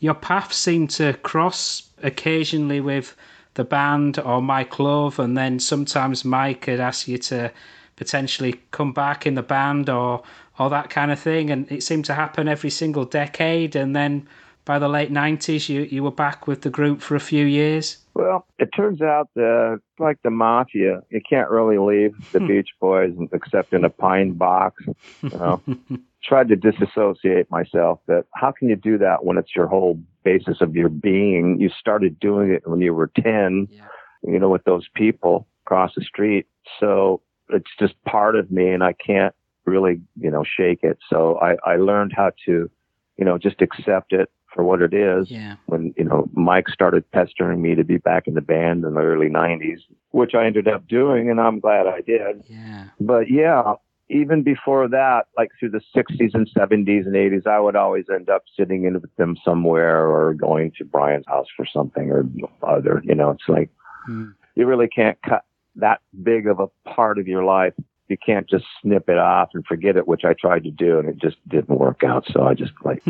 your 0.00 0.14
paths 0.14 0.56
seem 0.56 0.88
to 0.88 1.12
cross 1.22 1.88
occasionally 2.02 2.80
with 2.80 3.14
the 3.54 3.64
band 3.64 4.18
or 4.18 4.42
Mike 4.42 4.78
Love, 4.80 5.20
and 5.20 5.38
then 5.38 5.60
sometimes 5.60 6.24
Mike 6.24 6.62
could 6.62 6.80
ask 6.80 7.06
you 7.06 7.18
to 7.18 7.52
potentially 7.96 8.60
come 8.72 8.92
back 8.92 9.26
in 9.26 9.34
the 9.34 9.42
band 9.42 9.88
or 9.88 10.22
or 10.58 10.70
that 10.70 10.90
kind 10.90 11.10
of 11.10 11.18
thing, 11.18 11.50
and 11.50 11.70
it 11.70 11.82
seemed 11.82 12.04
to 12.06 12.14
happen 12.14 12.48
every 12.48 12.70
single 12.70 13.04
decade, 13.04 13.76
and 13.76 13.94
then 13.94 14.26
by 14.64 14.78
the 14.78 14.88
late 14.88 15.10
nineties, 15.12 15.68
you 15.68 15.82
you 15.82 16.02
were 16.02 16.10
back 16.10 16.46
with 16.46 16.62
the 16.62 16.70
group 16.70 17.00
for 17.02 17.14
a 17.14 17.20
few 17.20 17.44
years. 17.44 17.98
Well, 18.14 18.46
it 18.58 18.70
turns 18.74 19.02
out 19.02 19.28
that 19.34 19.80
like 19.98 20.18
the 20.22 20.30
mafia. 20.30 21.02
You 21.10 21.20
can't 21.28 21.50
really 21.50 21.78
leave 21.78 22.14
the 22.32 22.38
hmm. 22.38 22.46
Beach 22.46 22.68
Boys 22.80 23.12
except 23.32 23.72
in 23.72 23.84
a 23.84 23.90
pine 23.90 24.32
box. 24.32 24.84
You 25.22 25.30
know, 25.30 25.60
tried 26.22 26.48
to 26.48 26.56
disassociate 26.56 27.50
myself. 27.50 27.98
But 28.06 28.26
how 28.34 28.52
can 28.52 28.68
you 28.68 28.76
do 28.76 28.98
that 28.98 29.24
when 29.24 29.36
it's 29.36 29.54
your 29.56 29.66
whole 29.66 30.00
basis 30.22 30.60
of 30.60 30.76
your 30.76 30.88
being? 30.88 31.60
You 31.60 31.70
started 31.70 32.20
doing 32.20 32.52
it 32.52 32.68
when 32.68 32.80
you 32.80 32.94
were 32.94 33.10
ten. 33.20 33.66
Yeah. 33.70 33.82
You 34.22 34.38
know, 34.38 34.48
with 34.48 34.64
those 34.64 34.88
people 34.94 35.46
across 35.66 35.92
the 35.96 36.02
street. 36.02 36.46
So 36.80 37.20
it's 37.50 37.70
just 37.78 37.94
part 38.04 38.36
of 38.36 38.50
me, 38.50 38.70
and 38.70 38.82
I 38.82 38.94
can't 38.94 39.34
really, 39.66 40.00
you 40.18 40.30
know, 40.30 40.44
shake 40.44 40.80
it. 40.82 40.98
So 41.10 41.38
I, 41.40 41.56
I 41.64 41.76
learned 41.76 42.12
how 42.14 42.32
to, 42.46 42.70
you 43.16 43.24
know, 43.24 43.38
just 43.38 43.60
accept 43.60 44.12
it 44.12 44.30
for 44.54 44.62
what 44.64 44.80
it 44.82 44.94
is 44.94 45.30
Yeah, 45.30 45.56
when 45.66 45.92
you 45.96 46.04
know 46.04 46.28
Mike 46.32 46.68
started 46.68 47.10
pestering 47.10 47.60
me 47.60 47.74
to 47.74 47.84
be 47.84 47.98
back 47.98 48.26
in 48.28 48.34
the 48.34 48.40
band 48.40 48.84
in 48.84 48.94
the 48.94 49.00
early 49.00 49.28
'90s, 49.28 49.80
which 50.10 50.34
I 50.34 50.46
ended 50.46 50.68
up 50.68 50.86
doing, 50.86 51.28
and 51.30 51.40
I'm 51.40 51.60
glad 51.60 51.86
I 51.86 52.00
did. 52.00 52.44
yeah, 52.48 52.86
But 53.00 53.30
yeah, 53.30 53.74
even 54.08 54.42
before 54.42 54.88
that, 54.88 55.26
like 55.36 55.50
through 55.58 55.70
the 55.70 55.80
'60s 55.94 56.34
and 56.34 56.48
'70s 56.48 57.06
and 57.06 57.14
'80s, 57.16 57.46
I 57.46 57.58
would 57.58 57.76
always 57.76 58.04
end 58.12 58.30
up 58.30 58.42
sitting 58.56 58.84
in 58.84 58.94
with 59.00 59.14
them 59.16 59.36
somewhere 59.44 60.06
or 60.06 60.34
going 60.34 60.72
to 60.78 60.84
Brian's 60.84 61.26
house 61.26 61.48
for 61.56 61.66
something 61.66 62.10
or 62.10 62.24
other. 62.62 63.02
You 63.04 63.14
know, 63.14 63.30
it's 63.30 63.48
like 63.48 63.70
Hmm. 64.06 64.30
you 64.54 64.66
really 64.66 64.88
can't 64.88 65.18
cut 65.22 65.44
that 65.76 66.00
big 66.22 66.46
of 66.46 66.60
a 66.60 66.68
part 66.88 67.18
of 67.18 67.26
your 67.26 67.42
life. 67.44 67.72
You 68.08 68.16
can't 68.18 68.48
just 68.48 68.64
snip 68.82 69.08
it 69.08 69.18
off 69.18 69.50
and 69.54 69.64
forget 69.66 69.96
it, 69.96 70.06
which 70.06 70.24
I 70.24 70.34
tried 70.34 70.64
to 70.64 70.70
do, 70.70 70.98
and 70.98 71.08
it 71.08 71.16
just 71.16 71.36
didn't 71.48 71.78
work 71.78 72.02
out. 72.04 72.26
So 72.30 72.42
I 72.46 72.54
just 72.54 72.72
like 72.84 73.02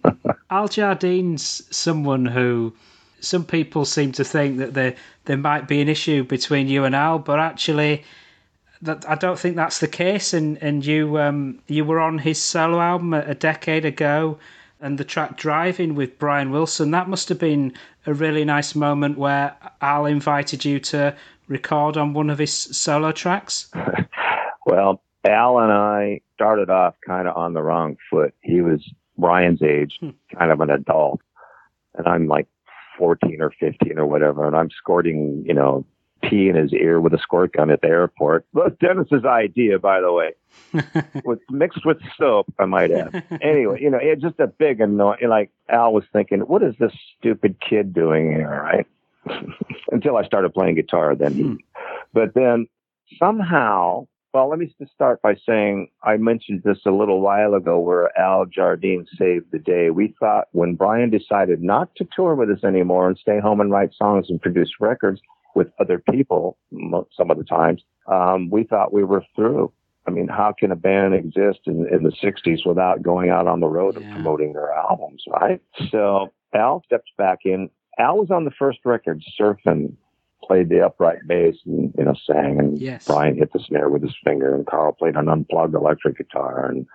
Al 0.50 0.68
Jardine's 0.68 1.62
someone 1.70 2.24
who 2.24 2.72
some 3.20 3.44
people 3.44 3.84
seem 3.84 4.12
to 4.12 4.24
think 4.24 4.58
that 4.58 4.74
there 4.74 4.94
there 5.24 5.36
might 5.36 5.68
be 5.68 5.80
an 5.80 5.88
issue 5.88 6.24
between 6.24 6.68
you 6.68 6.84
and 6.84 6.94
Al, 6.94 7.18
but 7.18 7.38
actually, 7.38 8.04
that 8.82 9.08
I 9.08 9.16
don't 9.16 9.38
think 9.38 9.56
that's 9.56 9.80
the 9.80 9.88
case. 9.88 10.32
And 10.32 10.56
and 10.62 10.84
you 10.84 11.18
um 11.18 11.58
you 11.66 11.84
were 11.84 12.00
on 12.00 12.18
his 12.18 12.40
solo 12.40 12.80
album 12.80 13.14
a, 13.14 13.20
a 13.20 13.34
decade 13.34 13.84
ago, 13.84 14.38
and 14.80 14.98
the 14.98 15.04
track 15.04 15.36
"Driving" 15.36 15.94
with 15.94 16.18
Brian 16.18 16.50
Wilson. 16.50 16.90
That 16.92 17.08
must 17.08 17.28
have 17.28 17.38
been 17.38 17.74
a 18.06 18.14
really 18.14 18.44
nice 18.44 18.74
moment 18.74 19.18
where 19.18 19.54
Al 19.82 20.06
invited 20.06 20.64
you 20.64 20.80
to 20.80 21.14
record 21.48 21.96
on 21.96 22.12
one 22.12 22.30
of 22.30 22.38
his 22.38 22.52
solo 22.52 23.12
tracks. 23.12 23.70
Well, 24.68 25.02
Al 25.26 25.58
and 25.60 25.72
I 25.72 26.20
started 26.34 26.68
off 26.68 26.94
kind 27.06 27.26
of 27.26 27.36
on 27.36 27.54
the 27.54 27.62
wrong 27.62 27.96
foot. 28.10 28.34
He 28.42 28.60
was 28.60 28.80
Brian's 29.16 29.62
age, 29.62 29.96
Hmm. 30.00 30.10
kind 30.38 30.52
of 30.52 30.60
an 30.60 30.68
adult, 30.70 31.20
and 31.96 32.06
I'm 32.06 32.28
like 32.28 32.46
14 32.98 33.40
or 33.40 33.50
15 33.58 33.98
or 33.98 34.06
whatever, 34.06 34.46
and 34.46 34.54
I'm 34.54 34.68
squirting, 34.70 35.42
you 35.46 35.54
know, 35.54 35.86
pee 36.22 36.48
in 36.50 36.54
his 36.56 36.72
ear 36.74 37.00
with 37.00 37.14
a 37.14 37.18
squirt 37.18 37.52
gun 37.54 37.70
at 37.70 37.80
the 37.80 37.88
airport. 37.88 38.44
That's 38.52 38.76
Dennis's 38.78 39.24
idea, 39.24 39.78
by 39.78 40.00
the 40.02 40.12
way, 40.12 40.34
with 41.24 41.38
mixed 41.50 41.86
with 41.86 41.98
soap, 42.18 42.52
I 42.58 42.66
might 42.66 42.90
add. 42.90 43.24
Anyway, 43.40 43.80
you 43.80 43.88
know, 43.88 43.98
it's 44.02 44.20
just 44.22 44.38
a 44.38 44.48
big 44.48 44.80
annoying. 44.82 45.28
Like 45.28 45.50
Al 45.70 45.94
was 45.94 46.04
thinking, 46.12 46.40
what 46.40 46.62
is 46.62 46.74
this 46.78 46.92
stupid 47.18 47.56
kid 47.66 47.94
doing 47.94 48.30
here, 48.32 48.60
right? 48.62 48.86
Until 49.92 50.16
I 50.18 50.24
started 50.26 50.52
playing 50.52 50.74
guitar, 50.74 51.14
then 51.14 51.32
he. 51.34 51.42
Hmm. 51.42 51.54
But 52.12 52.34
then 52.34 52.66
somehow, 53.18 54.06
well, 54.34 54.48
let 54.48 54.58
me 54.58 54.72
just 54.78 54.92
start 54.92 55.22
by 55.22 55.34
saying 55.46 55.88
I 56.02 56.16
mentioned 56.16 56.62
this 56.64 56.78
a 56.86 56.90
little 56.90 57.20
while 57.20 57.54
ago 57.54 57.78
where 57.78 58.16
Al 58.18 58.44
Jardine 58.46 59.06
saved 59.18 59.46
the 59.52 59.58
day. 59.58 59.90
We 59.90 60.14
thought 60.20 60.48
when 60.52 60.74
Brian 60.74 61.10
decided 61.10 61.62
not 61.62 61.94
to 61.96 62.06
tour 62.14 62.34
with 62.34 62.50
us 62.50 62.62
anymore 62.64 63.08
and 63.08 63.16
stay 63.18 63.40
home 63.40 63.60
and 63.60 63.70
write 63.70 63.94
songs 63.94 64.26
and 64.28 64.40
produce 64.40 64.70
records 64.80 65.20
with 65.54 65.68
other 65.80 65.98
people 65.98 66.58
some 67.16 67.30
of 67.30 67.38
the 67.38 67.44
times, 67.44 67.82
um, 68.06 68.50
we 68.50 68.64
thought 68.64 68.92
we 68.92 69.02
were 69.04 69.24
through. 69.34 69.72
I 70.06 70.10
mean, 70.10 70.28
how 70.28 70.52
can 70.58 70.72
a 70.72 70.76
band 70.76 71.14
exist 71.14 71.60
in, 71.66 71.86
in 71.92 72.02
the 72.02 72.12
60s 72.22 72.64
without 72.66 73.02
going 73.02 73.30
out 73.30 73.46
on 73.46 73.60
the 73.60 73.66
road 73.66 73.96
Yeah. 73.98 74.04
and 74.06 74.12
promoting 74.14 74.52
their 74.52 74.72
albums, 74.72 75.22
right? 75.28 75.60
So 75.90 76.32
Al 76.54 76.82
stepped 76.86 77.10
back 77.16 77.40
in. 77.44 77.70
Al 77.98 78.18
was 78.18 78.30
on 78.30 78.44
the 78.44 78.50
first 78.58 78.78
record, 78.84 79.22
Surfing, 79.38 79.94
played 80.42 80.68
the 80.68 80.84
upright 80.84 81.26
bass 81.26 81.56
and, 81.66 81.92
you 81.96 82.04
know, 82.04 82.14
sang. 82.26 82.58
And 82.58 82.78
Yes. 82.78 83.06
Brian 83.06 83.36
hit 83.36 83.52
the 83.52 83.58
snare 83.60 83.88
with 83.88 84.02
his 84.02 84.16
finger, 84.24 84.54
and 84.54 84.66
Carl 84.66 84.92
played 84.92 85.16
an 85.16 85.28
unplugged 85.28 85.74
electric 85.74 86.18
guitar, 86.18 86.66
and 86.66 86.86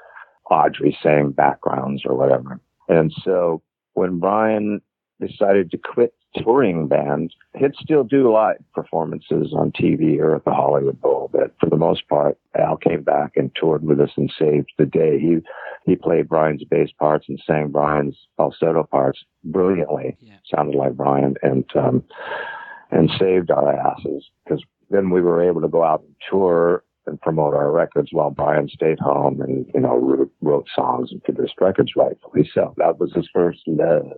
Audree 0.49 0.95
sang 1.01 1.31
backgrounds 1.31 2.03
or 2.05 2.15
whatever. 2.15 2.59
And 2.89 3.11
so 3.23 3.61
when 3.93 4.19
Brian 4.19 4.81
decided 5.21 5.71
to 5.71 5.77
quit 5.77 6.13
touring 6.35 6.87
bands, 6.87 7.33
he'd 7.55 7.75
still 7.75 8.03
do 8.03 8.31
live 8.31 8.57
performances 8.73 9.53
on 9.55 9.71
TV 9.71 10.19
or 10.19 10.35
at 10.35 10.43
the 10.45 10.51
Hollywood 10.53 10.99
Bowl. 10.99 11.29
But 11.31 11.53
for 11.59 11.69
the 11.69 11.77
most 11.77 12.07
part, 12.09 12.37
Al 12.57 12.77
came 12.77 13.03
back 13.03 13.33
and 13.35 13.51
toured 13.55 13.83
with 13.83 13.99
us 13.99 14.09
and 14.17 14.31
saved 14.37 14.71
the 14.77 14.85
day. 14.85 15.19
He 15.19 15.37
he 15.85 15.95
played 15.95 16.29
Brian's 16.29 16.63
bass 16.63 16.89
parts 16.97 17.27
and 17.29 17.39
sang 17.45 17.69
Brian's 17.69 18.17
falsetto 18.37 18.83
parts 18.83 19.23
brilliantly. 19.43 20.17
Yeah. 20.19 20.35
Sounded 20.53 20.75
like 20.75 20.93
Brian 20.93 21.35
and 21.43 21.65
um, 21.75 22.03
and 22.93 23.09
saved 23.19 23.51
our 23.51 23.73
asses 23.75 24.29
because 24.43 24.63
then 24.89 25.09
we 25.09 25.21
were 25.21 25.41
able 25.41 25.61
to 25.61 25.67
go 25.67 25.83
out 25.83 26.01
and 26.01 26.15
tour 26.29 26.83
and 27.05 27.19
promote 27.21 27.53
our 27.53 27.71
records 27.71 28.09
while 28.11 28.29
Brian 28.29 28.69
stayed 28.69 28.99
home 28.99 29.41
and 29.41 29.65
you 29.73 29.81
know 29.81 29.97
wrote, 29.97 30.31
wrote 30.41 30.67
songs 30.73 31.11
and 31.11 31.23
produced 31.23 31.55
records 31.59 31.93
rightfully 31.95 32.49
so. 32.53 32.73
That 32.77 32.99
was 32.99 33.11
his 33.13 33.27
first 33.33 33.61
love. 33.67 34.11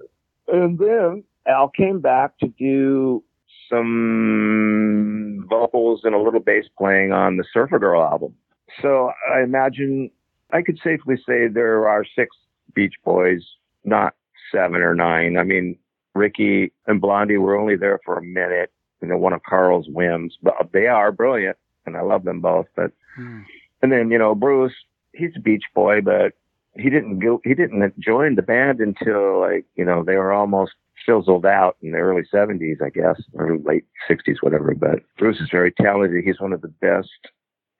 And 0.47 0.77
then 0.77 1.23
Al 1.47 1.69
came 1.69 1.99
back 1.99 2.37
to 2.39 2.47
do 2.47 3.23
some 3.69 5.47
vocals 5.49 6.01
and 6.03 6.13
a 6.13 6.19
little 6.19 6.39
bass 6.39 6.65
playing 6.77 7.11
on 7.11 7.37
the 7.37 7.45
Surfer 7.51 7.79
Girl 7.79 8.03
album. 8.03 8.35
So 8.81 9.11
I 9.33 9.41
imagine 9.41 10.11
I 10.51 10.61
could 10.61 10.79
safely 10.83 11.15
say 11.17 11.47
there 11.47 11.87
are 11.87 12.05
six 12.15 12.35
Beach 12.73 12.95
Boys, 13.03 13.43
not 13.83 14.13
seven 14.51 14.81
or 14.81 14.93
nine. 14.93 15.37
I 15.37 15.43
mean, 15.43 15.77
Ricky 16.15 16.71
and 16.87 17.01
Blondie 17.01 17.37
were 17.37 17.55
only 17.57 17.75
there 17.75 17.99
for 18.03 18.17
a 18.17 18.23
minute, 18.23 18.71
you 19.01 19.07
know, 19.07 19.17
one 19.17 19.33
of 19.33 19.43
Carl's 19.43 19.87
whims, 19.89 20.37
but 20.41 20.55
they 20.73 20.87
are 20.87 21.11
brilliant 21.11 21.57
and 21.85 21.95
I 21.95 22.01
love 22.01 22.23
them 22.23 22.41
both. 22.41 22.67
But, 22.75 22.91
Hmm. 23.15 23.41
and 23.81 23.91
then, 23.91 24.09
you 24.09 24.17
know, 24.17 24.33
Bruce, 24.33 24.73
he's 25.13 25.35
a 25.35 25.39
Beach 25.39 25.63
Boy, 25.73 26.01
but 26.01 26.33
he 26.77 26.89
didn't 26.89 27.19
go, 27.19 27.41
he 27.43 27.53
didn't 27.53 27.97
join 27.99 28.35
the 28.35 28.41
band 28.41 28.79
until 28.79 29.39
like, 29.39 29.65
you 29.75 29.85
know, 29.85 30.03
they 30.03 30.15
were 30.17 30.33
almost 30.33 30.73
fizzled 31.05 31.45
out 31.45 31.77
in 31.81 31.91
the 31.91 31.97
early 31.99 32.23
70s, 32.33 32.81
I 32.81 32.89
guess, 32.89 33.21
or 33.33 33.57
late 33.59 33.85
60s, 34.09 34.37
whatever. 34.41 34.73
But 34.73 35.03
Bruce 35.17 35.39
is 35.39 35.49
very 35.51 35.71
talented. 35.71 36.23
He's 36.25 36.39
one 36.41 36.53
of 36.53 36.61
the 36.61 36.67
best 36.81 37.09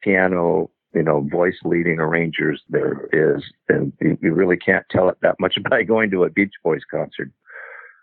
piano, 0.02 0.70
you 0.94 1.04
know, 1.04 1.22
voice 1.22 1.58
leading 1.64 2.00
arrangers 2.00 2.62
there 2.70 3.10
is. 3.12 3.44
And 3.68 3.92
you, 4.00 4.18
you 4.22 4.34
really 4.34 4.58
can't 4.58 4.86
tell 4.92 5.10
it 5.10 5.18
that 5.22 5.40
much 5.40 5.58
by 5.70 5.84
going 5.84 6.12
to 6.12 6.24
a 6.24 6.30
Beach 6.30 6.54
Boys 6.64 6.84
concert. 6.90 7.32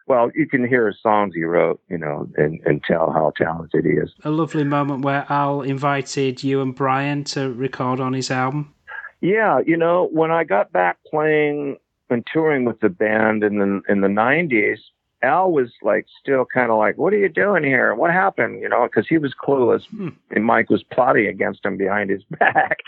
Well, 0.06 0.30
you 0.34 0.46
can 0.46 0.66
hear 0.66 0.86
his 0.88 0.96
songs 1.02 1.34
he 1.34 1.44
wrote, 1.44 1.80
you 1.88 1.98
know, 1.98 2.28
and, 2.36 2.60
and 2.66 2.82
tell 2.82 3.12
how 3.12 3.32
talented 3.36 3.84
he 3.84 3.92
is. 3.92 4.12
A 4.24 4.30
lovely 4.30 4.64
moment 4.64 5.04
where 5.04 5.24
Al 5.28 5.62
invited 5.62 6.42
you 6.42 6.60
and 6.60 6.74
Brian 6.74 7.24
to 7.24 7.52
record 7.52 8.00
on 8.00 8.12
his 8.12 8.30
album. 8.30 8.74
Yeah, 9.20 9.60
you 9.64 9.76
know, 9.76 10.08
when 10.12 10.30
I 10.32 10.42
got 10.44 10.72
back 10.72 10.98
playing 11.08 11.76
and 12.10 12.26
touring 12.32 12.64
with 12.64 12.80
the 12.80 12.88
band 12.88 13.44
in 13.44 13.58
the 13.58 13.80
in 13.88 14.00
the 14.00 14.08
'90s, 14.08 14.78
Al 15.22 15.52
was 15.52 15.70
like 15.82 16.06
still 16.20 16.44
kind 16.52 16.72
of 16.72 16.78
like, 16.78 16.98
"What 16.98 17.12
are 17.14 17.18
you 17.18 17.28
doing 17.28 17.62
here? 17.62 17.94
What 17.94 18.10
happened?" 18.10 18.60
You 18.60 18.68
know, 18.68 18.82
because 18.82 19.06
he 19.08 19.18
was 19.18 19.32
clueless, 19.34 19.86
Hmm. 19.88 20.08
and 20.32 20.44
Mike 20.44 20.68
was 20.68 20.82
plotting 20.82 21.28
against 21.28 21.64
him 21.64 21.76
behind 21.76 22.10
his 22.10 22.24
back. 22.40 22.78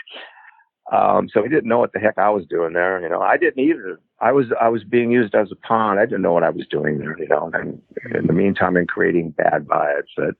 Um, 0.91 1.29
so 1.33 1.41
he 1.41 1.49
didn't 1.49 1.67
know 1.67 1.79
what 1.79 1.93
the 1.93 1.99
heck 1.99 2.17
I 2.17 2.29
was 2.29 2.45
doing 2.45 2.73
there. 2.73 3.01
You 3.01 3.09
know, 3.09 3.21
I 3.21 3.37
didn't 3.37 3.63
either. 3.63 3.99
I 4.21 4.31
was 4.31 4.47
I 4.59 4.69
was 4.69 4.83
being 4.83 5.11
used 5.11 5.33
as 5.33 5.51
a 5.51 5.55
pawn. 5.55 5.97
I 5.97 6.05
didn't 6.05 6.21
know 6.21 6.33
what 6.33 6.43
I 6.43 6.51
was 6.51 6.67
doing 6.69 6.99
there. 6.99 7.17
You 7.17 7.27
know, 7.27 7.49
and 7.53 7.81
in 8.13 8.27
the 8.27 8.33
meantime, 8.33 8.77
in 8.77 8.85
creating 8.85 9.31
bad 9.31 9.65
vibes. 9.65 10.09
But 10.15 10.35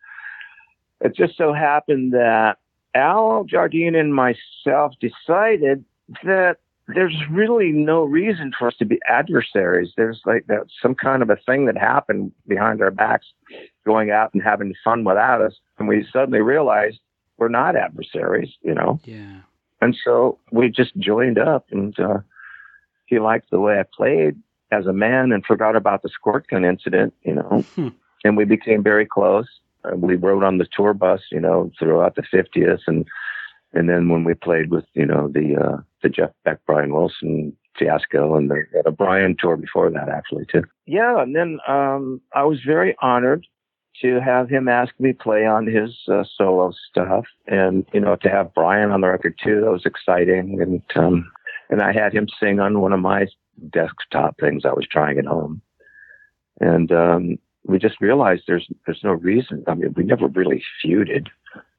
it 1.01 1.15
just 1.15 1.35
so 1.35 1.51
happened 1.53 2.13
that 2.13 2.57
Al 2.93 3.43
Jardine 3.43 3.95
and 3.95 4.13
myself 4.13 4.93
decided 4.99 5.83
that 6.23 6.57
there's 6.87 7.15
really 7.31 7.71
no 7.71 8.03
reason 8.03 8.51
for 8.57 8.67
us 8.67 8.75
to 8.77 8.85
be 8.85 8.99
adversaries. 9.07 9.93
There's 9.97 10.21
like 10.25 10.45
that 10.47 10.67
some 10.79 10.93
kind 10.93 11.23
of 11.23 11.31
a 11.31 11.37
thing 11.37 11.65
that 11.65 11.77
happened 11.77 12.31
behind 12.47 12.83
our 12.83 12.91
backs, 12.91 13.25
going 13.83 14.11
out 14.11 14.33
and 14.35 14.43
having 14.43 14.75
fun 14.83 15.03
without 15.03 15.41
us, 15.41 15.53
and 15.79 15.87
we 15.87 16.07
suddenly 16.13 16.41
realized 16.41 16.99
we're 17.37 17.47
not 17.47 17.75
adversaries. 17.75 18.51
You 18.61 18.75
know. 18.75 18.99
Yeah. 19.05 19.41
And 19.81 19.95
so 20.03 20.39
we 20.51 20.69
just 20.69 20.95
joined 20.97 21.37
up, 21.37 21.65
and 21.71 21.97
uh, 21.99 22.19
he 23.05 23.19
liked 23.19 23.51
the 23.51 23.59
way 23.59 23.79
I 23.79 23.83
played 23.83 24.35
as 24.71 24.85
a 24.85 24.93
man 24.93 25.31
and 25.31 25.45
forgot 25.45 25.75
about 25.75 26.01
the 26.01 26.09
squirt 26.09 26.47
gun 26.47 26.65
incident, 26.65 27.13
you 27.23 27.35
know. 27.35 27.63
Hmm. 27.75 27.89
And 28.23 28.37
we 28.37 28.45
became 28.45 28.81
very 28.81 29.05
close. 29.05 29.47
Uh, 29.83 29.95
we 29.95 30.15
rode 30.15 30.43
on 30.43 30.57
the 30.57 30.67
tour 30.75 30.93
bus, 30.93 31.21
you 31.31 31.39
know, 31.39 31.71
throughout 31.77 32.15
the 32.15 32.23
50th, 32.23 32.81
and 32.87 33.05
and 33.73 33.89
then 33.89 34.07
when 34.07 34.23
we 34.23 34.33
played 34.33 34.71
with, 34.71 34.85
you 34.93 35.05
know, 35.05 35.27
the 35.27 35.55
uh, 35.55 35.77
the 36.01 36.09
Jeff 36.09 36.31
Beck, 36.43 36.59
Brian 36.65 36.93
Wilson 36.93 37.55
fiasco, 37.77 38.35
and 38.35 38.49
the, 38.49 38.63
the 38.85 38.91
Brian 38.91 39.35
tour 39.37 39.57
before 39.57 39.89
that, 39.91 40.09
actually 40.09 40.45
too. 40.45 40.63
Yeah, 40.85 41.21
and 41.21 41.35
then 41.35 41.59
um, 41.67 42.21
I 42.33 42.43
was 42.45 42.61
very 42.65 42.95
honored 43.01 43.45
to 44.01 44.19
have 44.19 44.49
him 44.49 44.67
ask 44.67 44.93
me 44.99 45.13
play 45.13 45.45
on 45.45 45.65
his 45.65 45.95
uh, 46.11 46.23
solo 46.37 46.73
stuff, 46.89 47.25
and 47.47 47.85
you 47.93 47.99
know 47.99 48.15
to 48.17 48.29
have 48.29 48.53
Brian 48.53 48.91
on 48.91 49.01
the 49.01 49.07
record 49.07 49.39
too. 49.41 49.61
That 49.61 49.71
was 49.71 49.85
exciting, 49.85 50.61
and 50.61 50.81
um, 50.95 51.31
and 51.69 51.81
I 51.81 51.93
had 51.93 52.13
him 52.13 52.27
sing 52.39 52.59
on 52.59 52.81
one 52.81 52.93
of 52.93 52.99
my 52.99 53.27
desktop 53.69 54.39
things 54.39 54.63
I 54.65 54.73
was 54.73 54.87
trying 54.89 55.17
at 55.17 55.25
home, 55.25 55.61
and 56.59 56.91
um, 56.91 57.37
we 57.65 57.79
just 57.79 58.01
realized 58.01 58.43
there's 58.47 58.67
there's 58.85 59.03
no 59.03 59.11
reason. 59.11 59.63
I 59.67 59.75
mean, 59.75 59.93
we 59.95 60.03
never 60.03 60.27
really 60.27 60.63
feuded. 60.83 61.27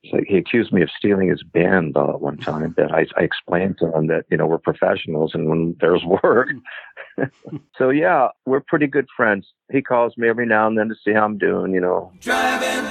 It's 0.07 0.13
like 0.13 0.27
he 0.29 0.37
accused 0.37 0.73
me 0.73 0.83
of 0.83 0.91
stealing 0.97 1.29
his 1.31 1.43
band 1.43 1.97
uh, 1.97 2.13
one 2.13 2.37
time, 2.37 2.75
but 2.77 2.93
I, 2.93 3.07
I 3.17 3.23
explained 3.23 3.79
to 3.79 3.93
him 3.93 4.07
that 4.07 4.25
you 4.31 4.37
know 4.37 4.47
we're 4.47 4.59
professionals, 4.59 5.33
and 5.35 5.49
when 5.49 5.75
there's 5.81 6.05
work. 6.23 6.49
so 7.77 7.91
yeah, 7.91 8.29
we're 8.45 8.61
pretty 8.61 8.87
good 8.87 9.07
friends. 9.17 9.49
He 9.73 9.83
calls 9.83 10.17
me 10.17 10.29
every 10.29 10.47
now 10.47 10.69
and 10.69 10.79
then 10.79 10.89
to 10.89 10.95
see 11.05 11.13
how 11.13 11.25
I'm 11.25 11.39
doing. 11.39 11.75
You 11.75 11.81
know, 11.81 12.13
Driving. 12.21 12.85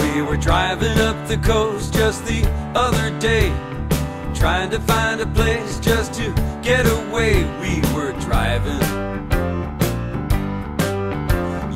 We 0.00 0.22
were 0.22 0.38
driving 0.38 0.98
up 0.98 1.28
the 1.28 1.36
coast 1.44 1.92
just 1.92 2.24
the 2.24 2.48
other 2.74 3.18
day, 3.18 3.50
trying 4.42 4.70
to 4.70 4.80
find 4.80 5.20
a 5.20 5.26
place 5.26 5.78
just 5.78 6.14
to 6.14 6.34
get 6.62 6.84
away. 6.84 7.44
We 7.60 7.80
were 7.94 8.10
driving. 8.18 8.80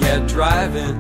Yeah, 0.03 0.19
driving. 0.27 0.99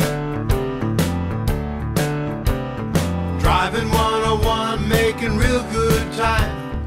Driving 3.40 3.90
101, 3.90 4.88
making 4.88 5.36
real 5.38 5.64
good 5.72 6.12
time. 6.12 6.84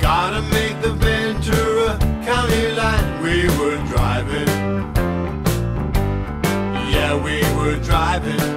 Gotta 0.00 0.40
make 0.50 0.80
the 0.80 0.94
Ventura 0.94 1.98
County 2.24 2.72
line. 2.72 3.22
We 3.22 3.44
were 3.58 3.76
driving. 3.92 4.48
Yeah, 6.90 7.22
we 7.22 7.42
were 7.58 7.76
driving. 7.84 8.51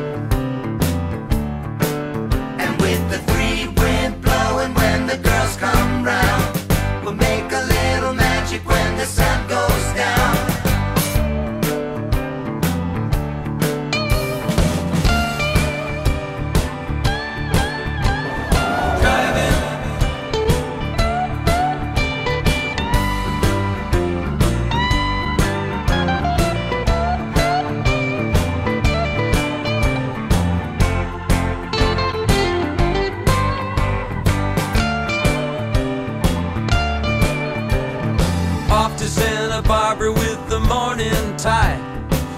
Morning. 41.45 41.81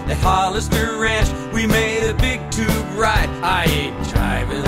At 0.10 0.18
Hollister 0.22 0.98
Ranch, 1.00 1.30
we 1.54 1.66
made 1.66 2.10
a 2.10 2.14
big 2.14 2.40
tube 2.52 2.70
ride. 2.96 3.30
I 3.42 3.64
ain't 3.66 3.96
driving. 4.10 4.64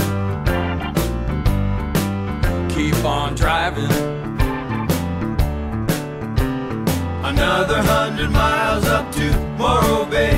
Keep 2.69 3.03
on 3.03 3.35
driving. 3.35 3.91
Another 7.23 7.81
hundred 7.81 8.31
miles 8.31 8.85
up 8.85 9.11
to 9.13 9.37
Morro 9.57 10.05
Bay. 10.05 10.37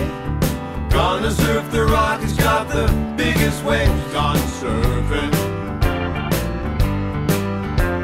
Gonna 0.89 1.31
surf 1.31 1.71
the 1.71 1.85
Rockies, 1.85 2.33
got 2.33 2.69
the 2.69 2.87
biggest 3.15 3.63
waves. 3.63 4.13
Gone 4.13 4.37
surfing. 4.59 5.31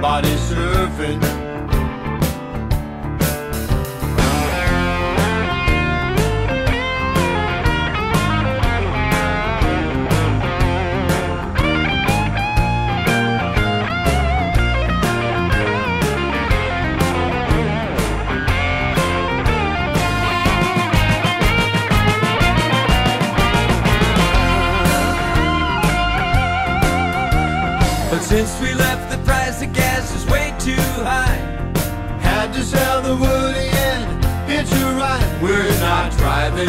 Body 0.01 0.35
surfing. 0.49 1.36
Since 28.27 28.59
we 28.59 28.73
left, 28.73 29.09
the 29.09 29.17
price 29.23 29.61
of 29.61 29.71
gas 29.71 30.13
is 30.13 30.25
way 30.25 30.53
too 30.59 30.81
high. 31.01 31.37
Had 32.19 32.51
to 32.53 32.61
sell 32.61 33.01
the 33.01 33.15
Woody 33.15 33.69
and 33.87 34.03
hitch 34.49 34.69
a 34.69 34.85
ride. 34.99 35.41
We're 35.41 35.79
not 35.79 36.11
driving, 36.17 36.67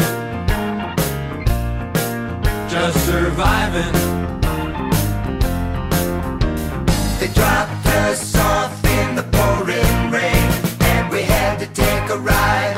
just 2.69 2.97
surviving. 3.05 3.93
They 7.19 7.27
dropped 7.33 7.85
us 8.07 8.35
off 8.37 8.85
in 8.85 9.15
the 9.15 9.23
pouring 9.23 10.11
rain, 10.11 10.47
and 10.93 11.11
we 11.11 11.23
had 11.23 11.59
to 11.59 11.67
take 11.67 12.09
a 12.09 12.19
ride 12.19 12.77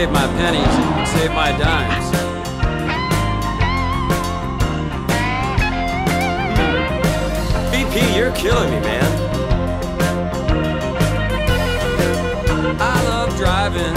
save 0.00 0.12
my 0.12 0.26
pennies 0.28 0.64
and 0.64 1.08
save 1.08 1.30
my 1.32 1.52
dimes. 1.58 2.06
BP, 7.70 8.16
you're 8.16 8.32
killing 8.32 8.70
me, 8.70 8.80
man. 8.80 9.10
I 12.80 13.04
love 13.10 13.36
driving. 13.36 13.94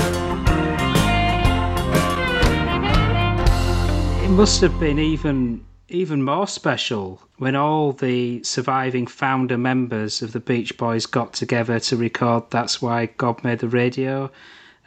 It 4.26 4.30
must 4.36 4.60
have 4.60 4.78
been 4.82 5.00
even 5.00 5.64
even 5.88 6.22
more 6.22 6.48
special 6.48 7.22
when 7.38 7.56
all 7.56 7.94
the 7.94 8.44
surviving 8.44 9.08
founder 9.08 9.58
members 9.58 10.22
of 10.22 10.34
the 10.34 10.42
Beach 10.42 10.78
Boys 10.78 11.06
got 11.06 11.32
together 11.32 11.80
to 11.80 11.96
record 11.96 12.44
That's 12.50 12.82
Why 12.82 13.06
God 13.06 13.42
Made 13.46 13.60
the 13.60 13.70
Radio. 13.70 14.30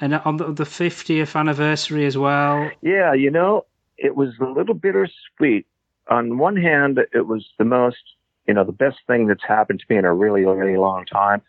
And 0.00 0.14
on 0.14 0.36
the, 0.36 0.52
the 0.52 0.64
50th 0.64 1.34
anniversary 1.34 2.06
as 2.06 2.18
well. 2.18 2.70
Yeah, 2.82 3.14
you 3.14 3.30
know, 3.30 3.64
it 3.96 4.14
was 4.16 4.34
a 4.40 4.44
little 4.44 4.74
bittersweet. 4.74 5.66
on 6.08 6.38
one 6.38 6.56
hand, 6.56 7.00
it 7.12 7.26
was 7.26 7.46
the 7.58 7.64
most, 7.64 8.02
you 8.46 8.54
know, 8.54 8.64
the 8.64 8.72
best 8.72 8.98
thing 9.06 9.26
that's 9.26 9.44
happened 9.44 9.80
to 9.80 9.86
me 9.88 9.96
in 9.96 10.04
a 10.04 10.14
really, 10.14 10.44
really 10.44 10.76
long 10.76 11.04
time. 11.06 11.42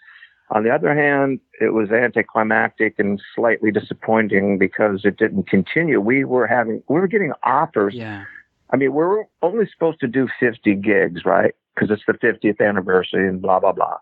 On 0.49 0.63
the 0.63 0.73
other 0.73 0.95
hand, 0.95 1.41
it 1.59 1.73
was 1.73 1.91
anticlimactic 1.91 2.95
and 2.99 3.21
slightly 3.35 3.69
disappointing 3.69 4.57
because 4.57 5.01
it 5.03 5.17
didn't 5.17 5.49
continue. 5.49 5.99
We 5.99 6.23
were 6.23 6.47
having, 6.47 6.81
we 6.87 7.01
were 7.01 7.07
getting 7.07 7.33
offers. 7.43 7.93
Yeah. 7.93 8.23
I 8.69 8.77
mean, 8.77 8.93
we're 8.93 9.25
only 9.41 9.67
supposed 9.71 9.99
to 10.01 10.07
do 10.07 10.29
50 10.39 10.75
gigs, 10.75 11.25
right? 11.25 11.53
Because 11.75 11.91
it's 11.91 12.03
the 12.07 12.13
50th 12.13 12.65
anniversary 12.65 13.27
and 13.27 13.41
blah, 13.41 13.59
blah, 13.59 13.73
blah. 13.73 13.97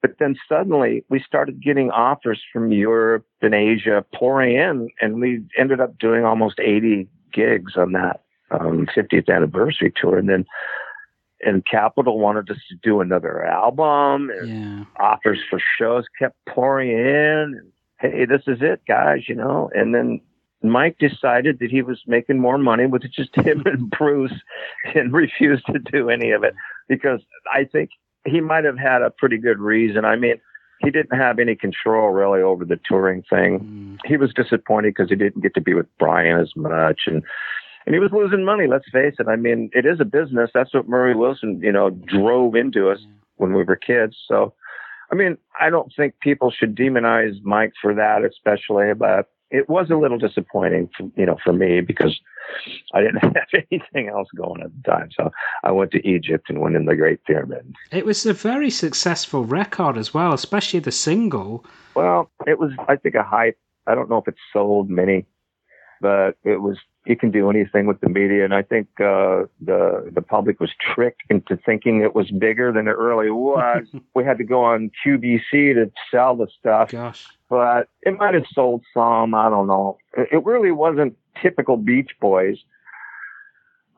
But 0.00 0.12
then 0.18 0.36
suddenly 0.48 1.04
we 1.08 1.20
started 1.20 1.62
getting 1.62 1.90
offers 1.90 2.40
from 2.52 2.70
Europe 2.70 3.26
and 3.42 3.54
Asia 3.54 4.04
pouring 4.14 4.56
in, 4.56 4.88
and 5.00 5.20
we 5.20 5.42
ended 5.58 5.80
up 5.80 5.98
doing 5.98 6.24
almost 6.24 6.60
80 6.60 7.08
gigs 7.32 7.76
on 7.76 7.92
that 7.92 8.22
um, 8.50 8.86
50th 8.96 9.28
anniversary 9.28 9.92
tour. 10.00 10.18
And 10.18 10.28
then, 10.28 10.46
and 11.44 11.64
Capitol 11.66 12.18
wanted 12.18 12.50
us 12.50 12.58
to 12.68 12.76
do 12.82 13.00
another 13.00 13.44
album, 13.44 14.30
and 14.30 14.48
Yeah. 14.48 14.84
offers 15.00 15.40
for 15.48 15.60
shows 15.78 16.04
kept 16.18 16.36
pouring 16.48 16.90
in. 16.90 17.54
And, 17.58 17.72
hey, 18.00 18.24
this 18.24 18.42
is 18.46 18.58
it, 18.60 18.82
guys, 18.86 19.28
you 19.28 19.34
know. 19.34 19.70
And 19.74 19.94
then 19.94 20.20
Mike 20.62 20.98
decided 20.98 21.58
that 21.60 21.70
he 21.70 21.82
was 21.82 22.02
making 22.06 22.38
more 22.40 22.58
money 22.58 22.86
with 22.86 23.02
just 23.12 23.34
him 23.36 23.62
and 23.64 23.90
Bruce 23.98 24.40
and 24.94 25.12
refused 25.12 25.66
to 25.66 25.78
do 25.78 26.08
any 26.08 26.30
of 26.30 26.44
it 26.44 26.54
because 26.88 27.20
I 27.52 27.64
think 27.64 27.90
he 28.26 28.40
might 28.40 28.64
have 28.64 28.78
had 28.78 29.02
a 29.02 29.10
pretty 29.10 29.38
good 29.38 29.58
reason. 29.58 30.04
I 30.04 30.16
mean, 30.16 30.34
he 30.80 30.90
didn't 30.90 31.16
have 31.16 31.38
any 31.38 31.56
control 31.56 32.10
really 32.10 32.40
over 32.40 32.64
the 32.64 32.78
touring 32.84 33.22
thing. 33.28 33.60
Mm. 33.60 34.08
He 34.08 34.16
was 34.16 34.32
disappointed 34.32 34.94
because 34.94 35.10
he 35.10 35.16
didn't 35.16 35.42
get 35.42 35.54
to 35.54 35.60
be 35.60 35.74
with 35.74 35.86
Brian 35.98 36.40
as 36.40 36.52
much 36.56 37.02
and 37.06 37.22
and 37.86 37.94
he 37.94 38.00
was 38.00 38.10
losing 38.12 38.44
money, 38.44 38.66
let's 38.66 38.84
face 38.92 39.14
it. 39.18 39.28
I 39.28 39.36
mean, 39.36 39.70
it 39.72 39.86
is 39.86 39.98
a 39.98 40.04
business. 40.04 40.50
That's 40.52 40.74
what 40.74 40.90
Murry 40.90 41.14
Wilson, 41.14 41.58
you 41.62 41.72
know, 41.72 41.88
drove 41.88 42.54
into 42.54 42.90
us 42.90 42.98
when 43.36 43.54
we 43.54 43.64
were 43.64 43.76
kids. 43.76 44.14
So 44.28 44.52
I 45.10 45.14
mean, 45.14 45.38
I 45.58 45.70
don't 45.70 45.92
think 45.96 46.20
people 46.20 46.50
should 46.50 46.76
demonize 46.76 47.42
Mike 47.42 47.72
for 47.80 47.94
that, 47.94 48.24
especially, 48.24 48.92
but 48.94 49.30
it 49.50 49.68
was 49.68 49.90
a 49.90 49.96
little 49.96 50.18
disappointing, 50.18 50.90
for, 50.96 51.08
you 51.16 51.26
know, 51.26 51.36
for 51.42 51.52
me 51.52 51.80
because 51.80 52.18
I 52.92 53.00
didn't 53.00 53.18
have 53.22 53.64
anything 53.70 54.08
else 54.08 54.28
going 54.36 54.62
at 54.62 54.70
the 54.74 54.90
time. 54.90 55.10
So 55.16 55.30
I 55.64 55.72
went 55.72 55.90
to 55.92 56.06
Egypt 56.06 56.46
and 56.48 56.60
went 56.60 56.76
in 56.76 56.84
the 56.84 56.96
Great 56.96 57.24
Pyramid. 57.24 57.74
It 57.90 58.04
was 58.04 58.24
a 58.26 58.32
very 58.32 58.70
successful 58.70 59.44
record 59.44 59.96
as 59.96 60.12
well, 60.12 60.32
especially 60.32 60.80
the 60.80 60.92
single. 60.92 61.64
Well, 61.94 62.30
it 62.46 62.58
was, 62.58 62.72
I 62.88 62.96
think, 62.96 63.14
a 63.14 63.22
hype. 63.22 63.58
I 63.86 63.94
don't 63.94 64.10
know 64.10 64.18
if 64.18 64.28
it 64.28 64.36
sold 64.52 64.90
many, 64.90 65.26
but 66.00 66.36
it 66.44 66.60
was. 66.60 66.76
You 67.08 67.16
can 67.16 67.30
do 67.30 67.48
anything 67.48 67.86
with 67.86 68.00
the 68.00 68.08
media, 68.08 68.44
and 68.44 68.54
I 68.54 68.62
think 68.62 68.86
uh, 69.00 69.44
the 69.60 70.10
the 70.14 70.20
public 70.20 70.60
was 70.60 70.70
tricked 70.78 71.22
into 71.30 71.56
thinking 71.56 72.02
it 72.02 72.14
was 72.14 72.30
bigger 72.30 72.70
than 72.70 72.86
it 72.86 72.98
really 72.98 73.30
was. 73.30 73.86
we 74.14 74.24
had 74.24 74.36
to 74.38 74.44
go 74.44 74.62
on 74.62 74.90
QVC 75.04 75.74
to 75.74 75.90
sell 76.10 76.36
the 76.36 76.48
stuff. 76.58 76.90
Gosh. 76.90 77.26
but 77.48 77.88
it 78.02 78.18
might 78.18 78.34
have 78.34 78.46
sold 78.52 78.84
some. 78.92 79.34
I 79.34 79.48
don't 79.48 79.66
know. 79.66 79.96
It, 80.16 80.28
it 80.32 80.44
really 80.44 80.70
wasn't 80.70 81.16
typical 81.42 81.78
Beach 81.78 82.10
Boys. 82.20 82.58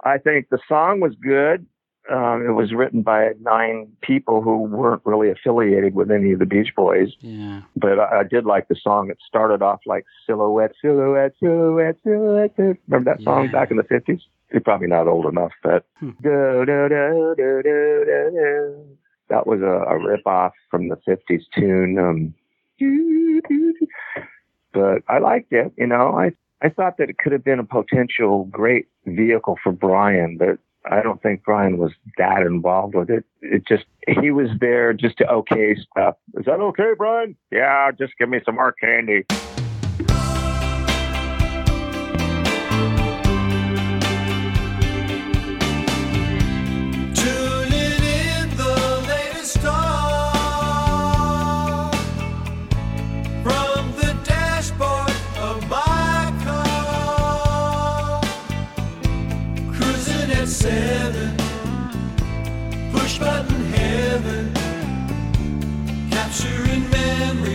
I 0.05 0.19
think 0.19 0.49
the 0.49 0.61
song 0.69 1.01
was 1.01 1.15
good. 1.21 1.67
Um, 2.09 2.45
it 2.45 2.53
was 2.53 2.73
written 2.73 3.03
by 3.03 3.33
nine 3.43 3.93
people 4.01 4.41
who 4.43 4.63
weren't 4.63 5.03
really 5.05 5.31
affiliated 5.31 5.95
with 5.95 6.11
any 6.11 6.33
of 6.33 6.39
the 6.39 6.47
Beach 6.47 6.73
Boys, 6.75 7.11
Yeah. 7.21 7.61
but 7.77 8.01
I, 8.01 8.21
I 8.21 8.23
did 8.25 8.47
like 8.47 8.69
the 8.69 8.75
song. 8.75 9.11
It 9.11 9.19
started 9.25 9.61
off 9.63 9.81
like 9.87 10.07
silhouette, 10.27 10.73
silhouette, 10.81 11.35
silhouette, 11.39 11.97
silhouette. 12.03 12.57
Remember 12.89 13.13
that 13.13 13.23
song 13.23 13.45
Yeah. 13.45 13.53
back 13.53 13.71
in 13.71 13.77
the 13.77 13.85
fifties? 13.85 14.21
You're 14.51 14.63
probably 14.63 14.89
not 14.89 15.07
old 15.09 15.27
enough, 15.27 15.53
but 15.63 15.85
Hmm. 16.01 16.11
do, 16.23 16.65
do, 16.67 16.89
do, 16.89 17.35
do, 17.37 17.63
do, 17.63 18.05
do, 18.07 18.31
do. 18.33 18.97
that 19.29 19.47
was 19.47 19.61
a, 19.61 19.85
a 19.95 19.99
rip 19.99 20.27
off 20.27 20.53
from 20.71 20.89
the 20.89 20.97
fifties 21.07 21.47
tune. 21.55 21.99
Um, 21.99 22.35
but 24.73 25.03
I 25.09 25.19
liked 25.19 25.53
it. 25.53 25.73
You 25.77 25.87
know, 25.87 26.19
I 26.19 26.33
I 26.63 26.69
thought 26.71 26.97
that 26.99 27.09
it 27.11 27.19
could 27.19 27.33
have 27.33 27.45
been 27.45 27.59
a 27.59 27.65
potential 27.65 28.45
great 28.47 28.89
vehicle 29.07 29.59
for 29.63 29.71
Brian, 29.73 30.37
but 30.37 30.59
I 30.89 31.03
don't 31.03 31.23
think 31.23 31.43
Brian 31.45 31.79
was 31.79 31.93
that 32.17 32.43
involved 32.43 32.95
with 32.95 33.11
it. 33.11 33.25
It 33.43 33.67
just 33.67 33.85
he 34.09 34.31
was 34.31 34.49
there 34.61 34.93
just 34.93 35.19
to 35.19 35.29
okay 35.29 35.77
stuff. 35.77 36.17
Is 36.35 36.47
that 36.47 36.61
okay, 36.61 36.93
Brian? 36.97 37.37
Yeah, 37.51 37.91
just 37.93 38.15
give 38.19 38.29
me 38.29 38.41
some 38.45 38.55
more 38.55 38.73
candy. 38.73 39.25
Seven, 60.61 61.35
push 62.93 63.19
button 63.19 63.65
heaven, 63.73 64.53
capturing 66.11 66.85
memories 66.91 67.50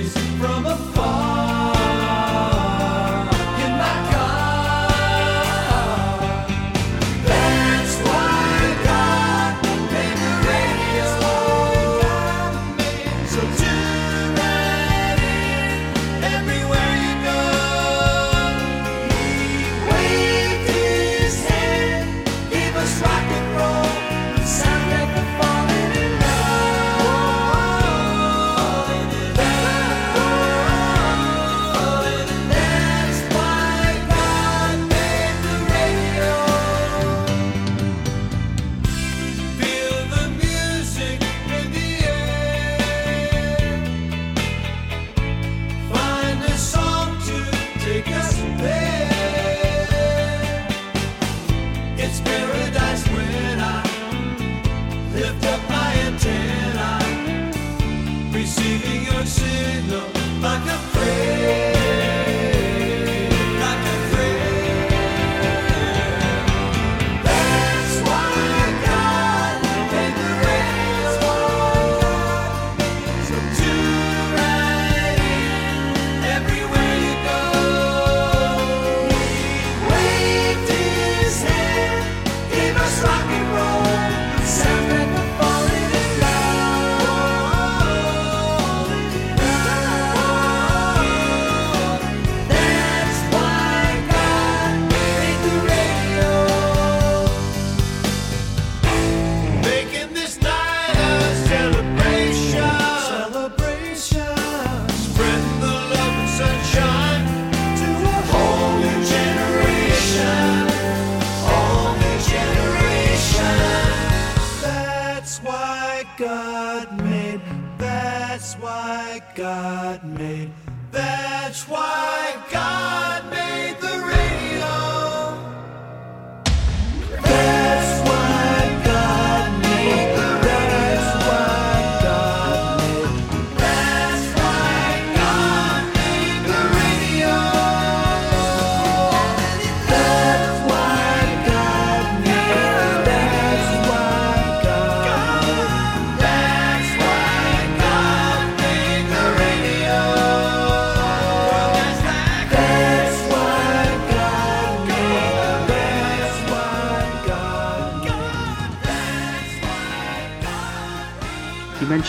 your 59.37 59.47
signal 59.47 60.03
like 60.41 60.65
a 60.65 60.77
prayer, 60.93 61.34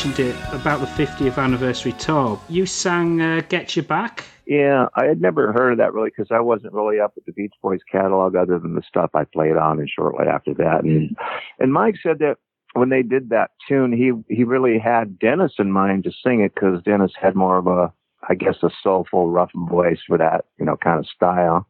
mentioned 0.06 0.28
it 0.28 0.36
about 0.52 0.80
the 0.80 0.86
50th 0.86 1.38
anniversary 1.38 1.92
tour. 1.92 2.40
You 2.48 2.66
sang 2.66 3.20
uh, 3.20 3.42
"Get 3.48 3.76
You 3.76 3.82
Back." 3.82 4.24
Yeah, 4.46 4.86
I 4.94 5.04
had 5.06 5.20
never 5.20 5.52
heard 5.52 5.72
of 5.72 5.78
that 5.78 5.92
really 5.92 6.10
because 6.10 6.30
I 6.30 6.40
wasn't 6.40 6.72
really 6.72 7.00
up 7.00 7.12
with 7.16 7.24
the 7.24 7.32
Beach 7.32 7.54
Boys 7.62 7.80
catalog 7.90 8.36
other 8.36 8.58
than 8.58 8.74
the 8.74 8.82
stuff 8.86 9.10
I 9.14 9.24
played 9.24 9.56
on 9.56 9.80
and 9.80 9.90
shortly 9.90 10.26
after 10.26 10.54
that. 10.54 10.84
And 10.84 11.16
and 11.58 11.72
Mike 11.72 11.96
said 12.02 12.20
that 12.20 12.36
when 12.74 12.90
they 12.90 13.02
did 13.02 13.30
that 13.30 13.50
tune, 13.68 13.92
he 13.92 14.12
he 14.32 14.44
really 14.44 14.78
had 14.78 15.18
Dennis 15.18 15.54
in 15.58 15.72
mind 15.72 16.04
to 16.04 16.12
sing 16.24 16.40
it 16.40 16.54
because 16.54 16.82
Dennis 16.84 17.12
had 17.20 17.34
more 17.34 17.58
of 17.58 17.66
a, 17.66 17.92
I 18.28 18.34
guess, 18.34 18.56
a 18.62 18.70
soulful, 18.82 19.30
rough 19.30 19.50
voice 19.54 20.00
for 20.06 20.18
that 20.18 20.44
you 20.58 20.66
know 20.66 20.76
kind 20.76 21.00
of 21.00 21.06
style. 21.06 21.66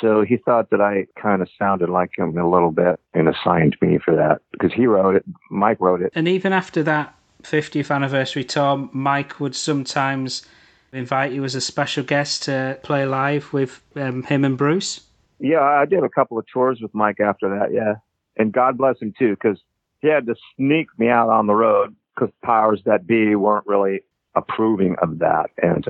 So 0.00 0.22
he 0.22 0.36
thought 0.36 0.70
that 0.70 0.80
I 0.80 1.06
kind 1.20 1.42
of 1.42 1.48
sounded 1.58 1.90
like 1.90 2.10
him 2.16 2.38
a 2.38 2.48
little 2.48 2.70
bit 2.70 3.00
and 3.12 3.28
assigned 3.28 3.76
me 3.82 3.98
for 4.02 4.14
that 4.14 4.40
because 4.52 4.72
he 4.72 4.86
wrote 4.86 5.16
it. 5.16 5.24
Mike 5.50 5.80
wrote 5.80 6.00
it. 6.00 6.12
And 6.14 6.28
even 6.28 6.52
after 6.52 6.82
that 6.84 7.14
50th 7.42 7.94
anniversary 7.94 8.44
tour, 8.44 8.88
Mike 8.92 9.40
would 9.40 9.54
sometimes 9.54 10.46
invite 10.92 11.32
you 11.32 11.44
as 11.44 11.54
a 11.54 11.60
special 11.60 12.02
guest 12.02 12.44
to 12.44 12.78
play 12.82 13.06
live 13.06 13.52
with 13.52 13.82
um, 13.96 14.22
him 14.24 14.44
and 14.44 14.58
Bruce. 14.58 15.00
Yeah, 15.38 15.62
I 15.62 15.86
did 15.86 16.04
a 16.04 16.08
couple 16.08 16.38
of 16.38 16.46
tours 16.52 16.80
with 16.80 16.94
Mike 16.94 17.20
after 17.20 17.48
that. 17.48 17.72
Yeah, 17.72 17.94
and 18.36 18.52
God 18.52 18.76
bless 18.76 19.00
him 19.00 19.14
too, 19.18 19.30
because 19.30 19.58
he 20.00 20.08
had 20.08 20.26
to 20.26 20.34
sneak 20.56 20.88
me 20.98 21.08
out 21.08 21.28
on 21.28 21.46
the 21.46 21.54
road 21.54 21.94
because 22.14 22.32
powers 22.44 22.82
that 22.84 23.06
be 23.06 23.34
weren't 23.34 23.66
really 23.66 24.00
approving 24.34 24.96
of 25.00 25.18
that, 25.20 25.50
and 25.62 25.86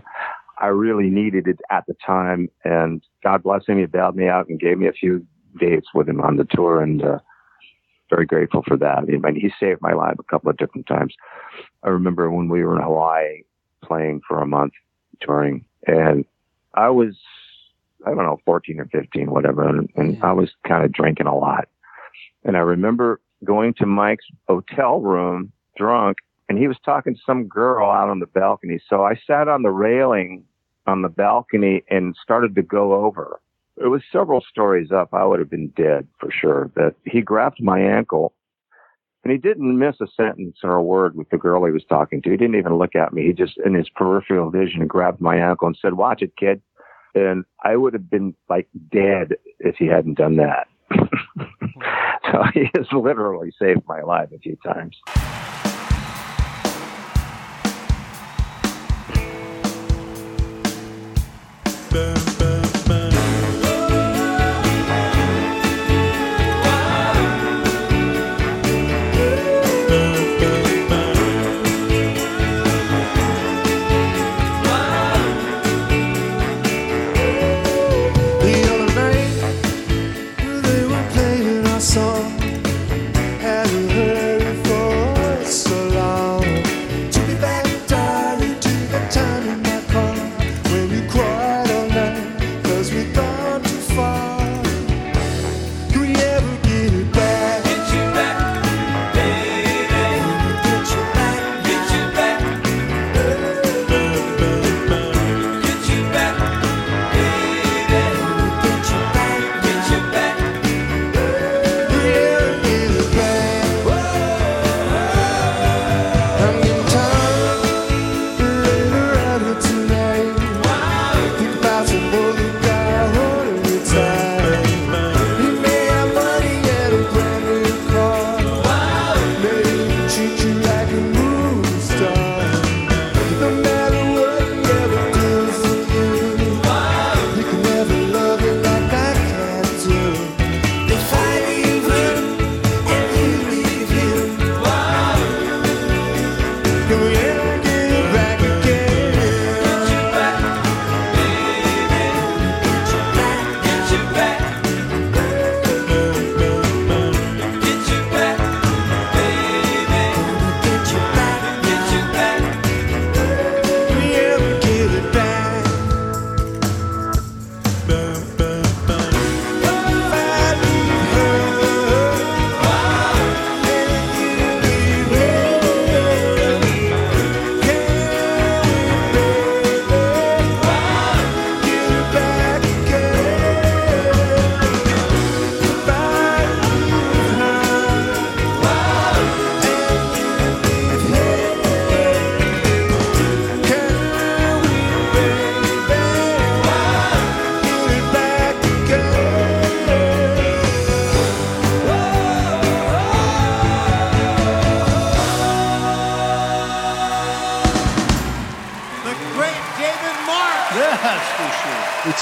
I 0.59 0.67
really 0.67 1.11
needed 1.11 1.49
it 1.49 1.61
at 1.71 1.87
the 1.87 1.95
time. 2.07 2.49
And 2.65 3.03
God 3.25 3.43
bless 3.43 3.67
him, 3.67 3.79
he 3.79 3.87
bailed 3.87 4.17
me 4.17 4.29
out 4.29 4.49
and 4.49 4.61
gave 4.61 4.79
me 4.79 4.87
a 4.87 4.93
few 4.93 5.27
dates 5.59 5.89
with 5.95 6.09
him 6.09 6.21
on 6.21 6.37
the 6.37 6.45
tour, 6.45 6.83
and 6.83 7.03
uh, 7.03 7.19
very 8.11 8.27
grateful 8.27 8.63
for 8.67 8.77
that. 8.77 8.99
I 8.99 9.03
mean, 9.03 9.35
he 9.37 9.53
saved 9.59 9.81
my 9.81 9.93
life 9.93 10.17
a 10.19 10.25
couple 10.25 10.51
of 10.51 10.57
different 10.57 10.87
times. 10.87 11.15
I 11.83 11.89
remember 11.89 12.31
when 12.31 12.49
we 12.49 12.65
were 12.65 12.77
in 12.77 12.83
Hawaii 12.83 13.43
playing 13.83 14.21
for 14.27 14.43
a 14.43 14.47
month 14.47 14.73
touring, 15.21 15.65
and 15.87 16.25
I 16.75 16.91
was 16.91 17.17
I 18.07 18.11
don't 18.15 18.25
know, 18.25 18.41
14 18.45 18.81
or 18.81 18.87
15, 18.87 19.31
whatever. 19.31 19.69
And, 19.69 19.91
and 19.97 20.17
Yeah. 20.17 20.31
I 20.31 20.33
was 20.33 20.51
kind 20.67 20.85
of 20.85 20.93
drinking 20.93 21.27
a 21.27 21.37
lot. 21.37 21.69
And 22.45 22.57
I 22.57 22.61
remember 22.61 23.21
going 23.45 23.75
to 23.75 23.87
Mike's 23.87 24.25
hotel 24.49 25.01
room 25.01 25.53
drunk 25.77 26.19
and 26.49 26.59
he 26.59 26.67
was 26.67 26.79
talking 26.85 27.15
to 27.15 27.21
some 27.25 27.45
girl 27.45 27.91
out 27.91 28.09
on 28.09 28.19
the 28.19 28.27
balcony. 28.27 28.81
So 28.89 29.05
I 29.05 29.15
sat 29.27 29.49
on 29.49 29.63
the 29.63 29.71
railing 29.71 30.45
on 30.87 31.03
the 31.03 31.09
balcony 31.09 31.85
and 31.91 32.17
started 32.23 32.55
to 32.57 32.63
go 32.63 33.05
over. 33.05 33.41
It 33.81 33.89
was 33.89 34.03
several 34.13 34.43
stories 34.49 34.91
up. 34.93 35.09
I 35.13 35.25
would 35.25 35.39
have 35.39 35.51
been 35.51 35.73
dead 35.77 36.07
for 36.19 36.31
sure. 36.31 36.71
But 36.75 36.97
he 37.05 37.23
grabbed 37.23 37.63
my 37.63 37.81
ankle 37.81 38.35
and 39.25 39.33
he 39.33 39.39
didn't 39.39 39.79
miss 39.79 39.97
a 40.01 40.07
sentence 40.17 40.59
or 40.63 40.75
a 40.75 40.83
word 40.83 41.17
with 41.17 41.29
the 41.31 41.39
girl 41.39 41.65
he 41.65 41.73
was 41.73 41.85
talking 41.89 42.23
to. 42.23 42.31
He 42.31 42.37
didn't 42.37 42.57
even 42.57 42.77
look 42.77 42.95
at 42.95 43.13
me. 43.13 43.27
He 43.27 43.33
just, 43.33 43.59
in 43.65 43.75
his 43.75 43.89
peripheral 43.89 44.51
vision, 44.51 44.87
grabbed 44.87 45.21
my 45.21 45.37
ankle 45.37 45.67
and 45.67 45.79
said, 45.81 45.95
watch 45.95 46.23
it, 46.23 46.37
kid 46.37 46.63
and 47.15 47.45
I 47.65 47.77
would 47.77 47.93
have 47.93 48.11
been 48.11 48.35
like 48.49 48.69
dead 48.93 49.37
if 49.59 49.77
he 49.77 49.87
hadn't 49.87 50.19
done 50.19 50.37
that. 50.37 50.69
so 52.33 52.43
he 52.55 52.69
has 52.77 52.87
literally 52.93 53.53
saved 53.61 53.83
my 53.87 54.03
life 54.03 54.31
a 54.35 54.39
few 54.39 54.57
times. 54.65 54.97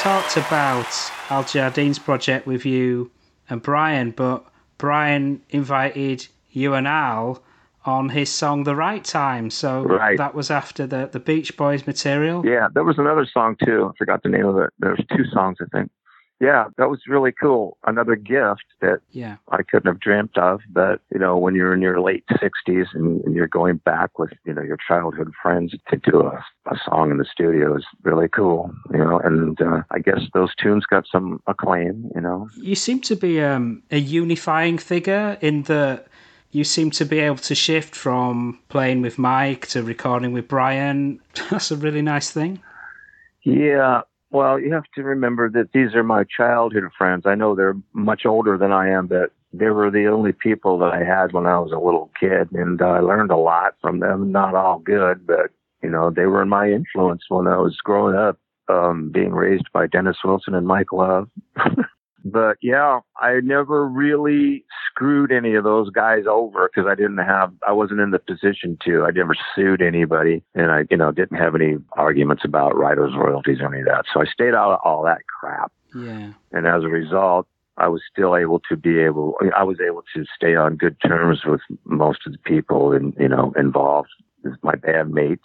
Talked 0.09 0.39
about 0.39 0.87
Al 1.29 1.45
Jardine's 1.45 1.99
project 1.99 2.47
with 2.47 2.65
you 2.65 3.11
and 3.51 3.61
Brian, 3.61 4.11
but 4.13 4.43
Brian 4.79 5.43
invited 5.51 6.27
you 6.51 6.73
and 6.73 6.89
Al 6.89 7.43
on 7.85 8.09
his 8.09 8.31
song 8.31 8.65
The 8.65 8.75
Right 8.75 9.05
Time. 9.05 9.51
So 9.51 9.83
Right. 9.83 10.17
that 10.17 10.35
was 10.35 10.51
after 10.51 10.87
the, 10.87 11.11
the 11.13 11.21
Beach 11.21 11.59
Boys 11.59 11.87
material. 11.87 12.47
Yeah, 12.47 12.69
there 12.73 12.85
was 12.85 12.97
another 12.99 13.27
song 13.27 13.57
too. 13.63 13.91
I 13.93 13.99
forgot 13.99 14.23
the 14.23 14.31
name 14.31 14.47
of 14.47 14.57
it. 14.57 14.71
There's 14.79 15.01
two 15.15 15.27
songs, 15.27 15.59
I 15.61 15.67
think. 15.77 15.91
Yeah, 16.41 16.67
that 16.77 16.89
was 16.89 17.01
really 17.09 17.33
cool. 17.33 17.79
Another 17.85 18.15
gift 18.15 18.65
that 18.81 19.01
Yeah. 19.11 19.37
I 19.51 19.63
couldn't 19.63 19.89
have 19.89 20.01
dreamt 20.01 20.39
of. 20.39 20.61
But 20.69 21.01
you 21.13 21.19
know, 21.19 21.37
when 21.37 21.55
you're 21.55 21.75
in 21.75 21.83
your 21.83 22.01
late 22.01 22.25
60s 22.31 22.87
and, 22.95 23.21
and 23.25 23.35
you're 23.35 23.49
going 23.49 23.79
back 23.79 24.19
with 24.19 24.33
you 24.45 24.55
know 24.55 24.63
your 24.63 24.79
childhood 24.87 25.33
friends 25.43 25.75
to 25.89 25.97
do 25.97 26.21
a, 26.21 26.45
a 26.71 26.77
song 26.85 27.11
in 27.11 27.19
the 27.19 27.25
studio 27.25 27.77
is 27.77 27.85
really 28.03 28.29
cool. 28.29 28.71
You 28.93 28.99
know, 28.99 29.19
and 29.19 29.61
uh, 29.61 29.83
I 29.91 29.99
guess 29.99 30.21
those 30.33 30.55
tunes 30.55 30.87
got 30.87 31.07
some 31.11 31.43
acclaim. 31.47 32.11
You 32.15 32.21
know, 32.21 32.49
You 32.57 32.77
seem 32.77 33.01
to 33.03 33.17
be 33.17 33.41
um, 33.43 33.83
a 33.91 33.99
unifying 33.99 34.79
figure 34.79 35.39
in 35.41 35.65
that 35.65 36.07
you 36.51 36.65
seem 36.65 36.91
to 36.93 37.05
be 37.05 37.19
able 37.19 37.37
to 37.37 37.55
shift 37.55 37.95
from 37.95 38.59
playing 38.69 39.03
with 39.03 39.19
Mike 39.19 39.67
to 39.69 39.83
recording 39.83 40.33
with 40.33 40.49
Brian. 40.49 41.21
That's 41.51 41.71
a 41.71 41.77
really 41.77 42.03
nice 42.03 42.31
thing. 42.31 42.63
Yeah. 43.43 44.03
Well, 44.31 44.61
you 44.61 44.73
have 44.75 44.85
to 44.95 45.03
remember 45.03 45.51
that 45.51 45.73
these 45.73 45.95
are 45.95 46.03
my 46.03 46.25
childhood 46.25 46.85
friends. 46.97 47.25
I 47.27 47.35
know 47.35 47.55
they're 47.55 47.77
much 47.95 48.27
older 48.27 48.59
than 48.59 48.73
I 48.73 48.91
am, 48.91 49.07
but 49.07 49.33
they 49.53 49.71
were 49.71 49.91
the 49.91 50.07
only 50.07 50.33
people 50.33 50.79
that 50.81 50.93
I 50.93 51.03
had 51.03 51.33
when 51.33 51.47
I 51.47 51.59
was 51.59 51.73
a 51.73 51.79
little 51.79 52.11
kid, 52.19 52.53
and 52.53 52.81
I 52.83 53.01
learned 53.01 53.31
a 53.31 53.37
lot 53.37 53.75
from 53.81 54.01
them. 54.01 54.31
Not 54.31 54.55
all 54.55 54.81
good, 54.81 55.27
but 55.27 55.51
you 55.83 55.89
know, 55.89 56.11
they 56.11 56.27
were 56.27 56.43
in 56.43 56.49
my 56.49 56.71
influence 56.71 57.23
when 57.29 57.47
I 57.47 57.57
was 57.57 57.77
growing 57.83 58.17
up, 58.17 58.39
um, 58.69 59.11
being 59.11 59.33
raised 59.33 59.69
by 59.73 59.87
Dennis 59.87 60.19
Wilson 60.23 60.55
and 60.55 60.67
Mike 60.67 60.93
Love. 60.93 61.31
but 62.31 62.57
yeah, 62.63 63.01
I 63.21 63.41
never 63.43 63.87
really 63.87 64.65
screwed 64.87 65.33
any 65.33 65.55
of 65.55 65.65
those 65.65 65.91
guys 65.91 66.25
over 66.29 66.69
because 66.69 66.89
I 66.91 66.95
didn't 66.95 67.19
have, 67.19 67.53
I 67.67 67.73
wasn't 67.73 68.01
in 68.01 68.11
the 68.11 68.19
position 68.19 68.79
to. 68.85 69.05
I 69.05 69.11
never 69.11 69.35
sued 69.55 69.83
anybody, 69.83 70.43
and 70.55 70.71
I, 70.71 70.85
you 70.91 70.97
know, 70.97 71.13
didn't 71.13 71.39
have 71.39 71.55
any 71.55 71.77
arguments 71.93 72.45
about 72.45 72.77
writers' 72.77 73.15
royalties 73.17 73.59
or 73.61 73.73
any 73.73 73.81
of 73.81 73.87
that. 73.87 74.05
So 74.13 74.21
I 74.21 74.27
stayed 74.27 74.55
out 74.55 74.73
of 74.73 74.81
all 74.85 75.03
that 75.05 75.21
crap. 75.27 75.73
Yeah. 75.95 76.33
And 76.53 76.67
as 76.67 76.85
a 76.85 76.89
result, 76.89 77.47
I 77.77 77.89
was 77.89 78.03
still 78.11 78.37
able 78.37 78.61
to 78.69 78.77
be 78.77 78.99
able, 78.99 79.37
I 79.57 79.63
was 79.63 79.79
able 79.81 80.03
to 80.15 80.25
stay 80.35 80.57
on 80.57 80.77
good 80.77 80.97
terms 81.07 81.43
with 81.47 81.61
most 81.85 82.21
of 82.27 82.33
the 82.33 82.39
people 82.39 82.93
and, 82.93 83.15
you 83.19 83.29
know, 83.29 83.53
involved, 83.57 84.09
my 84.63 84.75
bandmates, 84.75 85.39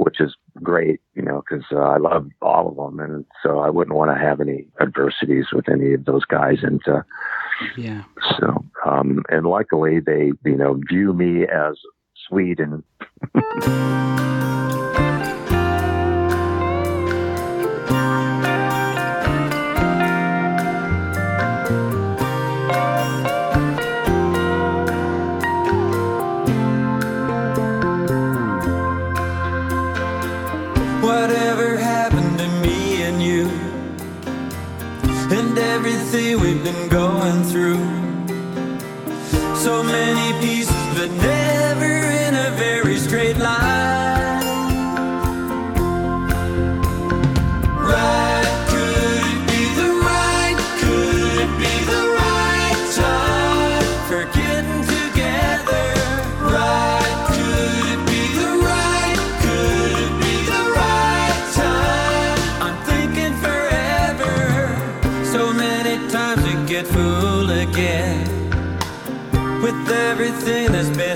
which 0.00 0.18
is 0.18 0.34
great, 0.62 1.00
you 1.14 1.20
know, 1.20 1.42
because 1.48 1.64
uh, 1.70 1.76
I 1.76 1.98
love 1.98 2.26
all 2.40 2.68
of 2.70 2.76
them. 2.76 3.00
And 3.00 3.26
so 3.42 3.58
I 3.58 3.68
wouldn't 3.68 3.96
want 3.96 4.10
to 4.10 4.18
have 4.18 4.40
any 4.40 4.66
adversities 4.80 5.46
with 5.52 5.68
any 5.68 5.92
of 5.92 6.06
those 6.06 6.24
guys. 6.24 6.58
And 6.62 6.80
uh, 6.88 7.02
Yeah. 7.76 8.04
so, 8.38 8.64
um, 8.86 9.22
and 9.28 9.44
luckily 9.44 10.00
they, 10.00 10.32
you 10.44 10.56
know, 10.56 10.80
view 10.88 11.12
me 11.12 11.44
as 11.46 11.76
sweet 12.28 12.60
and 12.60 12.82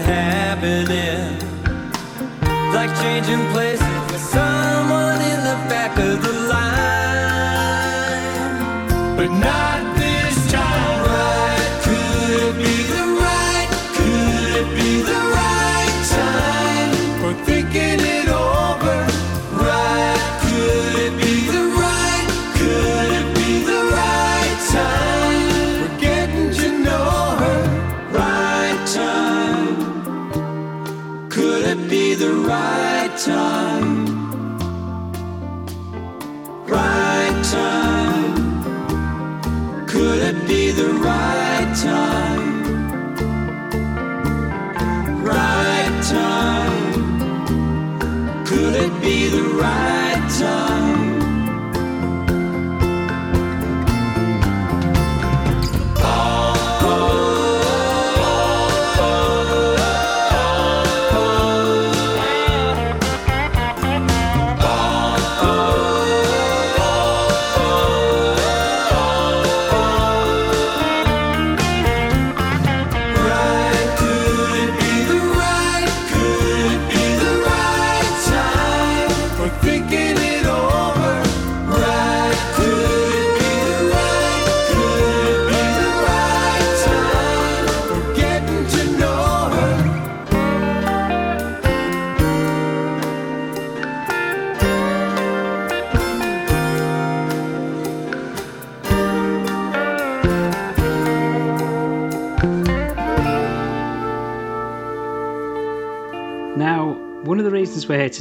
happening. 0.03 1.39
Like 2.73 2.91
changing 3.01 3.47
places 3.53 3.85
someone 4.19 5.21
in 5.21 5.41
the 5.51 5.59
back 5.69 5.97
of 5.99 6.23
the 6.23 6.33
line. 6.53 6.77
But 9.17 9.31
not 9.31 9.84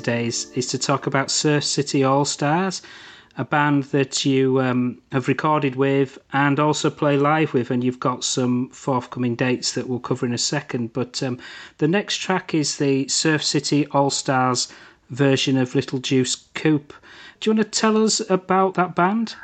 today 0.04 0.26
is, 0.26 0.52
is 0.54 0.68
to 0.68 0.78
talk 0.78 1.08
about 1.08 1.32
Surf 1.32 1.64
City 1.64 2.04
All 2.04 2.26
Stars, 2.26 2.82
a 3.38 3.46
band 3.46 3.86
that 3.86 4.26
you 4.26 4.60
um, 4.60 5.02
have 5.14 5.30
recorded 5.30 5.78
with 5.78 6.18
and 6.34 6.60
also 6.60 6.90
play 6.90 7.16
live 7.16 7.54
with, 7.54 7.72
and 7.72 7.82
you've 7.82 8.02
got 8.02 8.26
some 8.26 8.70
forthcoming 8.72 9.36
dates 9.36 9.72
that 9.74 9.88
we'll 9.88 10.02
cover 10.02 10.26
in 10.26 10.34
a 10.34 10.38
second. 10.38 10.92
But 10.92 11.24
um, 11.24 11.40
the 11.78 11.88
next 11.88 12.18
track 12.18 12.54
is 12.54 12.78
the 12.78 13.08
Surf 13.08 13.42
City 13.42 13.88
All 13.88 14.10
Stars 14.10 14.74
version 15.10 15.58
of 15.58 15.74
Little 15.74 16.00
Deuce 16.00 16.36
Coupe. 16.54 16.94
Do 17.40 17.50
you 17.50 17.56
want 17.56 17.72
to 17.72 17.80
tell 17.80 18.04
us 18.04 18.20
about 18.30 18.74
that 18.74 18.96
band? 18.96 19.36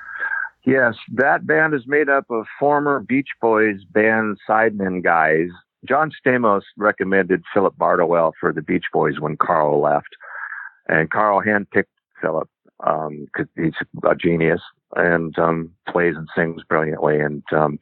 Yes, 0.66 0.96
that 1.14 1.48
band 1.48 1.74
is 1.74 1.88
made 1.88 2.10
up 2.10 2.26
of 2.30 2.46
former 2.60 3.00
Beach 3.00 3.30
Boys 3.40 3.86
band 3.94 4.38
sidemen 4.48 5.02
guys. 5.02 5.48
John 5.88 6.12
Stamos 6.12 6.64
recommended 6.76 7.44
Philip 7.54 7.76
Bardowell 7.78 8.34
for 8.42 8.52
the 8.52 8.62
Beach 8.62 8.84
Boys 8.92 9.22
when 9.22 9.38
Carl 9.38 9.80
left, 9.80 10.10
and 10.90 11.10
Carl 11.10 11.42
handpicked 11.42 11.86
Philip 12.22 12.50
because 12.80 13.48
he's 13.56 13.74
a 14.04 14.16
genius 14.16 14.62
and 14.96 15.38
um, 15.38 15.72
plays 15.88 16.16
and 16.16 16.28
sings 16.36 16.64
brilliantly, 16.68 17.20
and 17.20 17.44
um, 17.52 17.80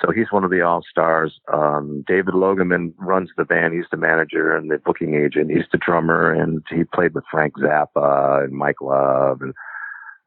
so 0.00 0.10
he's 0.10 0.32
one 0.32 0.44
of 0.44 0.50
the 0.50 0.60
all 0.60 0.82
stars. 0.88 1.40
Um, 1.52 2.04
David 2.06 2.34
Logeman 2.34 2.92
runs 2.98 3.30
the 3.36 3.44
band. 3.44 3.74
He's 3.74 3.86
the 3.90 3.96
manager 3.96 4.56
and 4.56 4.70
the 4.70 4.78
booking 4.78 5.14
agent. 5.14 5.50
He's 5.50 5.68
the 5.70 5.78
drummer, 5.78 6.32
and 6.32 6.62
he 6.68 6.84
played 6.84 7.14
with 7.14 7.24
Frank 7.30 7.54
Zappa 7.56 8.44
and 8.44 8.52
Mike 8.52 8.80
Love 8.80 9.42
and 9.42 9.54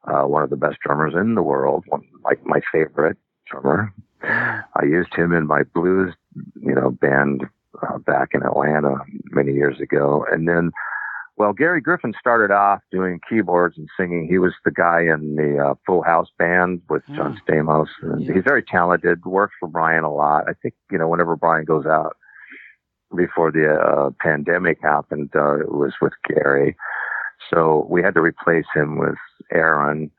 uh, 0.05 0.23
one 0.23 0.43
of 0.43 0.49
the 0.49 0.55
best 0.55 0.77
drummers 0.79 1.13
in 1.13 1.35
the 1.35 1.41
world, 1.41 1.83
one, 1.87 2.03
like 2.23 2.43
my 2.45 2.61
favorite 2.71 3.17
drummer. 3.49 3.93
I 4.23 4.83
used 4.83 5.13
him 5.13 5.33
in 5.33 5.45
my 5.45 5.63
blues, 5.63 6.13
you 6.61 6.73
know, 6.73 6.91
band 6.91 7.45
uh, 7.81 7.97
back 7.99 8.29
in 8.33 8.43
Atlanta 8.43 8.97
many 9.31 9.53
years 9.53 9.79
ago. 9.79 10.25
And 10.31 10.47
then, 10.47 10.71
well, 11.37 11.53
Gary 11.53 11.81
Griffin 11.81 12.13
started 12.19 12.53
off 12.53 12.81
doing 12.91 13.19
keyboards 13.29 13.77
and 13.77 13.89
singing. 13.99 14.27
He 14.29 14.37
was 14.37 14.53
the 14.63 14.71
guy 14.71 15.01
in 15.01 15.35
the 15.35 15.57
uh, 15.57 15.75
Full 15.85 16.01
House 16.01 16.29
band 16.37 16.81
with 16.89 17.03
John 17.13 17.39
Stamos. 17.47 17.87
And 18.01 18.21
Yeah. 18.21 18.35
He's 18.35 18.43
very 18.43 18.63
talented, 18.63 19.25
works 19.25 19.53
for 19.59 19.67
Brian 19.67 20.03
a 20.03 20.13
lot. 20.13 20.45
I 20.47 20.53
think, 20.53 20.75
you 20.91 20.97
know, 20.97 21.09
whenever 21.09 21.35
Brian 21.35 21.65
goes 21.65 21.85
out, 21.85 22.15
before 23.15 23.51
the 23.51 23.73
uh, 23.73 24.09
pandemic 24.19 24.79
happened 24.81 25.29
uh, 25.35 25.57
was 25.67 25.93
with 26.01 26.13
Gary. 26.27 26.75
So 27.49 27.85
we 27.89 28.01
had 28.01 28.13
to 28.15 28.21
replace 28.21 28.65
him 28.73 28.97
with 28.97 29.15
Aaron. 29.51 30.11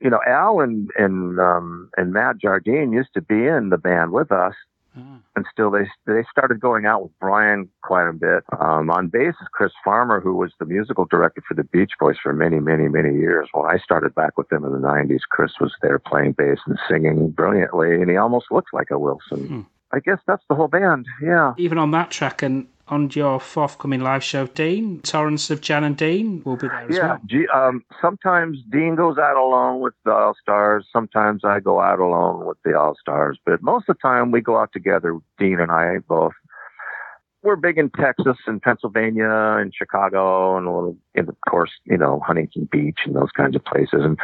You 0.00 0.10
know, 0.10 0.20
Al 0.26 0.60
and 0.60 0.90
and 0.96 1.40
um, 1.40 1.90
and 1.96 2.12
Matt 2.12 2.38
Jardine 2.38 2.92
used 2.92 3.14
to 3.14 3.22
be 3.22 3.46
in 3.46 3.70
the 3.70 3.78
band 3.78 4.12
with 4.12 4.30
us, 4.30 4.54
Ah. 4.96 5.18
and 5.34 5.44
still 5.50 5.70
they 5.70 5.86
they 6.06 6.24
started 6.30 6.60
going 6.60 6.86
out 6.86 7.02
with 7.02 7.18
Brian 7.18 7.68
quite 7.82 8.08
a 8.08 8.12
bit. 8.12 8.44
Um, 8.58 8.90
on 8.90 9.08
bass 9.08 9.34
is 9.40 9.48
Chris 9.52 9.72
Farmer, 9.84 10.20
who 10.20 10.34
was 10.34 10.52
the 10.58 10.66
musical 10.66 11.04
director 11.04 11.42
for 11.46 11.54
the 11.54 11.64
Beach 11.64 11.92
Boys 11.98 12.16
for 12.22 12.32
many, 12.32 12.60
many, 12.60 12.88
many 12.88 13.14
years. 13.14 13.48
When 13.52 13.66
I 13.66 13.78
started 13.78 14.14
back 14.14 14.38
with 14.38 14.48
them 14.50 14.64
in 14.64 14.72
the 14.72 14.78
'90s, 14.78 15.22
Chris 15.28 15.52
was 15.60 15.72
there 15.82 15.98
playing 15.98 16.32
bass 16.32 16.58
and 16.66 16.78
singing 16.88 17.30
brilliantly, 17.30 17.94
and 17.94 18.08
he 18.08 18.16
almost 18.16 18.46
looks 18.50 18.72
like 18.72 18.90
a 18.90 18.98
Wilson. 18.98 19.46
Hmm. 19.46 19.60
I 19.92 20.00
guess 20.00 20.18
that's 20.26 20.42
the 20.48 20.56
whole 20.56 20.68
band. 20.68 21.06
Yeah. 21.22 21.54
Even 21.56 21.78
on 21.78 21.92
that 21.92 22.10
track 22.10 22.42
and 22.42 22.66
on 22.88 23.10
your 23.14 23.40
forthcoming 23.40 24.00
live 24.00 24.22
show, 24.22 24.46
Dean, 24.46 25.00
Torrance 25.00 25.50
of 25.50 25.60
Jan 25.62 25.84
and 25.84 25.96
Dean 25.96 26.42
will 26.44 26.56
be 26.56 26.68
there 26.68 26.76
as 26.80 26.94
Yeah, 26.96 27.06
well. 27.08 27.20
G- 27.26 27.48
um, 27.48 27.82
sometimes 28.00 28.58
Dean 28.70 28.94
goes 28.94 29.16
out 29.16 29.36
alone 29.36 29.80
with 29.80 29.94
the 30.04 30.12
All 30.12 30.34
Stars. 30.40 30.86
Sometimes 30.92 31.44
I 31.44 31.60
go 31.60 31.80
out 31.80 31.98
alone 31.98 32.44
with 32.44 32.58
the 32.64 32.78
All 32.78 32.94
Stars. 33.00 33.38
But 33.46 33.62
most 33.62 33.88
of 33.88 33.96
the 33.96 34.00
time 34.08 34.30
we 34.30 34.40
go 34.42 34.58
out 34.58 34.70
together, 34.72 35.18
Dean 35.38 35.60
and 35.60 35.70
I 35.72 35.98
both. 36.06 36.32
We're 37.42 37.56
big 37.56 37.76
in 37.76 37.90
Texas 37.90 38.38
and 38.46 38.60
Pennsylvania 38.62 39.28
and 39.30 39.74
Chicago 39.74 40.56
and 40.56 40.66
a 40.66 40.70
little, 40.70 40.96
and 41.14 41.28
of 41.28 41.36
course, 41.48 41.70
you 41.84 41.98
know, 41.98 42.20
Huntington 42.26 42.68
Beach 42.72 43.00
and 43.04 43.14
those 43.14 43.30
kinds 43.36 43.54
of 43.54 43.62
places. 43.64 44.00
And 44.02 44.18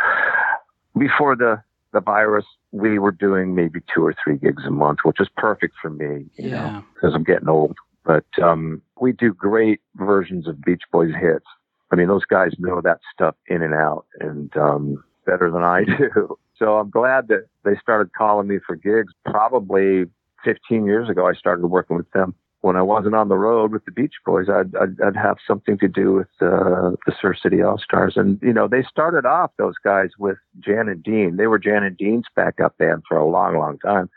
before 0.98 1.36
the 1.36 1.62
the 1.92 2.00
virus, 2.00 2.44
we 2.72 2.98
were 3.00 3.10
doing 3.10 3.54
maybe 3.54 3.80
two 3.92 4.04
or 4.06 4.14
three 4.22 4.36
gigs 4.36 4.62
a 4.64 4.70
month, 4.70 5.00
which 5.02 5.18
is 5.20 5.28
perfect 5.36 5.74
for 5.82 5.90
me, 5.90 6.26
you 6.36 6.50
know 6.50 6.56
Yeah. 6.64 6.82
because 6.94 7.14
I'm 7.14 7.24
getting 7.24 7.48
old. 7.48 7.76
But 8.10 8.42
um, 8.42 8.82
we 9.00 9.12
do 9.12 9.32
great 9.32 9.80
versions 9.94 10.48
of 10.48 10.60
Beach 10.62 10.82
Boys 10.90 11.12
hits. 11.14 11.44
I 11.92 11.96
mean, 11.96 12.08
those 12.08 12.24
guys 12.24 12.50
know 12.58 12.80
that 12.80 12.98
stuff 13.12 13.36
in 13.46 13.62
and 13.62 13.72
out, 13.72 14.04
and 14.18 14.50
um, 14.56 15.04
better 15.26 15.48
than 15.50 15.62
I 15.62 15.84
do. 15.84 16.36
So 16.58 16.76
I'm 16.76 16.90
glad 16.90 17.28
that 17.28 17.46
they 17.64 17.74
started 17.80 18.12
calling 18.12 18.46
me 18.46 18.58
for 18.66 18.76
gigs. 18.76 19.14
Probably 19.24 20.04
15 20.44 20.84
years 20.84 21.08
ago, 21.08 21.26
I 21.26 21.32
started 21.32 21.66
working 21.68 21.96
with 21.96 22.10
them. 22.10 22.34
When 22.60 22.76
I 22.76 22.82
wasn't 22.82 23.14
on 23.14 23.30
the 23.30 23.38
road 23.38 23.72
with 23.72 23.82
the 23.86 23.92
Beach 23.92 24.12
Boys, 24.26 24.50
I'd, 24.50 24.76
I'd, 24.76 25.00
I'd 25.00 25.16
have 25.16 25.38
something 25.46 25.78
to 25.78 25.88
do 25.88 26.12
with 26.12 26.28
uh, 26.42 26.90
the 27.06 27.14
Surf 27.18 27.38
City 27.42 27.62
All 27.62 27.78
Stars. 27.78 28.12
And, 28.16 28.38
you 28.42 28.52
know, 28.52 28.68
they 28.68 28.82
started 28.82 29.24
off, 29.24 29.52
those 29.56 29.76
guys, 29.82 30.10
with 30.18 30.36
Jan 30.58 30.90
and 30.90 31.02
Dean. 31.02 31.38
They 31.38 31.46
were 31.46 31.58
Jan 31.58 31.82
and 31.82 31.96
Dean's 31.96 32.26
backup 32.36 32.76
band 32.76 33.04
for 33.08 33.16
a 33.16 33.26
long, 33.26 33.56
long 33.56 33.78
time. 33.78 34.10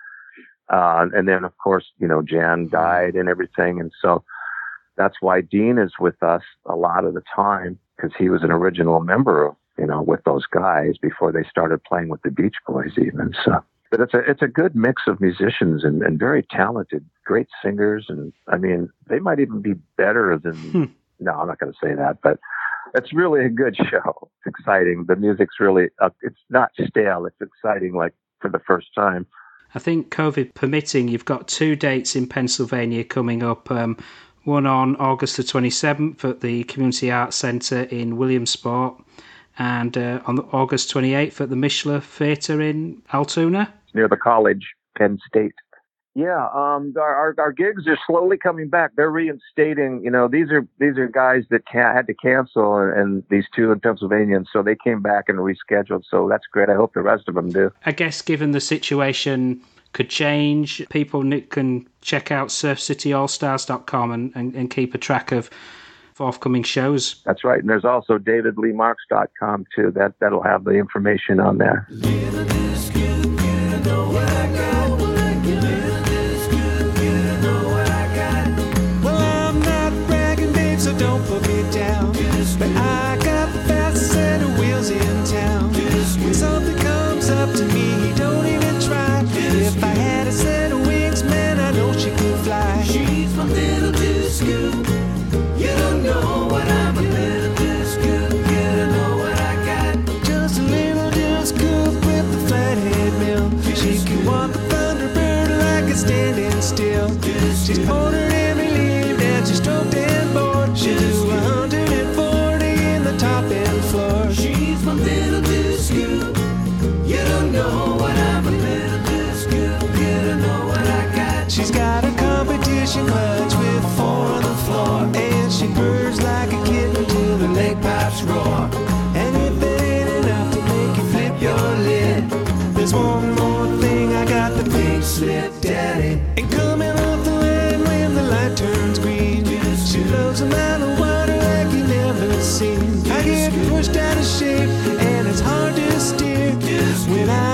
Uh, 0.69 1.07
and 1.13 1.27
then, 1.27 1.43
of 1.43 1.57
course, 1.57 1.85
you 1.99 2.07
know, 2.07 2.21
Jan 2.21 2.69
died 2.69 3.15
and 3.15 3.27
everything. 3.29 3.79
And 3.79 3.91
so 4.01 4.23
that's 4.97 5.15
why 5.21 5.41
Dean 5.41 5.77
is 5.77 5.93
with 5.99 6.21
us 6.23 6.41
a 6.65 6.75
lot 6.75 7.05
of 7.05 7.13
the 7.13 7.23
time 7.35 7.79
because 7.95 8.11
he 8.17 8.29
was 8.29 8.43
an 8.43 8.51
original 8.51 8.99
member 8.99 9.45
of, 9.47 9.55
you 9.77 9.85
know, 9.85 10.01
with 10.01 10.23
those 10.23 10.45
guys 10.45 10.97
before 11.01 11.31
they 11.31 11.43
started 11.49 11.83
playing 11.83 12.09
with 12.09 12.21
the 12.21 12.31
Beach 12.31 12.55
Boys 12.67 12.91
even. 12.97 13.33
So, 13.43 13.63
but 13.91 13.99
it's 13.99 14.13
a, 14.13 14.19
it's 14.19 14.41
a 14.41 14.47
good 14.47 14.75
mix 14.75 15.03
of 15.07 15.19
musicians 15.21 15.83
and, 15.83 16.01
and 16.01 16.17
very 16.17 16.43
talented, 16.49 17.05
great 17.25 17.47
singers. 17.63 18.05
And 18.09 18.33
I 18.47 18.57
mean, 18.57 18.89
they 19.09 19.19
might 19.19 19.39
even 19.39 19.61
be 19.61 19.73
better 19.97 20.39
than, 20.41 20.55
Hmm. 20.55 20.83
no, 21.19 21.33
I'm 21.33 21.47
not 21.47 21.59
going 21.59 21.71
to 21.73 21.79
say 21.81 21.93
that, 21.93 22.17
but 22.23 22.39
it's 22.95 23.13
really 23.13 23.45
a 23.45 23.49
good 23.49 23.75
show. 23.75 24.29
It's 24.45 24.55
exciting. 24.57 25.05
The 25.07 25.15
music's 25.15 25.59
really, 25.59 25.89
uh, 25.99 26.09
it's 26.21 26.39
not 26.49 26.71
stale. 26.87 27.25
It's 27.25 27.41
exciting 27.41 27.93
like 27.93 28.13
for 28.39 28.49
the 28.49 28.59
first 28.59 28.87
time. 28.95 29.25
I 29.75 29.79
think 29.79 30.11
COVID 30.11 30.53
permitting, 30.53 31.07
you've 31.07 31.25
got 31.25 31.47
two 31.47 31.75
dates 31.75 32.15
in 32.15 32.27
Pennsylvania 32.27 33.03
coming 33.03 33.41
up. 33.43 33.71
Um, 33.71 33.97
one 34.43 34.65
on 34.65 34.95
August 34.97 35.37
the 35.37 35.43
27th 35.43 36.23
at 36.29 36.41
the 36.41 36.63
Community 36.65 37.11
Arts 37.11 37.37
Centre 37.37 37.83
in 37.83 38.17
Williamsport, 38.17 39.01
and 39.57 39.97
uh, 39.97 40.19
on 40.25 40.39
August 40.51 40.93
28th 40.93 41.39
at 41.41 41.49
the 41.49 41.55
Mishler 41.55 42.01
Theatre 42.03 42.61
in 42.61 43.01
Altoona. 43.13 43.73
near 43.93 44.07
the 44.07 44.17
college, 44.17 44.73
Penn 44.97 45.17
State. 45.27 45.53
Yeah, 46.15 46.47
um, 46.53 46.93
our, 46.95 47.15
our 47.15 47.35
our 47.39 47.51
gigs 47.51 47.87
are 47.87 47.97
slowly 48.05 48.37
coming 48.37 48.69
back. 48.69 48.91
They're 48.95 49.09
reinstating. 49.09 50.03
You 50.03 50.11
know, 50.11 50.27
these 50.27 50.51
are 50.51 50.67
these 50.77 50.97
are 50.97 51.07
guys 51.07 51.43
that 51.49 51.65
ca- 51.65 51.93
had 51.93 52.05
to 52.05 52.13
cancel, 52.13 52.77
and, 52.77 52.93
and 52.93 53.23
these 53.29 53.45
two 53.55 53.71
in 53.71 53.79
Pennsylvania, 53.79 54.37
and 54.37 54.47
so 54.53 54.61
they 54.61 54.75
came 54.75 55.01
back 55.01 55.27
and 55.27 55.39
rescheduled. 55.39 56.03
So 56.07 56.29
that's 56.29 56.45
great. 56.45 56.69
I 56.69 56.75
hope 56.75 56.93
the 56.93 57.01
rest 57.01 57.27
of 57.27 57.33
them 57.33 57.49
do. 57.49 57.71
I 57.87 57.93
guess 57.93 58.21
given 58.21 58.51
the 58.51 58.61
situation 58.61 59.61
could 59.93 60.09
change, 60.09 60.87
people 60.89 61.23
can 61.49 61.87
check 62.01 62.31
out 62.31 62.49
surfcityallstars.com 62.49 64.11
and, 64.11 64.31
and, 64.35 64.55
and 64.55 64.69
keep 64.69 64.93
a 64.93 64.97
track 64.97 65.31
of 65.31 65.49
forthcoming 66.13 66.63
shows. 66.63 67.21
That's 67.25 67.43
right. 67.43 67.59
And 67.59 67.69
there's 67.69 67.85
also 67.85 68.17
DavidLeeMarks.com 68.17 69.65
too. 69.75 69.91
That 69.91 70.13
that'll 70.19 70.43
have 70.43 70.63
the 70.63 70.71
information 70.71 71.39
on 71.39 71.57
there. 71.57 71.87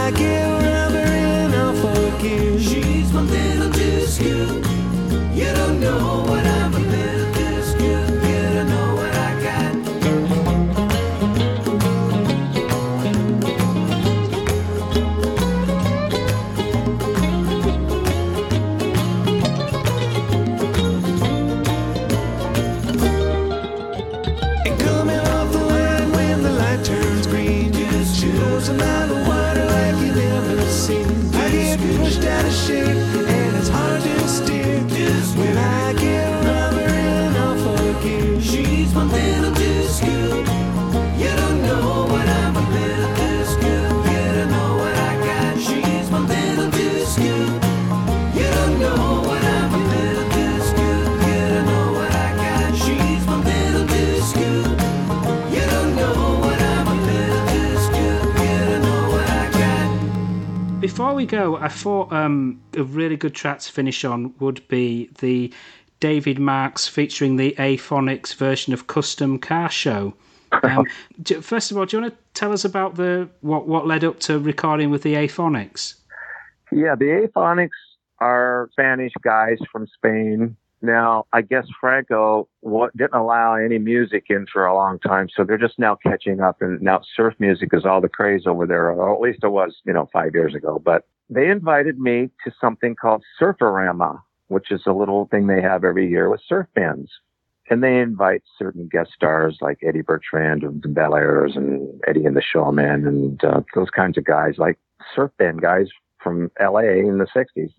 I 0.10 0.12
get 0.12 0.44
rubber 0.64 0.98
in 0.98 1.54
off 1.54 1.84
a 1.84 2.20
gear. 2.20 2.60
She's 2.60 3.14
my 3.14 3.22
little 3.22 3.59
Before 61.10 61.18
we 61.18 61.26
go, 61.26 61.56
I 61.58 61.70
thought 61.70 62.14
um, 62.14 62.62
a 62.78 62.84
really 62.84 63.18
good 63.18 63.34
track 63.34 63.58
to 63.62 63.72
finish 63.72 64.06
on 64.06 64.32
would 64.38 64.66
be 64.68 65.10
the 65.18 65.52
David 66.00 66.38
Marks 66.38 66.88
featuring 66.88 67.36
the 67.36 67.56
Aphonics 67.58 68.36
version 68.36 68.74
of 68.74 68.86
Custom 68.86 69.40
Car 69.40 69.72
Show. 69.72 70.14
Um, 70.62 70.86
do- 71.24 71.42
first 71.42 71.72
of 71.72 71.78
all, 71.80 71.88
do 71.88 71.98
you 71.98 72.04
want 72.04 72.14
to 72.14 72.20
tell 72.40 72.54
us 72.54 72.64
about 72.64 72.94
the 72.94 73.28
what 73.42 73.68
what 73.68 73.88
led 73.88 74.04
up 74.04 74.20
to 74.20 74.38
recording 74.38 74.92
with 74.92 75.02
the 75.02 75.16
Aphonics? 75.16 75.96
Yeah, 76.72 76.94
the 76.94 77.28
Aphonics 77.28 77.70
are 78.20 78.70
Spanish 78.74 79.14
guys 79.24 79.58
from 79.72 79.88
Spain. 79.88 80.58
Now, 80.82 81.26
I 81.34 81.42
guess 81.42 81.68
Franco 81.80 82.48
didn't 82.96 83.14
allow 83.14 83.56
any 83.56 83.80
music 83.80 84.26
in 84.30 84.46
for 84.52 84.66
a 84.66 84.74
long 84.74 85.00
time, 85.00 85.28
so 85.36 85.44
they're 85.44 85.58
just 85.58 85.78
now 85.78 85.96
catching 85.96 86.40
up. 86.40 86.62
And 86.62 86.82
now 86.82 87.02
surf 87.16 87.34
music 87.40 87.70
is 87.74 87.86
all 87.86 88.00
the 88.00 88.08
craze 88.08 88.48
over 88.48 88.66
there, 88.66 88.92
or 88.92 89.14
at 89.14 89.22
least 89.22 89.44
it 89.44 89.50
was, 89.50 89.76
you 89.86 89.94
know, 89.94 90.10
five 90.14 90.34
years 90.34 90.56
ago. 90.56 90.82
But 90.84 91.06
they 91.30 91.50
invited 91.50 92.00
me 92.00 92.30
to 92.46 92.52
something 92.62 92.96
called 92.96 93.24
Surferama, 93.40 94.22
which 94.48 94.72
is 94.72 94.84
a 94.86 94.94
little 94.94 95.26
thing 95.26 95.48
they 95.48 95.62
have 95.62 95.84
every 95.84 96.10
year 96.10 96.30
with 96.30 96.42
surf 96.48 96.68
bands. 96.74 97.12
And 97.70 97.84
they 97.84 98.00
invite 98.00 98.42
certain 98.58 98.88
guest 98.88 99.12
stars 99.14 99.60
like 99.62 99.80
Eddie 99.86 100.02
Bertrand 100.02 100.64
of 100.64 100.82
the 100.82 100.88
Bel 100.88 101.14
Airs 101.14 101.56
and 101.56 101.88
Eddie 102.08 102.26
and 102.26 102.36
the 102.36 102.42
Showmen 102.42 103.06
and 103.06 103.44
uh, 103.44 103.62
those 103.76 103.92
kinds 103.92 104.18
of 104.18 104.24
guys, 104.24 104.56
like 104.58 104.80
surf 105.14 105.32
band 105.38 105.62
guys 105.62 105.88
from 106.24 106.50
LA 106.60 106.80
in 106.80 107.20
the 107.20 107.28
60s. 107.28 107.72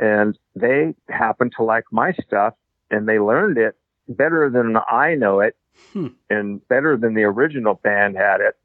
And 0.00 0.38
they 0.54 0.94
happened 1.08 1.52
to 1.56 1.62
like 1.64 1.84
my 1.90 2.12
stuff 2.26 2.54
and 2.90 3.08
they 3.08 3.18
learned 3.18 3.58
it 3.58 3.76
better 4.08 4.50
than 4.50 4.76
I 4.90 5.14
know 5.14 5.40
it 5.40 5.56
Hmm. 5.92 6.06
and 6.30 6.66
better 6.68 6.96
than 6.96 7.12
the 7.14 7.24
original 7.24 7.74
band 7.74 8.16
had 8.16 8.40
it. 8.40 8.56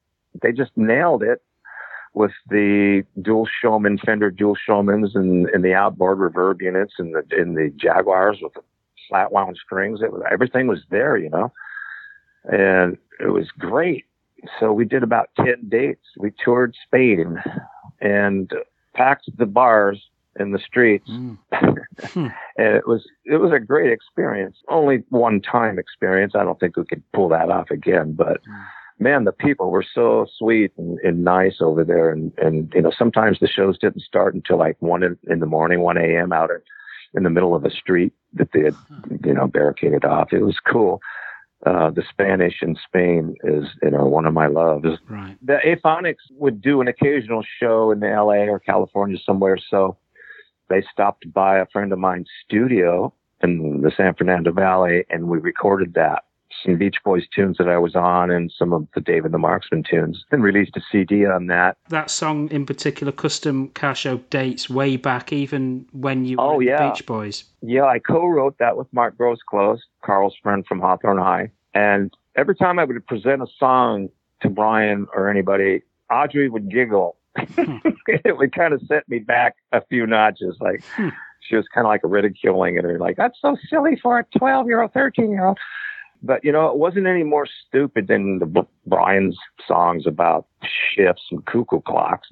They 0.41 0.53
just 0.53 0.71
nailed 0.77 1.23
it 1.23 1.41
with 2.13 2.31
the 2.49 3.03
dual 3.21 3.47
showman, 3.61 3.97
Fender 3.97 4.31
dual 4.31 4.55
showmans 4.67 5.15
and, 5.15 5.47
and 5.49 5.63
the 5.63 5.73
outboard 5.73 6.19
reverb 6.19 6.61
units 6.61 6.93
and 6.99 7.13
the, 7.13 7.23
and 7.31 7.57
the 7.57 7.69
Jaguars 7.75 8.39
with 8.41 8.53
the 8.53 8.61
flat 9.09 9.31
wound 9.33 9.57
strings. 9.61 10.01
It 10.01 10.11
was, 10.13 10.21
everything 10.31 10.67
was 10.67 10.83
there, 10.89 11.17
you 11.17 11.29
know, 11.29 11.51
and 12.45 12.97
it 13.19 13.27
was 13.27 13.49
great. 13.57 14.05
So 14.59 14.71
we 14.71 14.85
did 14.85 15.03
about 15.03 15.29
10 15.37 15.67
dates. 15.69 16.05
We 16.17 16.31
toured 16.43 16.75
Spain 16.85 17.43
and 17.99 18.51
packed 18.93 19.29
the 19.37 19.45
bars 19.45 20.01
in 20.39 20.51
the 20.51 20.59
streets. 20.59 21.09
Mm. 21.09 21.37
and 22.15 22.31
it 22.57 22.87
was, 22.87 23.05
it 23.25 23.37
was 23.37 23.51
a 23.51 23.59
great 23.59 23.91
experience. 23.91 24.57
Only 24.69 25.03
one 25.09 25.41
time 25.41 25.77
experience. 25.77 26.33
I 26.35 26.43
don't 26.43 26.59
think 26.59 26.77
we 26.77 26.85
could 26.85 27.03
pull 27.13 27.29
that 27.29 27.49
off 27.49 27.69
again, 27.69 28.13
but 28.13 28.41
man, 29.01 29.25
the 29.25 29.31
people 29.31 29.71
were 29.71 29.85
so 29.93 30.27
sweet 30.37 30.71
and, 30.77 30.99
and 30.99 31.23
nice 31.23 31.57
over 31.59 31.83
there. 31.83 32.11
And, 32.11 32.31
and, 32.37 32.71
you 32.73 32.81
know, 32.81 32.91
sometimes 32.97 33.39
the 33.39 33.47
shows 33.47 33.77
didn't 33.77 34.01
start 34.01 34.35
until 34.35 34.57
like 34.57 34.77
one 34.79 35.03
in, 35.03 35.17
in 35.27 35.39
the 35.39 35.45
morning, 35.45 35.81
1 35.81 35.97
a.m. 35.97 36.31
out 36.31 36.51
in, 36.51 36.61
in 37.15 37.23
the 37.23 37.29
middle 37.29 37.55
of 37.55 37.65
a 37.65 37.71
street 37.71 38.13
that 38.33 38.49
they 38.53 38.61
had, 38.61 38.75
you 39.25 39.33
know, 39.33 39.47
barricaded 39.47 40.05
off. 40.05 40.31
It 40.31 40.43
was 40.43 40.57
cool. 40.65 41.01
Uh, 41.65 41.91
the 41.91 42.03
Spanish 42.09 42.61
in 42.61 42.75
Spain 42.87 43.35
is, 43.43 43.65
you 43.83 43.91
know, 43.91 44.05
one 44.05 44.25
of 44.25 44.33
my 44.33 44.47
loves. 44.47 44.87
Right. 45.07 45.37
The 45.43 45.57
Aphonics 45.63 46.31
would 46.31 46.61
do 46.61 46.81
an 46.81 46.87
occasional 46.87 47.43
show 47.59 47.91
in 47.91 47.99
the 47.99 48.07
LA 48.07 48.49
or 48.51 48.59
California 48.59 49.17
somewhere. 49.23 49.57
So 49.69 49.97
they 50.71 50.83
stopped 50.91 51.31
by 51.33 51.59
a 51.59 51.65
friend 51.67 51.91
of 51.91 51.99
mine's 51.99 52.29
studio 52.45 53.13
in 53.43 53.81
the 53.81 53.91
San 53.95 54.13
Fernando 54.15 54.51
Valley 54.51 55.03
and 55.09 55.27
we 55.27 55.37
recorded 55.39 55.93
that. 55.95 56.23
Some 56.65 56.77
Beach 56.77 56.97
Boys 57.03 57.23
tunes 57.33 57.57
that 57.57 57.69
I 57.69 57.77
was 57.77 57.95
on 57.95 58.29
and 58.29 58.51
some 58.57 58.71
of 58.73 58.87
the 58.93 59.01
David 59.01 59.31
the 59.31 59.37
Marksmen 59.37 59.83
tunes 59.89 60.25
and 60.31 60.43
released 60.43 60.75
a 60.75 60.81
CD 60.91 61.25
on 61.25 61.47
that. 61.47 61.77
That 61.89 62.09
song 62.11 62.49
in 62.51 62.65
particular, 62.65 63.11
Custom 63.11 63.69
Car 63.69 63.95
Show, 63.95 64.17
dates 64.29 64.69
way 64.69 64.97
back, 64.97 65.33
even 65.33 65.87
when 65.91 66.25
you 66.25 66.35
Oh, 66.39 66.59
at 66.59 66.67
yeah. 66.67 66.83
the 66.83 66.91
Beach 66.91 67.05
Boys. 67.05 67.45
Yeah, 67.61 67.85
I 67.85 67.99
co-wrote 67.99 68.57
that 68.59 68.77
with 68.77 68.87
Mark 68.93 69.17
Groseclose, 69.17 69.79
Carl's 70.03 70.35
friend 70.43 70.65
from 70.67 70.79
Hawthorne 70.81 71.17
High. 71.17 71.51
And 71.73 72.13
every 72.35 72.55
time 72.55 72.79
I 72.79 72.83
would 72.83 73.07
present 73.07 73.41
a 73.41 73.47
song 73.57 74.09
to 74.41 74.49
Brian 74.49 75.07
or 75.15 75.29
anybody, 75.29 75.81
Audree 76.11 76.49
would 76.51 76.69
giggle. 76.69 77.15
it 78.07 78.37
would 78.37 78.53
kind 78.55 78.73
of 78.73 78.81
set 78.87 79.07
me 79.09 79.19
back 79.19 79.55
a 79.71 79.81
few 79.85 80.05
notches. 80.07 80.57
Like 80.59 80.83
Hmm. 80.95 81.09
she 81.41 81.55
was 81.55 81.65
kind 81.73 81.85
of 81.85 81.89
like 81.89 82.01
ridiculing 82.03 82.77
it 82.77 82.85
or 82.85 82.99
like, 82.99 83.17
that's 83.17 83.37
so 83.41 83.55
silly 83.69 83.97
for 84.01 84.19
a 84.19 84.25
12 84.37 84.67
year 84.67 84.81
old, 84.81 84.93
13 84.93 85.29
year 85.31 85.45
old. 85.45 85.57
But 86.23 86.43
you 86.45 86.51
know, 86.51 86.67
it 86.67 86.77
wasn't 86.77 87.07
any 87.07 87.23
more 87.23 87.47
stupid 87.67 88.07
than 88.07 88.39
the 88.39 88.45
B- 88.45 88.61
Brian's 88.85 89.37
songs 89.67 90.05
about 90.05 90.45
shifts 90.95 91.23
and 91.31 91.43
cuckoo 91.45 91.81
clocks. 91.81 92.27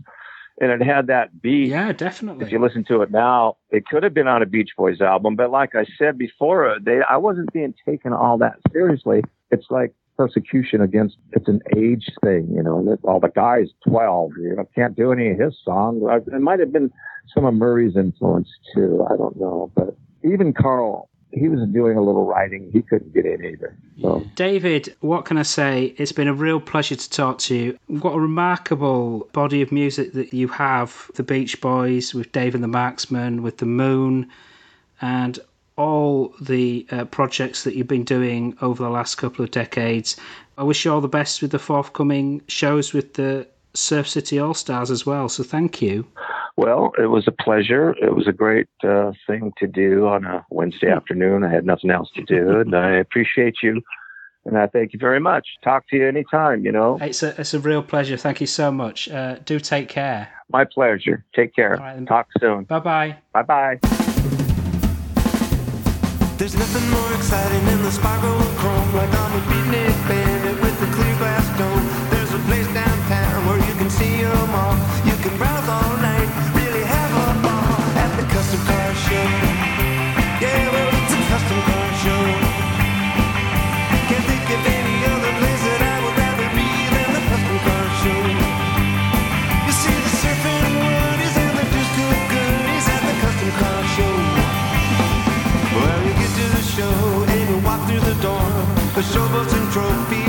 And 0.62 0.72
it 0.72 0.82
had 0.86 1.08
that 1.08 1.42
beat 1.42 1.70
Yeah, 1.70 1.94
definitely. 1.94 2.46
if 2.46 2.52
you 2.52 2.60
listen 2.60 2.84
to 2.90 3.02
it 3.02 3.12
now, 3.12 3.56
it 3.72 3.86
could 3.88 4.04
have 4.04 4.14
been 4.14 4.28
on 4.28 4.42
a 4.42 4.46
Beach 4.46 4.72
Boys 4.78 5.00
album, 5.00 5.36
but 5.38 5.50
like 5.52 5.74
I 5.74 5.86
said 5.98 6.18
before, 6.18 6.78
they 6.82 7.00
I 7.10 7.16
wasn't 7.18 7.52
being 7.54 7.74
taken 7.86 8.12
all 8.12 8.38
that 8.40 8.58
seriously. 8.74 9.24
It's 9.52 9.68
like 9.70 9.94
persecution 10.20 10.82
against 10.82 11.16
it's 11.32 11.48
an 11.48 11.62
age 11.78 12.12
thing, 12.22 12.46
you 12.54 12.62
know. 12.62 12.98
All 13.04 13.22
the 13.22 13.30
guys 13.30 13.70
twelve, 13.88 14.32
you 14.38 14.54
know, 14.54 14.68
can't 14.76 14.94
do 14.94 15.14
any 15.14 15.30
of 15.30 15.40
his 15.40 15.58
songs. 15.64 16.04
It 16.28 16.42
might 16.42 16.60
have 16.60 16.74
been 16.74 16.92
some 17.34 17.46
of 17.46 17.54
Murry's 17.54 17.96
influence 17.96 18.50
too. 18.76 19.08
I 19.10 19.16
don't 19.16 19.40
know, 19.40 19.72
but 19.78 19.96
even 20.26 20.52
Carl, 20.52 21.10
he 21.32 21.48
was 21.48 21.62
doing 21.70 21.98
a 21.98 22.02
little 22.02 22.26
writing. 22.26 22.70
He 22.74 22.82
couldn't 22.82 23.14
get 23.14 23.26
in 23.26 23.46
either. 23.46 23.78
So 24.02 24.26
David, 24.36 24.94
what 25.00 25.24
can 25.24 25.38
I 25.38 25.44
say? 25.44 25.96
It's 25.98 26.12
been 26.12 26.28
a 26.28 26.34
real 26.34 26.60
pleasure 26.60 26.98
to 26.98 27.10
talk 27.10 27.38
to 27.40 27.56
you. 27.56 27.80
What 27.88 28.12
a 28.12 28.20
remarkable 28.20 29.30
body 29.32 29.62
of 29.62 29.72
music 29.72 30.12
that 30.14 30.34
you 30.34 30.50
have. 30.50 31.10
The 31.16 31.24
Beach 31.24 31.62
Boys, 31.62 32.14
with 32.14 32.30
Dave 32.34 32.56
and 32.56 32.64
the 32.64 32.68
Marksmen, 32.68 33.42
with 33.42 33.60
The 33.60 33.66
Moon, 33.66 34.30
and 35.02 35.40
all 35.80 36.36
the 36.42 36.86
uh, 36.92 37.06
projects 37.06 37.64
that 37.64 37.74
you've 37.74 37.88
been 37.88 38.04
doing 38.04 38.56
over 38.62 38.84
the 38.84 38.90
last 38.90 39.16
couple 39.16 39.46
of 39.46 39.52
decades. 39.52 40.18
I 40.58 40.64
wish 40.64 40.84
you 40.84 40.92
all 40.92 41.00
the 41.00 41.08
best 41.08 41.42
with 41.42 41.52
the 41.52 41.60
forthcoming 41.60 42.42
shows 42.48 42.94
with 42.94 43.14
the 43.14 43.48
Surf 43.74 44.08
City 44.08 44.40
All 44.40 44.54
Stars 44.54 44.92
as 44.92 45.06
well. 45.06 45.30
So 45.30 45.42
thank 45.42 45.82
you. 45.82 46.06
Well, 46.58 46.92
it 46.98 47.06
was 47.06 47.28
a 47.28 47.32
pleasure. 47.32 47.92
It 48.02 48.14
was 48.14 48.28
a 48.28 48.34
great 48.34 48.68
uh, 48.84 49.14
thing 49.26 49.54
to 49.60 49.68
do 49.68 50.06
on 50.08 50.26
a 50.26 50.46
Wednesday 50.50 50.92
afternoon. 50.92 51.46
I 51.46 51.50
had 51.50 51.66
nothing 51.66 51.92
else 51.92 52.10
to 52.16 52.24
do, 52.24 52.60
and 52.60 52.76
I 52.76 52.98
appreciate 52.98 53.56
you. 53.64 53.82
And 54.46 54.58
I 54.58 54.68
thank 54.68 54.92
you 54.92 55.00
very 55.00 55.20
much. 55.22 55.48
Talk 55.64 55.88
to 55.90 55.96
you 55.96 56.08
anytime, 56.08 56.66
you 56.66 56.74
know. 56.74 56.98
It's 57.00 57.24
a, 57.24 57.40
it's 57.40 57.54
a 57.54 57.60
real 57.60 57.84
pleasure. 57.84 58.18
Thank 58.18 58.42
you 58.42 58.48
so 58.48 58.72
much. 58.72 59.08
Uh, 59.08 59.38
do 59.46 59.60
take 59.60 59.88
care. 59.88 60.28
My 60.52 60.66
pleasure. 60.66 61.24
Take 61.34 61.56
care. 61.56 61.78
Right. 61.80 62.06
Talk 62.06 62.28
soon. 62.40 62.66
Bye 62.66 62.80
bye. 62.80 63.18
Bye 63.34 63.44
bye. 63.44 63.99
There's 66.40 66.56
nothing 66.56 66.90
more 66.90 67.14
exciting 67.16 67.66
than 67.66 67.84
the 67.84 67.92
sparkle 67.92 68.32
of 68.32 68.58
chrome, 68.60 68.96
like 68.96 69.12
I'm 69.12 69.34
a 69.34 69.42
beatnik 69.52 70.08
bandit 70.08 70.62
with 70.62 70.82
a 70.82 70.96
clear 70.96 71.18
glass 71.18 71.46
dome. 71.60 71.99
The 99.00 99.06
showboats 99.06 99.54
and 99.54 99.72
trophies 99.72 100.29